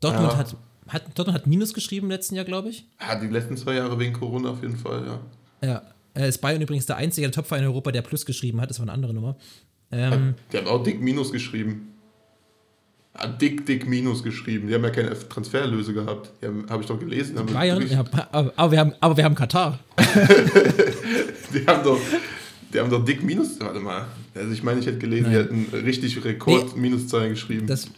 Dortmund 0.00 0.32
ja. 0.32 0.38
hat 0.38 0.56
hat, 0.88 1.04
Dortmund 1.14 1.38
hat 1.38 1.46
Minus 1.46 1.74
geschrieben 1.74 2.06
im 2.06 2.10
letzten 2.10 2.34
Jahr, 2.34 2.44
glaube 2.44 2.68
ich. 2.68 2.86
Ja, 3.00 3.14
die 3.14 3.28
letzten 3.28 3.56
zwei 3.56 3.74
Jahre 3.74 3.98
wegen 3.98 4.12
Corona 4.12 4.50
auf 4.50 4.62
jeden 4.62 4.76
Fall, 4.76 5.06
ja. 5.06 5.20
Ja, 5.66 5.82
äh, 6.14 6.28
ist 6.28 6.38
Bayern 6.38 6.60
übrigens 6.60 6.86
der 6.86 6.96
einzige 6.96 7.30
Topverein 7.30 7.62
in 7.62 7.68
Europa, 7.68 7.90
der 7.90 8.02
Plus 8.02 8.26
geschrieben 8.26 8.60
hat. 8.60 8.70
Das 8.70 8.78
war 8.78 8.84
eine 8.84 8.92
andere 8.92 9.14
Nummer. 9.14 9.36
Ähm, 9.90 10.34
die 10.52 10.58
haben 10.58 10.66
auch 10.66 10.82
dick 10.82 11.00
Minus 11.00 11.32
geschrieben. 11.32 11.94
Ja, 13.16 13.28
dick, 13.28 13.64
dick 13.64 13.86
Minus 13.86 14.22
geschrieben. 14.22 14.68
Die 14.68 14.74
haben 14.74 14.82
ja 14.82 14.90
keine 14.90 15.16
Transferlöse 15.28 15.94
gehabt. 15.94 16.30
Habe 16.42 16.64
hab 16.68 16.80
ich 16.80 16.86
doch 16.86 16.98
gelesen. 16.98 17.36
Bayern, 17.46 17.86
ja, 17.88 18.04
aber, 18.32 18.72
wir 18.72 18.78
haben, 18.78 18.92
aber 19.00 19.16
wir 19.16 19.24
haben 19.24 19.34
Katar. 19.34 19.78
die 19.98 21.66
haben 21.66 21.84
doch. 21.84 22.00
Die 22.72 22.80
haben 22.80 22.90
doch 22.90 23.04
dick 23.04 23.22
Minus. 23.22 23.60
Warte 23.60 23.78
mal. 23.78 24.06
Also 24.34 24.50
ich 24.50 24.64
meine, 24.64 24.80
ich 24.80 24.86
hätte 24.86 24.98
gelesen, 24.98 25.30
nein. 25.30 25.32
die 25.32 25.38
hätten 25.38 25.84
richtig 25.86 26.24
Rekord-Minuszahlen 26.24 27.30
geschrieben. 27.30 27.68
Das, 27.68 27.88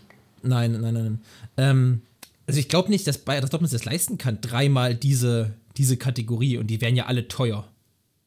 nein, 0.43 0.73
nein, 0.73 0.83
nein. 0.83 0.93
nein. 0.93 1.21
Ähm, 1.57 2.03
also 2.47 2.61
ich 2.61 2.69
glaube 2.69 2.91
nicht, 2.91 3.07
dass 3.07 3.19
Bayern 3.19 3.43
das 3.43 3.51
Dortmund 3.51 3.73
das 3.73 3.85
leisten 3.85 4.19
kann, 4.19 4.41
dreimal 4.41 4.95
diese, 4.95 5.55
diese 5.77 5.97
Kategorie 5.97 6.59
und 6.59 6.69
die 6.69 6.81
wären 6.81 6.97
ja 6.97 7.07
alle 7.07 7.29
teuer. 7.29 7.69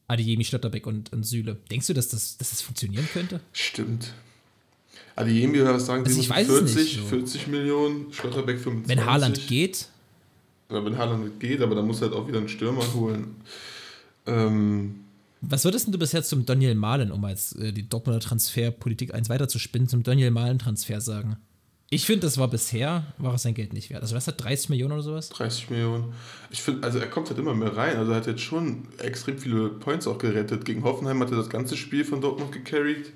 Adeyemi, 0.08 0.44
Schlotterbeck 0.44 0.86
und, 0.86 1.12
und 1.12 1.24
Süle. 1.24 1.58
Denkst 1.70 1.86
du, 1.86 1.94
dass 1.94 2.08
das, 2.08 2.36
dass 2.36 2.50
das 2.50 2.62
funktionieren 2.62 3.08
könnte? 3.12 3.40
Stimmt. 3.52 4.12
Adeyemi, 5.14 5.64
was 5.64 5.86
sagen 5.86 6.04
also 6.04 6.28
weiß 6.28 6.46
40, 6.46 6.76
nicht, 6.76 6.96
so. 6.96 7.06
40 7.06 7.46
Millionen, 7.46 8.12
Schlotterbeck 8.12 8.58
25. 8.58 8.88
Wenn 8.88 9.06
Haaland 9.06 9.46
geht? 9.46 9.88
Ja, 10.70 10.84
wenn 10.84 10.98
Haaland 10.98 11.38
geht, 11.38 11.60
aber 11.60 11.74
dann 11.74 11.86
muss 11.86 12.00
halt 12.00 12.12
auch 12.12 12.26
wieder 12.26 12.38
einen 12.38 12.48
Stürmer 12.48 12.82
holen. 12.94 13.36
Ähm, 14.26 15.04
was 15.40 15.64
würdest 15.64 15.92
du 15.92 15.98
bisher 15.98 16.22
zum 16.22 16.44
Daniel 16.44 16.74
Mahlen, 16.74 17.10
um 17.10 17.24
als 17.24 17.54
äh, 17.54 17.72
die 17.72 17.88
Dortmunder 17.88 18.20
Transferpolitik 18.20 19.14
eins 19.14 19.28
weiterzuspinnen, 19.28 19.88
zum 19.88 20.02
Daniel 20.02 20.30
Mahlen-Transfer 20.30 21.00
sagen? 21.00 21.36
Ich 21.92 22.06
finde, 22.06 22.20
das 22.20 22.38
war 22.38 22.46
bisher, 22.46 23.04
war 23.18 23.34
es 23.34 23.42
sein 23.42 23.54
Geld 23.54 23.72
nicht 23.72 23.90
wert. 23.90 24.02
Also 24.02 24.14
was 24.14 24.28
hat 24.28 24.40
30 24.40 24.68
Millionen 24.68 24.92
oder 24.92 25.02
sowas? 25.02 25.28
30 25.30 25.70
Millionen. 25.70 26.14
Ich 26.48 26.62
finde, 26.62 26.86
also 26.86 27.00
er 27.00 27.08
kommt 27.08 27.28
halt 27.30 27.38
immer 27.40 27.52
mehr 27.52 27.76
rein. 27.76 27.96
Also 27.96 28.12
er 28.12 28.18
hat 28.18 28.28
jetzt 28.28 28.42
schon 28.42 28.86
extrem 28.98 29.36
viele 29.38 29.70
Points 29.70 30.06
auch 30.06 30.18
gerettet. 30.18 30.64
Gegen 30.64 30.84
Hoffenheim 30.84 31.20
hat 31.20 31.32
er 31.32 31.38
das 31.38 31.50
ganze 31.50 31.76
Spiel 31.76 32.04
von 32.04 32.20
Dortmund 32.20 32.52
gecarried. 32.52 33.12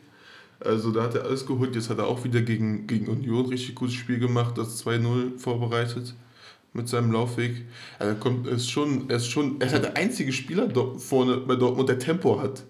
Also 0.59 0.91
da 0.91 1.05
hat 1.05 1.15
er 1.15 1.23
alles 1.23 1.47
geholt. 1.47 1.77
Jetzt 1.77 1.89
hat 1.89 1.99
er 1.99 2.09
auch 2.09 2.25
wieder 2.25 2.43
gegen, 2.43 2.89
gegen 2.89 3.07
Union 3.07 3.47
richtig 3.47 3.77
gutes 3.77 3.95
Spiel 3.95 4.19
gemacht, 4.19 4.59
das 4.59 4.85
2-0 4.85 5.39
vorbereitet 5.39 6.13
mit 6.73 6.89
seinem 6.89 7.13
Laufweg. 7.13 7.67
Also 8.01 8.13
er 8.13 8.19
kommt, 8.19 8.49
ist 8.49 8.69
schon, 8.69 9.09
er 9.09 9.19
ist 9.19 9.29
schon, 9.29 9.61
er 9.61 9.69
ist 9.69 9.73
halt 9.73 9.85
der 9.85 9.97
einzige 9.97 10.33
Spieler 10.33 10.69
vorne 10.99 11.37
bei 11.37 11.55
Dortmund, 11.55 11.89
der 11.89 12.01
Tempo 12.01 12.41
hat. 12.41 12.65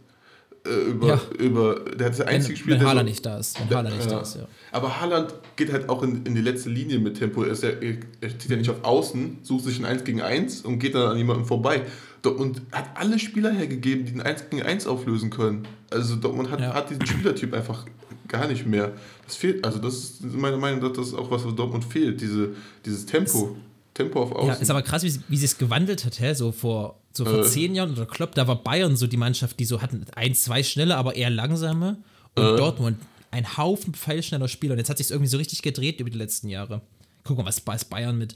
Äh, 0.67 0.91
über, 0.91 1.09
ja. 1.09 1.21
über, 1.39 1.75
der 1.81 2.07
hat 2.07 2.19
das 2.19 2.21
einzige 2.23 2.57
Spiel. 2.57 2.75
Wenn 2.75 2.87
Haaland 2.87 3.07
so, 3.07 3.11
nicht 3.11 3.27
da 3.27 3.39
ist. 3.39 3.61
Wenn 3.61 3.77
Haaland 3.77 3.97
nicht 3.97 4.11
da 4.11 4.21
ist, 4.21 4.37
ja. 4.37 4.47
Aber 4.73 5.01
Haaland 5.01 5.35
geht 5.57 5.71
halt 5.71 5.89
auch 5.91 6.03
in, 6.03 6.25
in 6.25 6.35
die 6.35 6.41
letzte 6.41 6.71
Linie 6.71 6.99
mit 6.99 7.19
Tempo. 7.19 7.43
Er, 7.43 7.53
ist 7.53 7.63
ja, 7.63 7.71
er 7.71 8.31
steht 8.31 8.51
ja 8.51 8.57
nicht 8.57 8.71
auf 8.71 8.83
Außen, 8.83 9.39
sucht 9.43 9.65
sich 9.65 9.79
ein 9.79 9.85
1 9.85 10.05
gegen 10.05 10.23
1 10.23 10.63
und 10.63 10.79
geht 10.79 10.95
dann 10.95 11.11
an 11.11 11.19
jemandem 11.19 11.45
vorbei. 11.45 11.83
Dortmund 12.23 12.63
hat 12.73 12.87
alle 12.95 13.19
Spieler 13.19 13.53
hergegeben, 13.53 14.07
die 14.07 14.13
ein 14.13 14.23
1 14.23 14.49
gegen 14.49 14.63
1 14.63 14.87
auflösen 14.87 15.29
können. 15.29 15.69
Also 15.91 16.17
Dortmund 16.17 16.51
hat, 16.51 16.61
ja. 16.61 16.73
hat 16.73 16.89
diesen 16.89 17.05
Spielertyp 17.05 17.53
einfach 17.53 17.85
gar 18.29 18.49
nicht 18.49 18.67
mehr. 18.67 18.93
Das 19.27 19.37
fehlt, 19.37 19.65
also 19.65 19.79
das 19.79 19.95
ist 19.95 20.35
meine 20.35 20.57
Meinung, 20.57 20.81
dass 20.81 20.93
das 20.93 21.15
auch 21.15 21.31
was, 21.31 21.45
was 21.45 21.55
Dortmund 21.55 21.85
fehlt, 21.85 22.23
diese, 22.23 22.55
dieses 22.87 23.05
Tempo. 23.05 23.57
Es 23.57 23.74
Tempo 23.95 24.23
auf 24.23 24.33
Außen. 24.33 24.49
Ja, 24.49 24.55
ist 24.55 24.71
aber 24.71 24.83
krass, 24.83 25.03
wie, 25.05 25.21
wie 25.29 25.37
sie 25.37 25.47
es 25.47 25.57
gewandelt 25.57 26.05
hat, 26.05 26.21
hä? 26.21 26.35
So 26.35 26.53
vor, 26.53 27.01
so 27.13 27.25
vor 27.25 27.41
äh. 27.41 27.45
zehn 27.45 27.75
Jahren 27.75 27.93
oder 27.93 28.07
Klopp, 28.07 28.35
da 28.35 28.47
war 28.47 28.63
Bayern 28.63 28.97
so 28.97 29.07
die 29.07 29.17
Mannschaft, 29.17 29.59
die 29.61 29.65
so 29.65 29.81
hatten 29.81 30.05
ein, 30.15 30.35
zwei 30.35 30.63
schnelle, 30.63 30.97
aber 30.97 31.15
eher 31.15 31.31
langsame. 31.31 31.99
Und 32.35 32.45
äh. 32.45 32.57
Dortmund 32.57 32.99
ein 33.35 33.57
Haufen 33.57 33.95
pfeilschneller 33.95 34.49
Spieler. 34.49 34.73
Und 34.73 34.79
jetzt 34.79 34.91
hat 34.91 34.99
sich 34.99 35.11
irgendwie 35.11 35.29
so 35.29 35.39
richtig 35.39 35.63
gedreht 35.63 36.01
über 36.01 36.09
die 36.09 36.19
letzten 36.19 36.49
Jahre. 36.49 36.83
Guck 37.25 37.39
mal, 37.39 37.47
was 37.47 37.85
Bayern 37.85 38.17
mit 38.17 38.35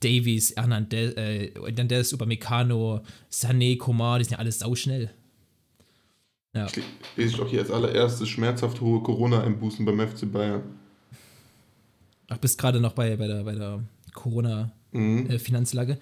Davies, 0.00 0.54
Hernandez, 0.54 1.16
äh, 1.16 1.50
Hernandez 1.54 2.12
Upamecano, 2.12 3.00
Sané, 3.32 3.78
Komar, 3.78 4.18
die 4.18 4.24
sind 4.24 4.32
ja 4.32 4.38
alles 4.38 4.58
sauschnell. 4.58 5.10
Ja. 6.54 6.66
Ich 6.66 6.82
lese 7.16 7.38
doch 7.38 7.48
hier 7.48 7.60
als 7.60 7.70
allererstes 7.70 8.28
schmerzhaft 8.28 8.80
hohe 8.80 9.02
Corona-Einbußen 9.02 9.84
beim 9.84 9.98
FC 9.98 10.30
Bayern. 10.30 10.62
Ach, 12.28 12.36
bist 12.36 12.58
gerade 12.58 12.80
noch 12.80 12.92
bei, 12.92 13.16
bei 13.16 13.26
der, 13.26 13.44
bei 13.44 13.54
der 13.54 13.82
Corona- 14.12 14.70
mhm. 14.94 15.30
äh, 15.30 15.38
Finanzlage. 15.38 15.98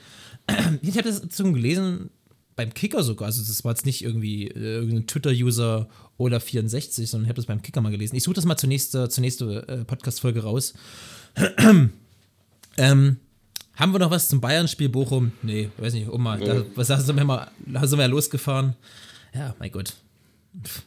Ich 0.83 0.97
habe 0.97 1.09
das 1.09 1.21
dazu 1.21 1.53
gelesen, 1.53 2.11
beim 2.57 2.75
Kicker 2.75 3.03
sogar, 3.03 3.27
also 3.27 3.43
das 3.43 3.65
war 3.65 3.73
jetzt 3.73 3.87
nicht 3.87 4.03
irgendwie 4.05 4.49
äh, 4.49 4.77
irgendein 4.77 5.07
Twitter-User 5.07 5.89
oder 6.17 6.41
64, 6.41 7.09
sondern 7.09 7.25
ich 7.25 7.29
habe 7.29 7.37
das 7.37 7.47
beim 7.47 7.63
Kicker 7.63 7.81
mal 7.81 7.91
gelesen. 7.91 8.17
Ich 8.17 8.23
suche 8.25 8.35
das 8.35 8.45
mal 8.45 8.57
zur 8.57 8.69
nächsten 8.69 9.09
zur 9.09 9.21
nächste, 9.21 9.67
äh, 9.69 9.85
Podcast-Folge 9.85 10.43
raus. 10.43 10.75
ähm, 12.77 13.17
haben 13.75 13.93
wir 13.93 13.99
noch 13.99 14.11
was 14.11 14.29
zum 14.29 14.41
Bayern-Spiel 14.41 14.89
Bochum? 14.89 15.33
Nee, 15.43 15.71
weiß 15.79 15.95
nicht, 15.95 16.09
Oma, 16.09 16.37
nee. 16.37 16.45
da, 16.45 16.65
was 16.75 16.89
sind 16.89 17.17
wir 17.17 17.25
mal, 17.25 17.51
da 17.67 17.87
sind 17.87 17.99
wir 17.99 18.05
ja 18.05 18.09
losgefahren. 18.09 18.77
Ja, 19.35 19.55
mein 19.59 19.73
Gott. 19.73 19.95
Pff. 20.63 20.83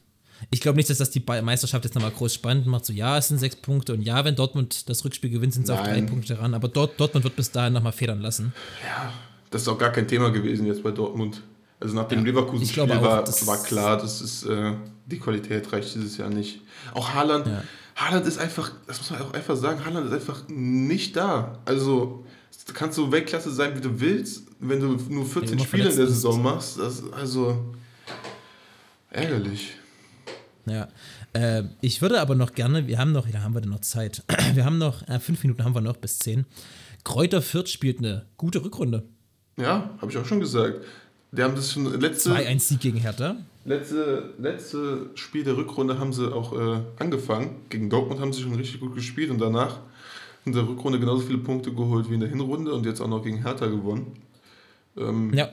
Ich 0.50 0.62
glaube 0.62 0.78
nicht, 0.78 0.90
dass 0.90 0.98
das 0.98 1.10
die 1.10 1.24
Meisterschaft 1.26 1.86
jetzt 1.86 1.96
nochmal 1.96 2.12
groß 2.12 2.34
spannend 2.34 2.68
macht. 2.68 2.86
So, 2.86 2.94
ja, 2.94 3.18
es 3.18 3.28
sind 3.28 3.40
sechs 3.40 3.56
Punkte 3.56 3.94
und 3.94 4.02
ja, 4.02 4.24
wenn 4.26 4.36
Dortmund 4.36 4.90
das 4.90 5.04
Rückspiel 5.04 5.30
gewinnt, 5.30 5.54
sind 5.54 5.64
es 5.64 5.70
auf 5.70 5.82
drei 5.82 6.02
Punkte 6.02 6.40
ran. 6.40 6.54
Aber 6.54 6.68
dort, 6.68 7.00
Dortmund 7.00 7.24
wird 7.24 7.36
bis 7.36 7.52
dahin 7.52 7.74
nochmal 7.74 7.94
federn 7.94 8.20
lassen. 8.22 8.54
Ja, 8.84 9.12
das 9.50 9.64
ist 9.64 9.68
auch 9.68 9.78
gar 9.78 9.92
kein 9.92 10.08
Thema 10.08 10.30
gewesen 10.32 10.66
jetzt 10.66 10.84
bei 10.84 10.92
Dortmund. 10.92 11.42
Also 11.80 11.96
nach 11.96 12.08
dem 12.08 12.20
ja, 12.20 12.26
Leverkusen-Spiel 12.26 12.90
war, 12.90 13.28
war 13.28 13.64
klar, 13.64 13.98
das 13.98 14.22
ist, 14.22 14.44
äh, 14.44 14.74
die 15.06 15.20
Qualität 15.20 15.72
reicht 15.72 15.94
dieses 15.94 16.18
Jahr 16.18 16.30
nicht. 16.30 16.62
Auch 16.94 17.14
Haaland, 17.14 17.48
ja. 17.48 17.64
Haaland 17.96 18.26
ist 18.28 18.38
einfach, 18.38 18.72
das 18.88 18.98
muss 19.00 19.10
man 19.12 19.22
auch 19.22 19.34
einfach 19.34 19.56
sagen, 19.56 19.84
Haaland 19.86 20.08
ist 20.08 20.14
einfach 20.14 20.44
nicht 20.48 21.16
da. 21.16 21.60
Also 21.66 22.26
kannst 22.74 22.98
du 22.98 23.12
Weltklasse 23.12 23.52
sein, 23.52 23.76
wie 23.76 23.82
du 23.82 24.00
willst, 24.00 24.44
wenn 24.60 24.80
du 24.80 24.98
nur 25.10 25.26
14 25.26 25.58
ja, 25.58 25.66
Spiele 25.66 25.90
in 25.90 25.98
der 25.98 26.08
Saison 26.08 26.42
machst. 26.42 26.80
Das, 26.80 27.04
also 27.12 27.74
ärgerlich. 29.10 29.76
Ja. 30.68 30.88
Äh, 31.34 31.64
ich 31.82 32.02
würde 32.02 32.20
aber 32.22 32.36
noch 32.36 32.54
gerne, 32.54 32.88
wir 32.88 32.98
haben 32.98 33.12
noch, 33.12 33.30
da 33.30 33.42
haben 33.42 33.54
wir 33.54 33.62
denn 33.62 33.70
noch 33.72 33.82
Zeit? 33.82 34.24
Wir 34.54 34.66
haben 34.66 34.78
noch, 34.78 35.08
äh, 35.08 35.20
fünf 35.20 35.44
Minuten 35.44 35.64
haben 35.64 35.76
wir 35.76 35.82
noch 35.82 35.98
bis 35.98 36.18
zehn. 36.20 36.46
Kräuter 37.04 37.42
Fürth 37.42 37.70
spielt 37.70 38.00
eine 38.00 38.26
gute 38.38 38.64
Rückrunde. 38.64 39.04
Ja, 39.58 39.92
habe 40.02 40.12
ich 40.12 40.18
auch 40.18 40.26
schon 40.26 40.40
gesagt. 40.40 40.84
Die 41.32 41.44
haben 41.44 41.56
das 41.56 41.72
schon 41.72 42.00
letzte, 42.00 42.32
2-1 42.32 42.60
Sieg 42.60 42.80
gegen 42.80 42.98
Hertha. 42.98 43.36
letzte, 43.66 44.34
letzte 44.40 45.10
Spiel 45.16 45.44
der 45.44 45.58
Rückrunde 45.58 46.00
haben 46.00 46.14
sie 46.14 46.32
auch 46.34 46.54
äh, 46.54 46.82
angefangen. 46.98 47.58
Gegen 47.70 47.90
Dortmund 47.90 48.22
haben 48.22 48.32
sie 48.34 48.42
schon 48.42 48.56
richtig 48.56 48.80
gut 48.80 48.96
gespielt 48.96 49.30
und 49.30 49.40
danach 49.40 49.80
in 50.46 50.54
der 50.54 50.68
Rückrunde 50.68 51.00
genauso 51.00 51.24
viele 51.26 51.40
Punkte 51.40 51.74
geholt 51.74 52.10
wie 52.10 52.14
in 52.16 52.22
der 52.22 52.30
Hinrunde 52.30 52.74
und 52.74 52.86
jetzt 52.86 53.02
auch 53.02 53.08
noch 53.08 53.24
gegen 53.24 53.42
Hertha 53.44 53.66
gewonnen. 53.68 54.14
Ähm, 54.98 55.34
Ja. 55.34 55.50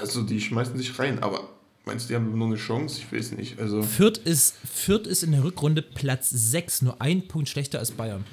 Also 0.00 0.22
die 0.22 0.40
schmeißen 0.40 0.76
sich 0.78 0.98
rein, 0.98 1.22
aber 1.22 1.40
meinst 1.86 2.06
du, 2.06 2.08
die 2.08 2.14
haben 2.16 2.36
nur 2.36 2.46
eine 2.46 2.56
Chance? 2.56 3.00
Ich 3.00 3.12
weiß 3.12 3.32
nicht. 3.32 3.58
Also 3.58 3.82
Fürth 3.82 4.18
ist, 4.18 4.54
Fürth 4.64 5.06
ist 5.06 5.22
in 5.22 5.32
der 5.32 5.44
Rückrunde 5.44 5.82
Platz 5.82 6.30
6, 6.30 6.82
nur 6.82 7.00
ein 7.00 7.26
Punkt 7.28 7.48
schlechter 7.48 7.78
als 7.78 7.90
Bayern. 7.90 8.24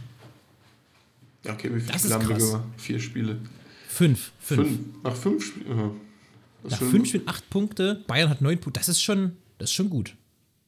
ja, 1.46 1.54
okay, 1.54 1.70
wie 1.74 1.80
viele 1.80 1.92
Das 1.94 2.02
Spiele 2.02 2.14
haben 2.16 2.28
wir 2.30 2.36
gemacht? 2.38 2.64
Vier 2.78 3.00
Spiele. 3.00 3.38
Fünf. 3.88 4.32
Nach 5.04 5.16
fünf 5.16 5.46
Spielen. 5.46 5.78
Ja. 5.78 5.92
Nach 6.70 6.78
fünf 6.78 7.08
Spielen 7.08 7.28
acht 7.28 7.50
Punkte, 7.50 8.04
Bayern 8.08 8.30
hat 8.30 8.42
neun 8.42 8.58
Punkte. 8.60 8.80
Das 8.80 8.88
ist 8.90 9.02
schon, 9.02 9.34
das 9.58 9.70
ist 9.70 9.74
schon 9.74 9.90
gut. 9.90 10.16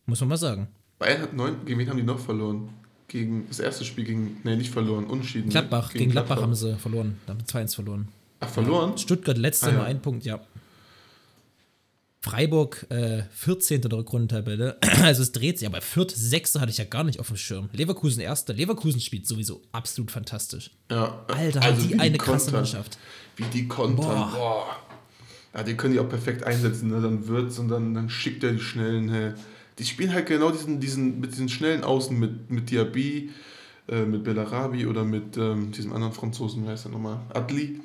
Muss 0.06 0.20
man 0.20 0.30
mal 0.30 0.38
sagen. 0.38 0.68
Bayern 1.00 1.22
hat 1.22 1.34
neun. 1.34 1.56
Gegen 1.66 1.80
wen 1.80 1.90
haben 1.90 1.98
die 1.98 2.04
noch 2.04 2.20
verloren? 2.20 2.70
Gegen 3.08 3.46
das 3.48 3.60
erste 3.60 3.86
Spiel 3.86 4.04
gegen. 4.06 4.38
Nee, 4.44 4.56
nicht 4.56 4.72
verloren, 4.72 5.06
unentschieden. 5.06 5.46
ne? 5.46 5.52
Gladbach, 5.52 5.94
gegen, 5.94 6.12
Gladbach, 6.12 6.42
haben 6.42 6.56
sie 6.56 6.76
verloren. 6.78 7.18
Da 7.26 7.34
haben 7.34 7.40
sie 7.40 7.46
2-1 7.58 7.76
verloren. 7.76 8.08
Ach, 8.40 8.50
verloren? 8.50 8.98
Stuttgart 8.98 9.38
letzte 9.38 9.68
Ah, 9.68 9.70
ja. 9.70 9.76
nur 9.78 9.86
ein 9.86 10.02
Punkt, 10.02 10.26
ja. 10.26 10.42
Freiburg 12.24 12.86
äh, 12.90 13.24
14. 13.32 13.82
der 13.82 13.92
Rückrundentabelle. 13.92 14.78
Also 15.04 15.22
es 15.24 15.34
dreht 15.34 15.60
sich, 15.60 15.68
aber 15.68 15.82
Fürth 15.82 16.12
6. 16.16 16.56
hatte 16.56 16.72
ich 16.72 16.78
ja 16.78 16.86
gar 16.86 17.04
nicht 17.04 17.20
auf 17.20 17.28
dem 17.28 17.36
Schirm. 17.36 17.70
Leverkusen 17.74 18.26
1. 18.26 18.48
Leverkusen 18.48 19.02
spielt 19.02 19.28
sowieso 19.28 19.62
absolut 19.74 20.10
fantastisch. 20.10 20.72
Ja. 20.90 21.26
Alter, 21.28 21.60
hat 21.60 21.68
Also 21.72 21.86
die 21.86 21.96
wie 21.96 22.00
eine 22.00 22.18
krasse 22.18 22.46
kontern. 22.46 22.54
Mannschaft. 22.62 22.98
Wie 23.36 23.44
die 23.44 23.68
kontern. 23.68 24.06
Boah. 24.06 24.32
Boah. 24.34 24.66
Ja, 25.54 25.64
die 25.64 25.76
können 25.76 25.94
die 25.94 26.00
auch 26.00 26.08
perfekt 26.08 26.46
einsetzen. 26.46 26.90
Ne? 26.92 27.02
Dann 27.02 27.28
wird's 27.28 27.60
und 27.60 27.68
dann, 27.68 27.94
dann 27.94 28.10
schickt 28.10 28.46
er 28.46 28.54
die 28.54 28.60
schnellen. 28.62 29.10
Hey. 29.10 29.34
Die 29.78 29.84
spielen 29.84 30.14
halt 30.14 30.28
genau 30.28 30.50
diesen, 30.52 30.80
diesen, 30.80 31.20
mit 31.20 31.34
diesen 31.34 31.50
schnellen 31.50 31.84
Außen, 31.84 32.18
mit, 32.18 32.50
mit 32.50 32.70
Diaby, 32.72 33.32
äh, 33.90 34.06
mit 34.06 34.24
Bellarabi 34.24 34.86
oder 34.86 35.04
mit 35.04 35.36
ähm, 35.36 35.74
diesem 35.74 35.92
anderen 35.92 36.14
Franzosen, 36.14 36.64
wie 36.64 36.70
heißt 36.70 36.86
der 36.86 36.94
nochmal? 36.94 37.20
Adli. 37.34 37.82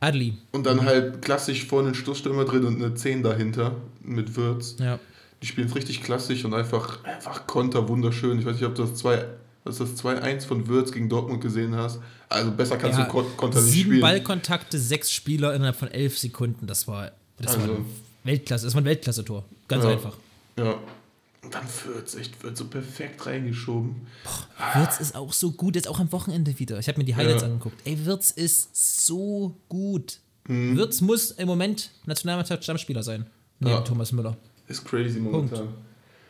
Adli. 0.00 0.34
Und 0.52 0.64
dann 0.66 0.84
halt 0.84 1.22
klassisch 1.22 1.66
vorne 1.66 1.88
ein 1.88 1.94
Stoßstürmer 1.94 2.44
drin 2.44 2.64
und 2.64 2.82
eine 2.82 2.94
10 2.94 3.22
dahinter 3.22 3.76
mit 4.02 4.34
Würz. 4.36 4.76
Ja. 4.78 4.98
Die 5.42 5.46
spielen 5.46 5.68
es 5.68 5.74
richtig 5.76 6.02
klassisch 6.02 6.44
und 6.44 6.54
einfach, 6.54 7.04
einfach 7.04 7.46
Konter 7.46 7.88
wunderschön. 7.88 8.38
Ich 8.38 8.46
weiß 8.46 8.54
nicht, 8.56 8.64
ob 8.64 8.74
du 8.74 8.82
das 8.82 8.94
2 8.96 9.24
dass 9.62 9.76
das 9.76 9.94
2-1 10.02 10.46
von 10.46 10.68
Würz 10.68 10.90
gegen 10.90 11.10
Dortmund 11.10 11.42
gesehen 11.42 11.76
hast. 11.76 12.00
Also 12.30 12.50
besser 12.50 12.78
kannst 12.78 12.98
ja 12.98 13.04
du 13.04 13.10
Kon 13.10 13.26
Konter 13.36 13.60
nicht 13.60 13.70
sieben 13.70 13.90
spielen. 13.90 14.00
Ballkontakte, 14.00 14.78
sechs 14.78 15.12
Spieler 15.12 15.54
innerhalb 15.54 15.76
von 15.76 15.88
elf 15.88 16.16
Sekunden. 16.18 16.66
Das 16.66 16.88
war, 16.88 17.10
das 17.38 17.54
war 17.56 17.62
Also- 17.64 17.74
ein 17.74 17.84
Weltklasse. 18.24 18.64
Das 18.64 18.74
war 18.74 18.80
ein 18.80 18.86
Weltklasse-Tor. 18.86 19.44
Ganz 19.68 19.84
Ja. 19.84 19.90
einfach. 19.90 20.16
Ja. 20.58 20.76
Und 21.42 21.54
dann 21.54 21.64
Würz, 21.86 22.16
echt, 22.16 22.42
wird 22.42 22.56
so 22.56 22.66
perfekt 22.66 23.24
reingeschoben. 23.24 24.06
Wirtz 24.74 25.00
ist 25.00 25.14
auch 25.14 25.32
so 25.32 25.52
gut, 25.52 25.74
jetzt 25.74 25.88
auch 25.88 25.98
am 25.98 26.12
Wochenende 26.12 26.58
wieder. 26.58 26.78
Ich 26.78 26.88
habe 26.88 26.98
mir 26.98 27.04
die 27.04 27.16
Highlights 27.16 27.42
Ja. 27.42 27.48
angeguckt. 27.48 27.80
Ey, 27.86 28.04
Wirtz 28.04 28.30
ist 28.30 29.06
so 29.06 29.56
gut. 29.68 30.18
Mhm. 30.48 30.76
Wirtz 30.76 31.00
muss 31.00 31.30
im 31.30 31.46
Moment 31.48 31.90
Nationalmannschaft 32.04 32.62
Stammspieler 32.64 33.02
sein. 33.02 33.26
Neben 33.58 33.72
Ja. 33.72 33.80
Thomas 33.80 34.12
Müller. 34.12 34.36
Ist 34.68 34.84
crazy 34.84 35.18
momentan. 35.18 35.68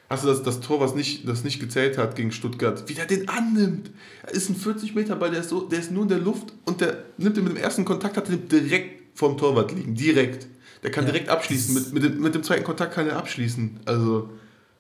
Hast 0.09 0.25
du 0.25 0.29
das, 0.29 0.43
das 0.43 0.61
Tor, 0.61 0.81
was 0.81 0.95
nicht, 0.95 1.29
das 1.29 1.45
nicht 1.45 1.61
gezählt 1.61 1.97
hat 1.99 2.17
gegen 2.17 2.33
Stuttgart, 2.33 2.89
wie 2.89 2.95
der 2.95 3.07
den 3.07 3.29
annimmt? 3.29 3.91
Er 4.25 4.33
ist 4.33 4.49
ein 4.49 4.57
40 4.57 4.95
Meter 4.95 5.15
Ball, 5.17 5.31
der 5.31 5.41
ist, 5.41 5.51
so, 5.51 5.69
der 5.69 5.79
ist 5.79 5.91
nur 5.93 6.03
in 6.05 6.09
der 6.09 6.19
Luft 6.19 6.53
und 6.65 6.81
der 6.81 7.05
nimmt 7.17 7.37
ihn 7.37 7.45
mit 7.45 7.53
dem 7.57 7.63
ersten 7.63 7.85
Kontakt, 7.85 8.17
hat 8.17 8.29
den 8.29 8.49
direkt 8.49 9.17
vorm 9.19 9.37
Torwart 9.39 9.71
liegen. 9.73 9.95
Direkt. 9.95 10.47
Der 10.83 10.91
kann 10.91 11.05
Ja. 11.05 11.13
direkt 11.13 11.29
abschließen. 11.29 11.75
Mit, 11.75 11.93
mit, 11.93 12.03
dem, 12.05 12.21
mit 12.21 12.35
dem 12.35 12.43
zweiten 12.43 12.65
Kontakt 12.65 12.95
kann 12.95 13.07
er 13.07 13.19
abschließen. 13.19 13.81
Also 13.85 14.31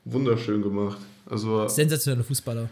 wunderschön 0.05 0.63
gemacht. 0.63 0.99
Also 1.27 1.69
Sensationeller 1.69 2.25
Fußballer. 2.25 2.69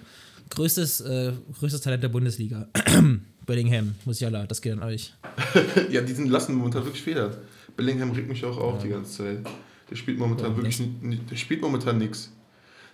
Größtes, 0.50 1.02
äh, 1.02 1.32
größtes 1.58 1.80
Talent 1.80 2.02
der 2.02 2.08
Bundesliga. 2.08 2.68
Bellingham, 3.46 3.94
Musiala, 4.04 4.46
das 4.46 4.60
geht 4.60 4.72
an 4.72 4.82
euch. 4.82 5.14
ja, 5.90 6.00
die 6.00 6.12
sind 6.12 6.28
lassen 6.28 6.54
momentan 6.54 6.84
wirklich 6.84 7.02
Fehler. 7.02 7.36
Bellingham 7.76 8.10
regt 8.12 8.28
mich 8.28 8.44
auch 8.44 8.58
auf 8.58 8.82
die 8.82 8.88
ganze 8.88 9.18
Zeit. 9.18 9.38
Der 9.90 9.96
spielt 9.96 10.18
momentan 10.18 10.50
Ja, 10.50 10.56
wirklich, 10.56 10.82
der 11.30 11.36
spielt 11.36 11.62
momentan 11.62 11.98
nichts. 11.98 12.30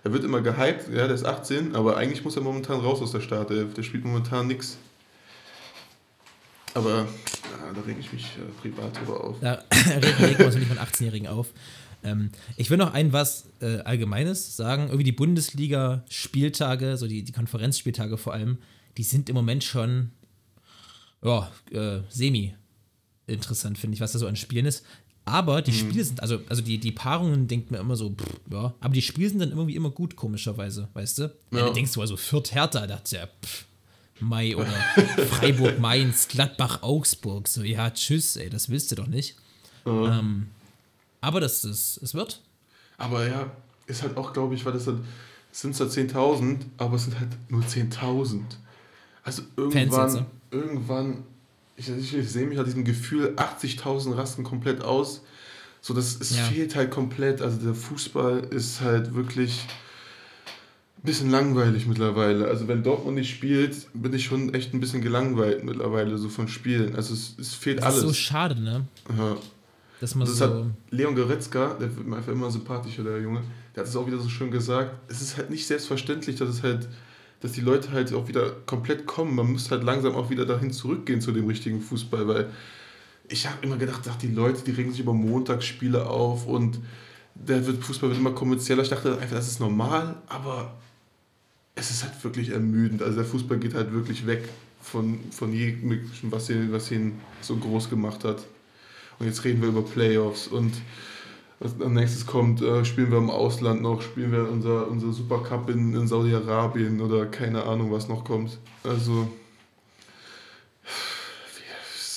Er 0.03 0.13
wird 0.13 0.23
immer 0.23 0.41
gehypt, 0.41 0.87
ja, 0.89 1.07
der 1.07 1.15
ist 1.15 1.25
18, 1.25 1.75
aber 1.75 1.97
eigentlich 1.97 2.23
muss 2.23 2.35
er 2.35 2.43
momentan 2.43 2.79
raus 2.79 3.01
aus 3.01 3.11
der 3.11 3.21
Startelf. 3.21 3.73
Der 3.73 3.83
spielt 3.83 4.05
momentan 4.05 4.47
nichts. 4.47 4.77
Aber 6.75 6.89
ja, 6.99 7.73
da 7.73 7.81
reg 7.81 7.97
ich 7.99 8.13
mich 8.13 8.25
äh, 8.37 8.61
privat 8.61 8.95
drüber 8.99 9.23
auf. 9.23 9.37
Da 9.41 9.63
regen 10.21 10.37
wir 10.37 10.45
uns 10.45 10.55
nicht 10.55 10.67
von 10.67 10.77
18-Jährigen 10.77 11.27
auf. 11.27 11.47
Ähm, 12.05 12.29
ich 12.55 12.69
will 12.69 12.77
noch 12.77 12.93
ein 12.93 13.11
was 13.11 13.47
äh, 13.61 13.79
Allgemeines 13.79 14.55
sagen. 14.55 14.83
Irgendwie 14.83 15.03
die 15.03 15.11
Bundesliga-Spieltage, 15.11 16.97
so 16.97 17.07
die, 17.07 17.23
die 17.23 17.31
Konferenzspieltage 17.31 18.17
vor 18.17 18.33
allem, 18.33 18.59
die 18.97 19.03
sind 19.03 19.27
im 19.29 19.35
Moment 19.35 19.63
schon 19.63 20.11
ja, 21.23 21.51
äh, 21.71 22.01
semi 22.09 22.53
interessant, 23.27 23.77
finde 23.77 23.95
ich, 23.95 24.01
was 24.01 24.11
da 24.11 24.19
so 24.19 24.27
an 24.27 24.35
Spielen 24.35 24.65
ist. 24.65 24.85
Aber 25.27 25.63
die 25.63 25.73
Spiele 25.73 26.03
sind, 26.03 26.21
also, 26.21 26.39
also 26.49 26.61
die, 26.61 26.77
die 26.77 26.91
Paarungen 26.91 27.47
denkt 27.47 27.71
mir 27.71 27.79
immer 27.79 27.95
so, 27.95 28.11
pff, 28.11 28.39
ja, 28.51 28.75
aber 28.79 28.93
die 28.93 29.01
Spiele 29.01 29.29
sind 29.29 29.39
dann 29.39 29.49
irgendwie 29.49 29.75
immer 29.75 29.89
gut, 29.89 30.15
komischerweise, 30.15 30.87
weißt 30.93 31.17
du? 31.17 31.23
Ja. 31.51 31.59
Ja. 31.59 31.67
du 31.67 31.73
denkst 31.73 31.93
du 31.93 32.01
also 32.01 32.15
Fürth 32.15 32.53
Hertha, 32.53 32.85
dachte 32.85 33.15
ja, 33.15 33.27
pff, 33.43 33.65
Mai 34.19 34.55
oder 34.55 34.67
Freiburg 35.29 35.79
Mainz, 35.79 36.27
Gladbach 36.27 36.83
Augsburg, 36.83 37.47
so, 37.47 37.63
ja, 37.63 37.89
tschüss, 37.89 38.35
ey, 38.35 38.51
das 38.51 38.69
willst 38.69 38.91
du 38.91 38.95
doch 38.95 39.07
nicht. 39.07 39.35
Ähm, 39.87 40.47
aber 41.25 41.39
das, 41.41 41.61
das, 41.61 41.99
es 42.01 42.13
wird. 42.13 42.41
Aber 42.97 43.27
ja, 43.27 43.51
ist 43.87 44.01
halt 44.03 44.15
auch, 44.17 44.33
glaube 44.33 44.55
ich, 44.55 44.65
weil 44.65 44.73
das 44.73 44.87
halt, 44.87 44.97
es 45.51 45.61
sind 45.61 45.75
zwar 45.75 45.87
10.000, 45.87 46.57
aber 46.77 46.95
es 46.95 47.03
sind 47.05 47.19
halt 47.19 47.29
nur 47.49 47.61
10.000. 47.63 48.41
Also 49.23 49.41
irgendwann, 49.57 50.25
irgendwann, 50.51 51.23
ich, 51.77 51.89
ich, 51.89 52.15
ich 52.15 52.29
sehe 52.29 52.45
mich 52.47 52.57
an 52.59 52.65
diesem 52.65 52.83
Gefühl, 52.85 53.33
80.000 53.37 54.15
rasten 54.17 54.43
komplett 54.43 54.81
aus. 54.83 55.21
So, 55.81 55.93
das, 55.93 56.19
es 56.19 56.35
Ja. 56.37 56.43
fehlt 56.45 56.75
halt 56.75 56.89
komplett. 56.91 57.41
Also 57.41 57.57
der 57.57 57.75
Fußball 57.75 58.39
ist 58.51 58.81
halt 58.81 59.13
wirklich 59.15 59.65
ein 60.97 61.03
bisschen 61.03 61.29
langweilig 61.29 61.85
mittlerweile. 61.85 62.47
Also 62.47 62.67
wenn 62.67 62.81
Dortmund 62.83 63.17
nicht 63.17 63.29
spielt, 63.29 63.87
bin 63.93 64.13
ich 64.13 64.25
schon 64.25 64.53
echt 64.53 64.73
ein 64.73 64.79
bisschen 64.79 65.01
gelangweilt 65.01 65.63
mittlerweile, 65.63 66.17
so 66.17 66.29
von 66.29 66.47
Spielen. 66.47 66.95
Also 66.95 67.13
es, 67.13 67.35
es 67.39 67.53
fehlt 67.53 67.81
Das 67.83 67.95
ist 67.95 68.01
so 68.01 68.07
alles. 68.07 68.17
schade, 68.17 68.59
ne? 68.59 68.85
Ja. 69.17 69.37
Dass 70.01 70.15
man 70.15 70.27
Das 70.27 70.37
so. 70.37 70.45
hat 70.45 70.65
Leon 70.89 71.15
Goretzka, 71.15 71.73
der 71.75 71.95
wird 71.95 72.05
mir 72.05 72.17
einfach 72.17 72.31
immer 72.31 72.51
sympathischer, 72.51 73.03
der 73.03 73.21
Junge, 73.21 73.41
der 73.75 73.83
hat 73.83 73.89
es 73.89 73.95
auch 73.95 74.05
wieder 74.07 74.17
so 74.17 74.29
schön 74.29 74.51
gesagt. 74.51 74.91
Es 75.07 75.21
ist 75.21 75.37
halt 75.37 75.49
nicht 75.49 75.65
selbstverständlich, 75.65 76.35
dass 76.35 76.49
es 76.49 76.63
halt, 76.63 76.87
dass 77.41 77.53
die 77.53 77.61
Leute 77.61 77.91
halt 77.91 78.13
auch 78.13 78.27
wieder 78.27 78.51
komplett 78.65 79.05
kommen. 79.05 79.35
Man 79.35 79.51
muss 79.51 79.71
halt 79.71 79.83
langsam 79.83 80.15
auch 80.15 80.29
wieder 80.29 80.45
dahin 80.45 80.71
zurückgehen 80.71 81.21
zu 81.21 81.31
dem 81.31 81.47
richtigen 81.47 81.81
Fußball, 81.81 82.27
weil 82.27 82.49
ich 83.27 83.47
habe 83.47 83.57
immer 83.61 83.77
gedacht, 83.77 84.01
ach, 84.09 84.15
die 84.17 84.27
Leute, 84.27 84.63
die 84.63 84.71
regen 84.71 84.91
sich 84.91 84.99
über 84.99 85.13
Montagsspiele 85.13 86.05
auf 86.05 86.45
und 86.45 86.79
der 87.33 87.65
wird, 87.65 87.83
Fußball 87.83 88.09
wird 88.09 88.19
immer 88.19 88.31
kommerzieller. 88.31 88.83
Ich 88.83 88.89
dachte 88.89 89.17
einfach, 89.17 89.35
das 89.35 89.47
ist 89.47 89.59
normal, 89.59 90.15
aber 90.27 90.75
es 91.75 91.91
ist 91.91 92.03
halt 92.03 92.23
wirklich 92.23 92.49
ermüdend. 92.49 93.01
Also 93.01 93.17
der 93.17 93.25
Fußball 93.25 93.57
geht 93.59 93.73
halt 93.73 93.91
wirklich 93.93 94.25
weg 94.25 94.47
von, 94.81 95.19
von 95.31 95.51
jedem, 95.51 95.99
was 96.23 96.49
ihn, 96.49 96.71
was 96.71 96.91
ihn 96.91 97.19
so 97.41 97.57
groß 97.57 97.89
gemacht 97.89 98.23
hat. 98.23 98.43
Und 99.19 99.25
jetzt 99.25 99.43
reden 99.43 99.61
wir 99.61 99.69
über 99.69 99.81
Playoffs 99.81 100.47
und 100.47 100.73
was 101.59 101.79
als 101.79 101.91
nächstes 101.91 102.25
kommt, 102.25 102.61
äh, 102.61 102.83
spielen 102.83 103.11
wir 103.11 103.17
im 103.17 103.29
Ausland 103.29 103.81
noch, 103.81 104.01
spielen 104.01 104.31
wir 104.31 104.49
unser, 104.49 104.87
unser 104.89 105.13
Supercup 105.13 105.69
in, 105.69 105.95
in 105.95 106.07
Saudi-Arabien 106.07 106.99
oder 106.99 107.25
keine 107.27 107.63
Ahnung, 107.63 107.91
was 107.91 108.09
noch 108.09 108.25
kommt. 108.25 108.57
Also, 108.83 109.29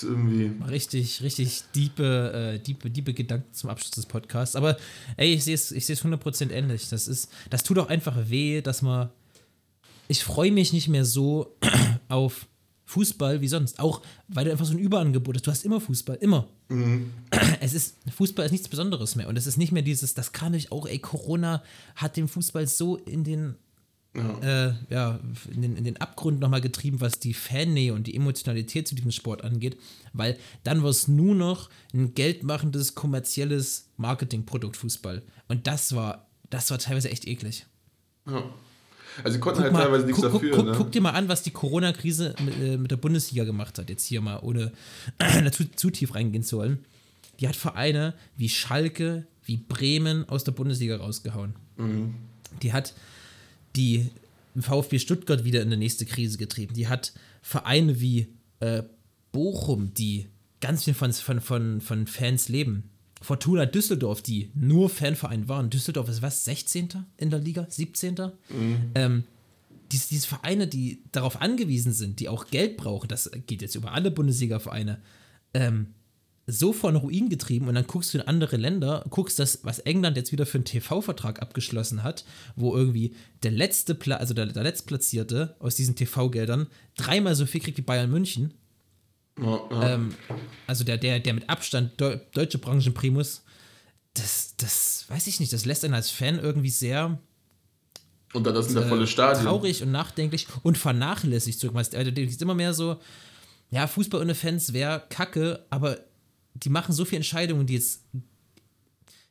irgendwie. 0.03 0.53
Richtig, 0.69 1.23
richtig 1.23 1.63
diepe, 1.75 2.55
äh, 2.55 2.59
diepe, 2.59 2.91
diepe 2.91 3.15
Gedanken 3.15 3.53
zum 3.53 3.71
Abschluss 3.71 3.93
des 3.93 4.07
Podcasts. 4.07 4.57
Aber 4.57 4.77
ey, 5.17 5.35
ich 5.35 5.45
sehe 5.45 5.55
es 5.55 5.71
ich 5.73 5.87
sehe 5.87 5.95
es 5.95 6.05
100% 6.05 6.51
ähnlich. 6.51 6.89
Das 6.89 7.09
ist, 7.09 7.31
das 7.51 7.63
tut 7.63 7.79
auch 7.79 7.89
einfach 7.89 8.17
weh, 8.29 8.61
dass 8.61 8.83
man. 8.83 9.11
Ich 10.09 10.25
freue 10.25 10.51
mich 10.51 10.73
nicht 10.73 10.89
mehr 10.89 11.05
so 11.05 11.55
auf 12.09 12.47
Fußball 12.89 13.43
wie 13.43 13.49
sonst. 13.49 13.79
Auch 13.81 14.01
weil 14.29 14.47
du 14.47 14.51
einfach 14.51 14.65
so 14.65 14.73
ein 14.73 14.79
Überangebot 14.79 15.37
hast. 15.37 15.47
Du 15.47 15.51
hast 15.51 15.65
immer 15.65 15.81
Fußball, 15.81 16.17
immer. 16.17 16.49
Es 17.61 17.75
ist, 17.75 17.97
Fußball 18.17 18.47
ist 18.47 18.53
nichts 18.53 18.69
Besonderes 18.69 19.15
mehr. 19.15 19.29
Und 19.29 19.37
es 19.37 19.47
ist 19.47 19.59
nicht 19.59 19.73
mehr 19.73 19.83
dieses, 19.83 20.15
das 20.15 20.33
kann 20.33 20.55
ich 20.55 20.73
auch, 20.73 20.87
ey, 20.87 20.99
Corona 20.99 21.63
hat 21.97 22.17
den 22.17 22.29
Fußball 22.29 22.67
so 22.67 22.97
in 22.97 23.25
den 23.25 23.57
äh, 24.15 24.73
ja, 24.89 25.21
in 25.53 25.63
den, 25.63 25.77
in 25.77 25.85
den 25.85 25.99
Abgrund 25.99 26.41
nochmal 26.41 26.63
getrieben, 26.63 27.01
was 27.01 27.21
die 27.21 27.35
Fannähe 27.35 27.93
und 27.93 28.07
die 28.07 28.17
Emotionalität 28.17 28.89
zu 28.89 28.95
diesem 28.95 29.13
Sport 29.13 29.45
angeht, 29.45 29.79
weil 30.13 30.39
dann 30.65 30.83
war 30.83 30.91
es 30.91 31.07
nur 31.09 31.35
noch 31.35 31.69
ein 31.93 32.15
geldmachendes, 32.15 32.95
kommerzielles 32.95 33.91
Marketingprodukt 33.97 34.77
Fußball. 34.77 35.23
Und 35.47 35.67
das 35.67 35.95
war, 35.95 36.27
das 36.51 36.71
war 36.71 36.79
teilweise 36.79 37.11
echt 37.11 37.29
eklig. 37.29 37.67
Ja. 38.27 38.43
Also 39.25 39.35
sie 39.35 39.41
konnten 39.41 39.59
guck 39.59 39.65
halt 39.65 39.73
mal, 39.73 39.83
teilweise 39.83 40.07
nichts 40.07 40.21
guck, 40.21 40.33
dafür. 40.33 40.51
Guck, 40.57 40.67
ne? 40.67 40.73
guck, 40.77 40.93
dir 40.93 41.01
mal 41.01 41.11
an, 41.11 41.29
was 41.29 41.43
die 41.43 41.51
Corona-Krise 41.51 42.35
mit, 42.45 42.61
äh, 42.61 42.77
mit, 42.77 42.91
der 42.91 42.97
Bundesliga 42.97 43.45
gemacht 43.45 43.79
hat. 43.79 43.91
Jetzt 43.91 44.05
hier 44.05 44.21
mal, 44.21 44.39
ohne 44.41 44.73
zu, 45.53 45.71
zu 45.73 45.91
tief 45.91 46.15
reingehen 46.15 46.43
zu 46.43 46.59
wollen. 46.59 46.85
Die 47.41 47.49
hat 47.49 47.57
Vereine 47.57 48.15
wie 48.37 48.49
Schalke, 48.49 49.27
wie 49.45 49.57
Bremen 49.57 50.29
aus 50.29 50.45
der 50.45 50.53
Bundesliga 50.53 50.97
rausgehauen. 50.97 51.55
Mhm. 51.77 52.15
Die 52.63 52.73
hat 52.73 52.95
die 53.77 54.11
VfB 54.59 54.99
Stuttgart 54.99 55.45
wieder 55.45 55.63
in 55.63 55.71
die 55.71 55.77
nächste 55.77 56.05
Krise 56.05 56.39
getrieben. 56.39 56.75
Die 56.75 56.89
hat 56.89 57.13
Vereine 57.43 58.01
wie 58.01 58.29
äh, 58.61 58.83
Bochum, 59.33 59.95
die 59.95 60.29
ganz 60.61 60.85
viel 60.85 60.95
von, 60.95 61.13
von, 61.13 61.41
von, 61.41 61.81
von 61.81 62.07
Fans 62.07 62.49
leben. 62.49 62.91
Fortuna 63.21 63.67
Düsseldorf, 63.67 64.23
die 64.23 64.51
nur 64.55 64.89
Fanverein 64.89 65.49
waren. 65.49 65.71
Düsseldorf 65.71 66.09
ist 66.09 66.23
was, 66.23 66.45
16. 66.45 67.05
in 67.17 67.31
der 67.31 67.41
Liga? 67.41 67.67
17. 67.69 68.15
Mhm. 68.15 68.91
Ähm, 68.95 69.25
diese, 69.93 70.09
diese 70.09 70.27
Vereine, 70.27 70.67
die 70.67 71.03
darauf 71.13 71.41
angewiesen 71.41 71.93
sind, 71.93 72.21
die 72.21 72.29
auch 72.29 72.47
Geld 72.47 72.77
brauchen, 72.77 73.09
das 73.09 73.31
geht 73.47 73.63
jetzt 73.63 73.75
über 73.75 73.93
alle 73.93 74.11
Bundesliga-Vereine, 74.11 75.01
ähm, 75.55 75.89
so 76.51 76.73
von 76.73 76.97
Ruin 76.97 77.29
getrieben 77.29 77.69
und 77.69 77.75
dann 77.75 77.87
guckst 77.87 78.15
du 78.15 78.19
in 78.19 78.27
andere 78.27 78.57
Länder, 78.57 79.05
guckst 79.11 79.39
das, 79.39 79.61
was 79.65 79.81
England 79.81 80.17
jetzt 80.17 80.33
wieder 80.33 80.47
für 80.47 80.57
einen 80.57 80.65
TV-Vertrag 80.65 81.43
abgeschlossen 81.43 82.03
hat, 82.03 82.25
wo 82.57 82.75
irgendwie 82.75 83.15
der 83.43 83.51
letzte, 83.51 83.95
Pla 83.95 84.17
also 84.17 84.33
der, 84.33 84.47
der 84.47 84.63
letztplatzierte 84.63 85.57
aus 85.59 85.75
diesen 85.75 85.95
TV-Geldern 85.95 86.69
dreimal 86.97 87.35
so 87.35 87.45
viel 87.45 87.61
kriegt 87.61 87.77
wie 87.77 87.83
Bayern 87.83 88.11
München. 88.11 88.55
Ja, 89.41 89.61
ja. 89.71 89.95
Ähm, 89.95 90.15
also 90.67 90.85
der, 90.85 90.99
der, 90.99 91.21
der 91.21 91.35
mit 91.35 91.49
Abstand 91.49 92.01
Deu 92.01 92.19
deutsche 92.33 92.59
Branchenprimus, 92.59 93.43
das, 94.15 94.55
das 94.57 95.05
weiß 95.09 95.27
ich 95.27 95.41
nicht, 95.41 95.53
das 95.53 95.65
lässt 95.65 95.85
einen 95.85 95.95
als 95.95 96.11
Fan 96.11 96.39
irgendwie 96.39 96.71
sehr 96.71 97.19
und 98.35 98.45
dann 98.45 98.55
das 98.55 98.69
sind 98.69 98.83
äh, 98.83 98.89
volle 98.89 99.07
Stadion. 99.07 99.45
Traurig 99.45 99.83
und 99.83 99.91
nachdenklich 99.91 100.47
und 100.63 100.77
vernachlässigt 100.77 101.59
zurück. 101.59 101.77
Also, 101.77 102.11
das 102.11 102.19
ist 102.19 102.43
immer 102.43 102.55
mehr 102.55 102.75
so, 102.75 103.01
ja, 103.71 103.87
Fußball 103.87 104.21
ohne 104.21 104.35
Fans 104.35 104.73
wäre 104.73 105.05
kacke, 105.09 105.65
aber 105.71 105.99
die 106.55 106.71
machen 106.71 106.93
so 106.93 107.05
viele 107.05 107.19
Entscheidungen, 107.19 107.67
die 107.67 107.75
jetzt 107.75 108.05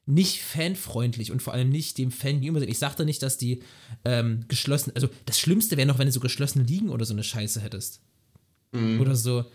nicht 0.05 0.41
fanfreundlich 0.41 1.31
und 1.31 1.41
vor 1.41 1.53
allem 1.53 1.69
nicht 1.69 1.97
dem 1.97 2.11
Fan 2.11 2.39
gegenüber 2.39 2.61
sind. 2.61 2.69
Ich 2.69 2.79
sage 2.79 2.95
da 2.97 3.03
nicht, 3.03 3.21
dass 3.21 3.37
die 3.37 3.61
ähm, 4.05 4.45
geschlossen, 4.47 4.93
also 4.95 5.09
das 5.25 5.37
Schlimmste 5.37 5.75
wäre 5.75 5.87
noch, 5.87 5.99
wenn 5.99 6.07
du 6.07 6.13
so 6.13 6.21
geschlossene 6.21 6.63
Ligen 6.63 6.89
oder 6.89 7.05
so 7.05 7.13
eine 7.13 7.23
Scheiße 7.23 7.59
hättest. 7.61 8.01
Mhm. 8.71 9.01
Oder 9.01 9.15
so. 9.15 9.45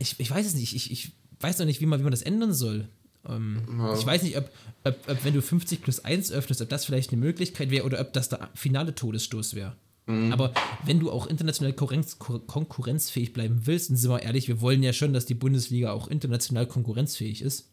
Ich, 0.00 0.18
ich 0.18 0.30
weiß 0.30 0.46
es 0.46 0.54
nicht, 0.54 0.74
ich, 0.74 0.90
ich 0.90 1.12
weiß 1.38 1.58
noch 1.60 1.66
nicht, 1.66 1.80
wie 1.80 1.86
man, 1.86 2.00
wie 2.00 2.04
man 2.04 2.10
das 2.10 2.22
ändern 2.22 2.52
soll. 2.52 2.88
Ähm, 3.28 3.62
ja. 3.78 3.94
Ich 3.94 4.04
weiß 4.04 4.22
nicht, 4.22 4.36
ob, 4.36 4.50
ob, 4.84 4.96
ob, 5.08 5.24
wenn 5.24 5.34
du 5.34 5.42
50 5.42 5.82
plus 5.82 6.04
1 6.04 6.32
öffnest, 6.32 6.62
ob 6.62 6.68
das 6.68 6.84
vielleicht 6.84 7.12
eine 7.12 7.20
Möglichkeit 7.20 7.70
wäre 7.70 7.84
oder 7.84 8.00
ob 8.00 8.12
das 8.12 8.28
der 8.28 8.50
finale 8.54 8.94
Todesstoß 8.94 9.54
wäre. 9.54 9.76
Mhm. 10.06 10.32
Aber 10.32 10.52
wenn 10.84 11.00
du 11.00 11.10
auch 11.10 11.26
international 11.26 11.72
konkurrenz, 11.72 12.18
konkurrenzfähig 12.18 13.32
bleiben 13.32 13.62
willst, 13.66 13.90
und 13.90 13.96
sind 13.96 14.10
wir 14.10 14.22
ehrlich, 14.22 14.48
wir 14.48 14.60
wollen 14.60 14.82
ja 14.82 14.92
schon, 14.92 15.12
dass 15.12 15.26
die 15.26 15.34
Bundesliga 15.34 15.92
auch 15.92 16.08
international 16.08 16.66
konkurrenzfähig 16.66 17.42
ist. 17.42 17.70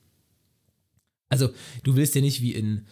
Also, 1.30 1.50
du 1.84 1.96
willst 1.96 2.16
ja 2.16 2.22
nicht 2.22 2.42
wie 2.42 2.54
in, 2.54 2.86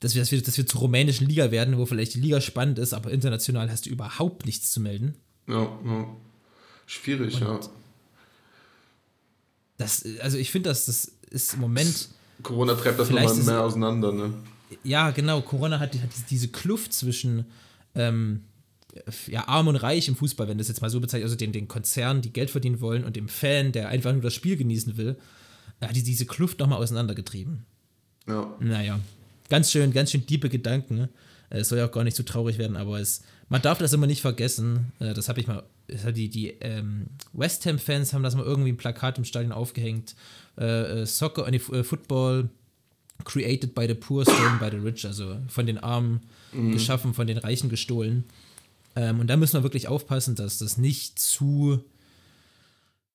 dass 0.00 0.14
wir, 0.14 0.22
dass 0.22 0.32
wir, 0.32 0.42
dass 0.42 0.56
wir 0.56 0.66
zur 0.66 0.80
rumänischen 0.80 1.26
Liga 1.26 1.50
werden, 1.50 1.78
wo 1.78 1.86
vielleicht 1.86 2.14
die 2.14 2.20
Liga 2.20 2.40
spannend 2.40 2.78
ist, 2.78 2.92
aber 2.92 3.10
international 3.10 3.70
hast 3.70 3.86
du 3.86 3.90
überhaupt 3.90 4.46
nichts 4.46 4.70
zu 4.70 4.80
melden. 4.80 5.16
Ja, 5.46 5.62
ja. 5.84 6.16
Schwierig, 6.86 7.34
und 7.34 7.40
ja. 7.40 7.60
Das, 9.76 10.04
also 10.20 10.38
ich 10.38 10.50
finde, 10.50 10.70
das, 10.70 10.86
das 10.86 11.12
ist 11.30 11.54
im 11.54 11.60
Moment. 11.60 12.08
Corona 12.42 12.74
treibt 12.74 12.98
das 12.98 13.10
nochmal 13.10 13.34
mehr 13.34 13.62
auseinander, 13.62 14.12
ne? 14.12 14.34
Ja, 14.82 15.10
genau. 15.10 15.40
Corona 15.40 15.78
hat, 15.78 15.94
hat 15.94 16.10
diese 16.30 16.48
Kluft 16.48 16.92
zwischen 16.92 17.46
ähm, 17.94 18.42
ja, 19.26 19.48
arm 19.48 19.68
und 19.68 19.76
reich 19.76 20.08
im 20.08 20.16
Fußball, 20.16 20.48
wenn 20.48 20.58
das 20.58 20.68
jetzt 20.68 20.80
mal 20.80 20.90
so 20.90 21.00
bezeichnet, 21.00 21.24
also 21.24 21.36
den, 21.36 21.52
den 21.52 21.68
Konzernen, 21.68 22.22
die 22.22 22.32
Geld 22.32 22.50
verdienen 22.50 22.80
wollen 22.80 23.04
und 23.04 23.16
dem 23.16 23.28
Fan, 23.28 23.72
der 23.72 23.88
einfach 23.88 24.12
nur 24.12 24.22
das 24.22 24.34
Spiel 24.34 24.56
genießen 24.56 24.96
will, 24.96 25.16
hat 25.80 25.94
diese 25.94 26.26
Kluft 26.26 26.60
nochmal 26.60 26.78
auseinandergetrieben. 26.78 27.66
Ja. 28.26 28.56
Naja, 28.60 29.00
ganz 29.48 29.70
schön, 29.70 29.92
ganz 29.92 30.10
schön 30.10 30.26
tiefe 30.26 30.48
Gedanken. 30.48 30.96
Ne? 30.96 31.08
Es 31.50 31.68
soll 31.68 31.78
ja 31.78 31.86
auch 31.86 31.92
gar 31.92 32.04
nicht 32.04 32.16
so 32.16 32.22
traurig 32.22 32.58
werden, 32.58 32.76
aber 32.76 33.00
es, 33.00 33.22
man 33.48 33.62
darf 33.62 33.78
das 33.78 33.92
immer 33.92 34.06
nicht 34.06 34.22
vergessen. 34.22 34.92
Äh, 34.98 35.14
das 35.14 35.28
habe 35.28 35.40
ich 35.40 35.46
mal, 35.46 35.64
die, 35.88 36.28
die 36.28 36.48
ähm, 36.60 37.06
West 37.32 37.66
Ham-Fans 37.66 38.12
haben 38.12 38.22
das 38.22 38.34
mal 38.34 38.44
irgendwie 38.44 38.72
ein 38.72 38.76
Plakat 38.76 39.18
im 39.18 39.24
Stadion 39.24 39.52
aufgehängt. 39.52 40.14
Äh, 40.58 41.02
äh 41.02 41.06
Soccer, 41.06 41.46
äh, 41.52 41.58
Football 41.58 42.48
created 43.24 43.74
by 43.74 43.86
the 43.86 43.94
poor, 43.94 44.22
stolen 44.24 44.58
by 44.58 44.70
the 44.70 44.76
rich, 44.76 45.04
also 45.06 45.38
von 45.48 45.66
den 45.66 45.78
Armen 45.78 46.22
mhm. 46.52 46.72
geschaffen, 46.72 47.14
von 47.14 47.26
den 47.26 47.38
Reichen 47.38 47.68
gestohlen. 47.68 48.24
Ähm, 48.96 49.20
und 49.20 49.28
da 49.28 49.36
müssen 49.36 49.54
wir 49.54 49.62
wirklich 49.62 49.88
aufpassen, 49.88 50.34
dass 50.34 50.58
das 50.58 50.78
nicht 50.78 51.18
zu, 51.18 51.82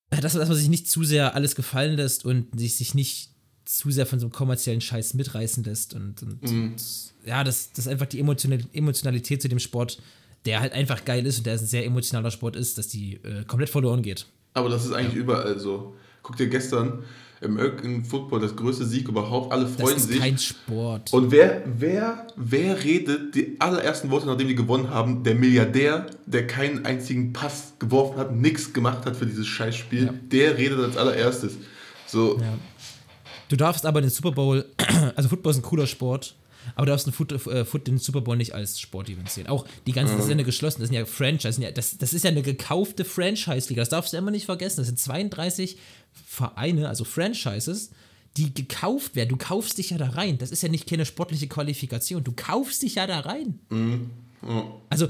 dass, 0.09 0.33
dass 0.33 0.49
man 0.49 0.57
sich 0.57 0.69
nicht 0.69 0.89
zu 0.89 1.03
sehr 1.03 1.35
alles 1.35 1.55
gefallen 1.55 1.95
lässt 1.95 2.25
und 2.25 2.59
sich, 2.59 2.75
sich 2.75 2.95
nicht 2.95 3.31
zu 3.69 3.91
sehr 3.91 4.07
von 4.07 4.19
so 4.19 4.25
einem 4.25 4.33
kommerziellen 4.33 4.81
Scheiß 4.81 5.13
mitreißen 5.13 5.63
lässt. 5.63 5.93
Und, 5.93 6.23
und, 6.23 6.41
mhm. 6.41 6.63
und 6.63 6.83
ja, 7.23 7.43
dass 7.43 7.71
das 7.71 7.87
einfach 7.87 8.07
die 8.07 8.19
Emotionalität 8.19 9.43
zu 9.43 9.47
dem 9.47 9.59
Sport, 9.59 10.01
der 10.45 10.59
halt 10.59 10.73
einfach 10.73 11.05
geil 11.05 11.25
ist 11.27 11.37
und 11.37 11.45
der 11.45 11.53
ein 11.53 11.59
sehr 11.59 11.85
emotionaler 11.85 12.31
Sport 12.31 12.55
ist, 12.55 12.79
dass 12.79 12.87
die 12.87 13.19
äh, 13.23 13.43
komplett 13.45 13.69
verloren 13.69 14.01
geht. 14.01 14.25
Aber 14.55 14.69
das 14.69 14.85
ist 14.85 14.91
eigentlich 14.91 15.13
ja. 15.13 15.19
überall 15.19 15.59
so. 15.59 15.95
Guck 16.23 16.37
dir 16.37 16.47
gestern 16.47 17.03
im 17.41 17.57
American 17.57 18.03
Football 18.03 18.39
das 18.39 18.55
größte 18.55 18.85
Sieg 18.85 19.07
überhaupt. 19.07 19.51
Alle 19.51 19.67
freuen 19.67 19.87
sich. 19.87 19.95
Das 19.95 20.03
ist 20.03 20.09
sich. 20.09 20.19
kein 20.19 20.37
Sport. 20.39 21.13
Und 21.13 21.31
wer, 21.31 21.63
wer, 21.65 22.25
wer 22.35 22.83
redet 22.83 23.35
die 23.35 23.55
allerersten 23.59 24.09
Worte, 24.09 24.25
nachdem 24.25 24.47
die 24.47 24.55
gewonnen 24.55 24.89
haben? 24.89 25.23
Der 25.23 25.35
Milliardär, 25.35 26.07
der 26.25 26.47
keinen 26.47 26.87
einzigen 26.87 27.33
Pass 27.33 27.73
geworfen 27.77 28.17
hat, 28.17 28.35
nichts 28.35 28.73
gemacht 28.73 29.05
hat 29.05 29.15
für 29.15 29.27
dieses 29.27 29.45
Scheißspiel, 29.45 30.05
ja. 30.05 30.13
der 30.31 30.57
redet 30.57 30.79
als 30.79 30.97
allererstes. 30.97 31.53
So. 32.07 32.39
Ja. 32.39 32.57
Du 33.49 33.55
darfst 33.55 33.85
aber 33.85 33.99
den 33.99 34.09
Super 34.09 34.31
Bowl, 34.31 34.65
also 35.15 35.27
Football 35.29 35.51
ist 35.51 35.57
ein 35.57 35.63
cooler 35.63 35.87
Sport, 35.87 36.35
aber 36.75 36.85
du 36.85 36.91
darfst 36.91 37.07
den, 37.07 37.13
Foot, 37.13 37.31
äh, 37.31 37.65
Foot, 37.65 37.87
den 37.87 37.97
Super 37.97 38.21
Bowl 38.21 38.37
nicht 38.37 38.53
als 38.53 38.79
Sportevent 38.79 39.29
sehen. 39.29 39.47
Auch 39.47 39.65
die 39.87 39.91
ganzen, 39.91 40.13
mhm. 40.13 40.17
das 40.17 40.25
ist 40.25 40.29
ja 40.29 40.35
eine 40.35 40.43
geschlossene, 40.43 40.83
das 40.83 40.89
sind 40.89 40.97
ja 40.97 41.05
Franchise, 41.05 41.73
das, 41.73 41.97
das 41.97 42.13
ist 42.13 42.23
ja 42.23 42.29
eine 42.29 42.43
gekaufte 42.43 43.03
Franchise-Liga, 43.03 43.81
das 43.81 43.89
darfst 43.89 44.13
du 44.13 44.17
immer 44.17 44.31
nicht 44.31 44.45
vergessen. 44.45 44.77
Das 44.77 44.87
sind 44.87 44.99
32 44.99 45.77
Vereine, 46.27 46.87
also 46.87 47.03
Franchises, 47.03 47.89
die 48.37 48.53
gekauft 48.53 49.15
werden. 49.15 49.29
Du 49.29 49.37
kaufst 49.37 49.77
dich 49.77 49.89
ja 49.89 49.97
da 49.97 50.09
rein. 50.09 50.37
Das 50.37 50.51
ist 50.51 50.61
ja 50.61 50.69
nicht 50.69 50.87
keine 50.87 51.05
sportliche 51.05 51.47
Qualifikation. 51.47 52.23
Du 52.23 52.31
kaufst 52.35 52.83
dich 52.83 52.95
ja 52.95 53.07
da 53.07 53.21
rein. 53.21 53.59
Mhm. 53.69 54.11
Oh. 54.47 54.63
Also, 54.89 55.09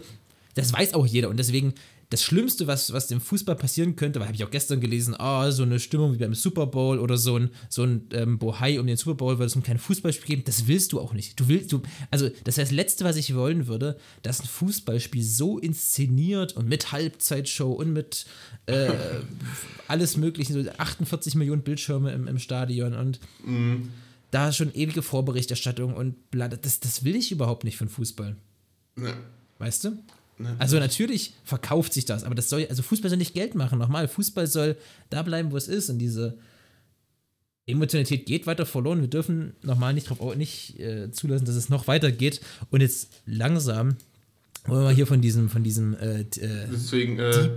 das 0.55 0.73
weiß 0.73 0.93
auch 0.93 1.05
jeder. 1.05 1.29
Und 1.29 1.37
deswegen, 1.37 1.73
das 2.09 2.23
Schlimmste, 2.23 2.65
was, 2.65 2.91
was 2.91 3.07
dem 3.07 3.21
Fußball 3.21 3.55
passieren 3.55 3.95
könnte, 3.95 4.19
weil 4.19 4.27
habe 4.27 4.35
ich 4.35 4.43
auch 4.43 4.49
gestern 4.49 4.81
gelesen, 4.81 5.15
oh, 5.19 5.51
so 5.51 5.61
eine 5.61 5.79
Stimmung 5.79 6.13
wie 6.13 6.17
beim 6.17 6.33
Super 6.33 6.65
Bowl 6.65 6.97
oder 6.97 7.17
so 7.17 7.37
ein, 7.37 7.51
so 7.69 7.83
ein 7.83 8.07
ähm, 8.13 8.39
Bohai 8.39 8.79
um 8.79 8.87
den 8.87 8.97
Super 8.97 9.13
Bowl, 9.13 9.37
weil 9.37 9.45
es 9.45 9.55
um 9.55 9.61
kein 9.61 9.77
Fußballspiel 9.77 10.25
geben, 10.25 10.43
das 10.43 10.65
willst 10.65 10.91
du 10.91 10.99
auch 10.99 11.13
nicht. 11.13 11.39
Du 11.39 11.47
willst, 11.47 11.71
du, 11.71 11.83
also 12.09 12.27
das 12.45 12.57
wäre 12.57 12.65
das 12.65 12.71
Letzte, 12.71 13.05
was 13.05 13.15
ich 13.15 13.35
wollen 13.35 13.67
würde, 13.67 13.95
dass 14.23 14.39
ein 14.39 14.47
Fußballspiel 14.47 15.23
so 15.23 15.59
inszeniert 15.59 16.53
und 16.53 16.67
mit 16.67 16.91
Halbzeitshow 16.91 17.71
und 17.71 17.93
mit 17.93 18.25
äh, 18.65 18.89
alles 19.87 20.17
mögliche, 20.17 20.53
so 20.53 20.67
48 20.67 21.35
Millionen 21.35 21.61
Bildschirme 21.61 22.11
im, 22.11 22.27
im 22.27 22.39
Stadion 22.39 22.95
und 22.95 23.19
mhm. 23.45 23.89
da 24.31 24.51
schon 24.51 24.73
ewige 24.73 25.03
Vorberichterstattung 25.03 25.93
und 25.93 26.31
bla, 26.31 26.47
das, 26.47 26.79
das 26.79 27.03
will 27.03 27.15
ich 27.15 27.31
überhaupt 27.31 27.65
nicht 27.65 27.77
von 27.77 27.87
Fußball. 27.87 28.35
Ja. 28.97 29.13
Weißt 29.59 29.83
du? 29.83 29.91
Ne? 30.39 30.55
Also 30.57 30.79
natürlich 30.79 31.33
verkauft 31.43 31.93
sich 31.93 32.05
das, 32.05 32.23
aber 32.23 32.33
das 32.33 32.49
soll, 32.49 32.65
also 32.69 32.81
Fußball 32.81 33.09
soll 33.09 33.17
nicht 33.17 33.33
Geld 33.33 33.55
machen. 33.55 33.77
Nochmal, 33.77 34.07
Fußball 34.07 34.47
soll 34.47 34.77
da 35.09 35.21
bleiben, 35.21 35.51
wo 35.51 35.57
es 35.57 35.67
ist. 35.67 35.89
Und 35.89 35.99
diese 35.99 36.37
Emotionalität 37.67 38.25
geht 38.25 38.47
weiter 38.47 38.65
verloren. 38.65 39.01
Wir 39.01 39.09
dürfen 39.09 39.53
nochmal 39.61 39.93
nicht, 39.93 40.09
drauf, 40.09 40.35
nicht 40.35 40.79
äh, 40.79 41.11
zulassen, 41.11 41.45
dass 41.45 41.55
es 41.55 41.69
noch 41.69 41.87
weiter 41.87 42.11
geht. 42.11 42.39
Und 42.71 42.81
jetzt 42.81 43.11
langsam 43.25 43.97
wollen 44.65 44.85
wir 44.85 44.91
hier 44.91 45.07
von 45.07 45.21
diesem, 45.21 45.49
von 45.49 45.63
diesem 45.63 45.93
äh, 45.95 46.21
äh 46.21 46.25
Deswegen, 46.71 47.19
äh, 47.19 47.49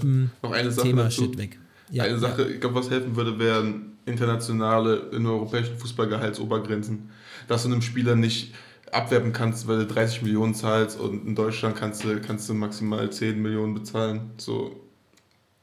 noch 0.42 0.52
eine 0.52 0.72
Sache 0.72 0.88
Thema 0.88 1.04
dazu. 1.04 1.22
Shit 1.22 1.38
weg. 1.38 1.58
Ja, 1.90 2.04
eine 2.04 2.18
Sache, 2.18 2.42
ja. 2.42 2.48
ich 2.48 2.60
glaube, 2.60 2.74
was 2.74 2.90
helfen 2.90 3.16
würde, 3.16 3.38
wären 3.38 3.92
internationale, 4.06 5.10
in 5.12 5.26
europäischen 5.26 5.76
Fußballgehaltsobergrenzen. 5.78 7.10
Dass 7.48 7.62
du 7.62 7.68
einem 7.68 7.82
Spieler 7.82 8.16
nicht 8.16 8.52
abwerben 8.92 9.32
kannst, 9.32 9.66
weil 9.66 9.78
du 9.78 9.86
30 9.86 10.22
Millionen 10.22 10.54
zahlst 10.54 11.00
und 11.00 11.26
in 11.26 11.34
Deutschland 11.34 11.76
kannst 11.76 12.04
du, 12.04 12.20
kannst 12.20 12.48
du 12.48 12.54
maximal 12.54 13.10
10 13.10 13.40
Millionen 13.40 13.74
bezahlen. 13.74 14.32
So 14.36 14.82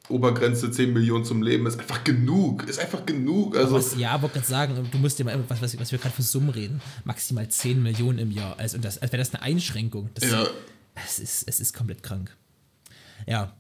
Obergrenze 0.10 0.72
10 0.72 0.92
Millionen 0.92 1.24
zum 1.24 1.44
Leben 1.44 1.68
ist 1.68 1.80
einfach 1.80 2.04
genug. 2.04 2.64
Ist 2.68 2.80
einfach 2.80 3.06
genug. 3.06 3.56
Also 3.56 3.76
was, 3.76 3.96
ja, 3.96 4.20
wollte 4.22 4.40
gerade 4.40 4.48
sagen, 4.48 4.90
du 4.92 4.98
musst 4.98 5.20
dir 5.20 5.24
mal, 5.24 5.40
was, 5.48 5.62
was, 5.62 5.80
was 5.80 5.92
wir 5.92 6.00
gerade 6.00 6.16
für 6.16 6.24
Summen 6.24 6.50
reden, 6.50 6.82
maximal 7.04 7.48
10 7.48 7.82
Millionen 7.82 8.18
im 8.18 8.32
Jahr. 8.32 8.58
Also, 8.58 8.80
das, 8.80 8.98
als 8.98 9.12
wäre 9.12 9.22
das 9.22 9.34
eine 9.34 9.44
Einschränkung. 9.44 10.10
Das, 10.16 10.32
ja. 10.32 10.48
Es 11.06 11.20
ist, 11.20 11.48
es 11.48 11.60
ist 11.60 11.74
komplett 11.74 12.02
krank. 12.02 12.36
Ja. 13.28 13.54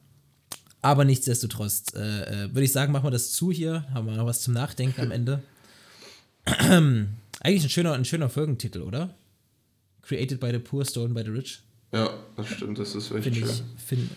Aber 0.82 1.06
nichtsdestotrotz, 1.06 1.94
äh, 1.94 2.00
äh, 2.00 2.54
würde 2.54 2.64
ich 2.64 2.72
sagen, 2.72 2.92
machen 2.94 3.06
wir 3.06 3.12
das 3.12 3.32
zu 3.32 3.52
hier. 3.52 3.86
Haben 3.94 4.08
wir 4.08 4.16
noch 4.16 4.26
was 4.26 4.42
zum 4.42 4.54
Nachdenken 4.54 5.02
am 5.02 5.12
Ende. 5.12 5.44
Eigentlich 6.46 7.64
ein 7.64 7.70
schöner, 7.70 7.94
ein 7.94 8.06
schöner 8.06 8.30
Folgentitel, 8.30 8.82
oder? 8.82 9.14
Created 10.02 10.40
by 10.40 10.52
the 10.52 10.60
poor, 10.60 10.86
stolen 10.86 11.14
by 11.14 11.24
the 11.24 11.30
rich. 11.30 11.60
Ja, 11.92 12.10
das 12.36 12.48
stimmt, 12.48 12.80
das 12.80 12.96
ist 12.96 13.12
echt 13.12 13.24
Finde 13.24 13.40
schön. 13.40 13.50
ich, 13.50 13.84
find, 13.84 14.10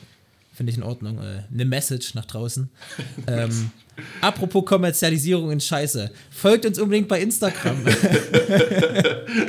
find 0.53 0.68
ich 0.68 0.76
in 0.76 0.83
Ordnung. 0.83 1.18
Äh, 1.18 1.45
Eine 1.51 1.64
Message 1.64 2.14
nach 2.14 2.26
draußen. 2.26 2.68
ähm, 3.26 3.70
apropos 4.20 4.64
Kommerzialisierung 4.64 5.51
in 5.51 5.61
Scheiße. 5.61 6.11
Folgt 6.30 6.66
uns 6.66 6.78
unbedingt 6.78 7.09
bei 7.09 7.20
Instagram. 7.20 7.76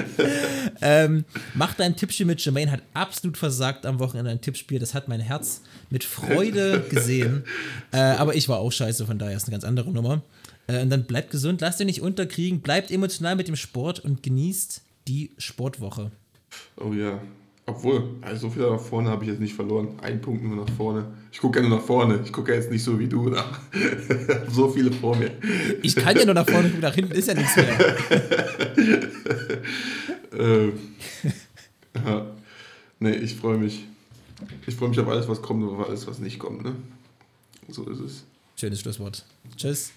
ähm, 0.81 1.25
macht 1.53 1.81
ein 1.81 1.95
Tippspiel 1.95 2.25
mit 2.25 2.43
Jermaine, 2.43 2.71
hat 2.71 2.81
absolut 2.93 3.37
versagt 3.37 3.85
am 3.85 3.99
Wochenende 3.99 4.31
ein 4.31 4.41
Tippspiel. 4.41 4.79
Das 4.79 4.93
hat 4.93 5.07
mein 5.07 5.19
Herz 5.19 5.61
mit 5.89 6.03
Freude 6.03 6.81
gesehen. 6.89 7.43
Äh, 7.91 7.97
aber 7.97 8.35
ich 8.35 8.49
war 8.49 8.59
auch 8.59 8.71
scheiße, 8.71 9.05
von 9.05 9.19
daher 9.19 9.35
ist 9.35 9.45
eine 9.45 9.51
ganz 9.51 9.63
andere 9.63 9.91
Nummer. 9.91 10.21
Äh, 10.67 10.81
und 10.81 10.89
dann 10.89 11.05
bleibt 11.05 11.31
gesund, 11.31 11.61
lasst 11.61 11.79
euch 11.81 11.85
nicht 11.85 12.01
unterkriegen, 12.01 12.61
bleibt 12.61 12.91
emotional 12.91 13.35
mit 13.35 13.47
dem 13.47 13.55
Sport 13.55 13.99
und 13.99 14.23
genießt 14.23 14.81
die 15.07 15.31
Sportwoche. 15.37 16.11
Oh 16.77 16.93
ja. 16.93 17.19
Obwohl, 17.65 18.17
also 18.21 18.47
so 18.47 18.49
viel 18.49 18.63
nach 18.63 18.79
vorne 18.79 19.09
habe 19.09 19.23
ich 19.23 19.29
jetzt 19.29 19.39
nicht 19.39 19.53
verloren. 19.53 19.97
Ein 20.01 20.19
Punkt 20.19 20.43
nur 20.43 20.65
nach 20.65 20.73
vorne. 20.75 21.05
Ich 21.31 21.39
gucke 21.39 21.61
ja 21.61 21.67
nur 21.67 21.77
nach 21.77 21.85
vorne. 21.85 22.19
Ich 22.25 22.33
gucke 22.33 22.51
ja 22.51 22.57
jetzt 22.57 22.69
nicht 22.69 22.83
so 22.83 22.99
wie 22.99 23.07
du. 23.07 23.33
Hab 23.35 23.61
so 24.51 24.69
viele 24.69 24.91
vor 24.91 25.15
mir. 25.15 25.31
Ich 25.81 25.95
kann 25.95 26.17
ja 26.17 26.25
nur 26.25 26.33
nach 26.33 26.47
vorne 26.47 26.67
gucken, 26.67 26.81
nach 26.81 26.93
hinten 26.93 27.13
ist 27.13 27.27
ja 27.27 27.33
nichts 27.33 27.55
mehr. 27.55 27.95
Ähm, 30.35 30.79
ja. 31.93 32.25
Nee, 32.99 33.11
ich 33.11 33.35
freue 33.35 33.57
mich. 33.57 33.85
Ich 34.65 34.75
freue 34.75 34.89
mich 34.89 34.99
auf 34.99 35.07
alles, 35.07 35.27
was 35.27 35.41
kommt 35.41 35.63
und 35.63 35.79
auf 35.79 35.87
alles, 35.87 36.07
was 36.07 36.19
nicht 36.19 36.39
kommt. 36.39 36.63
Ne? 36.63 36.75
So 37.69 37.87
ist 37.89 37.99
es. 37.99 38.23
Schönes 38.55 38.81
Schlusswort. 38.81 39.25
Tschüss. 39.55 39.91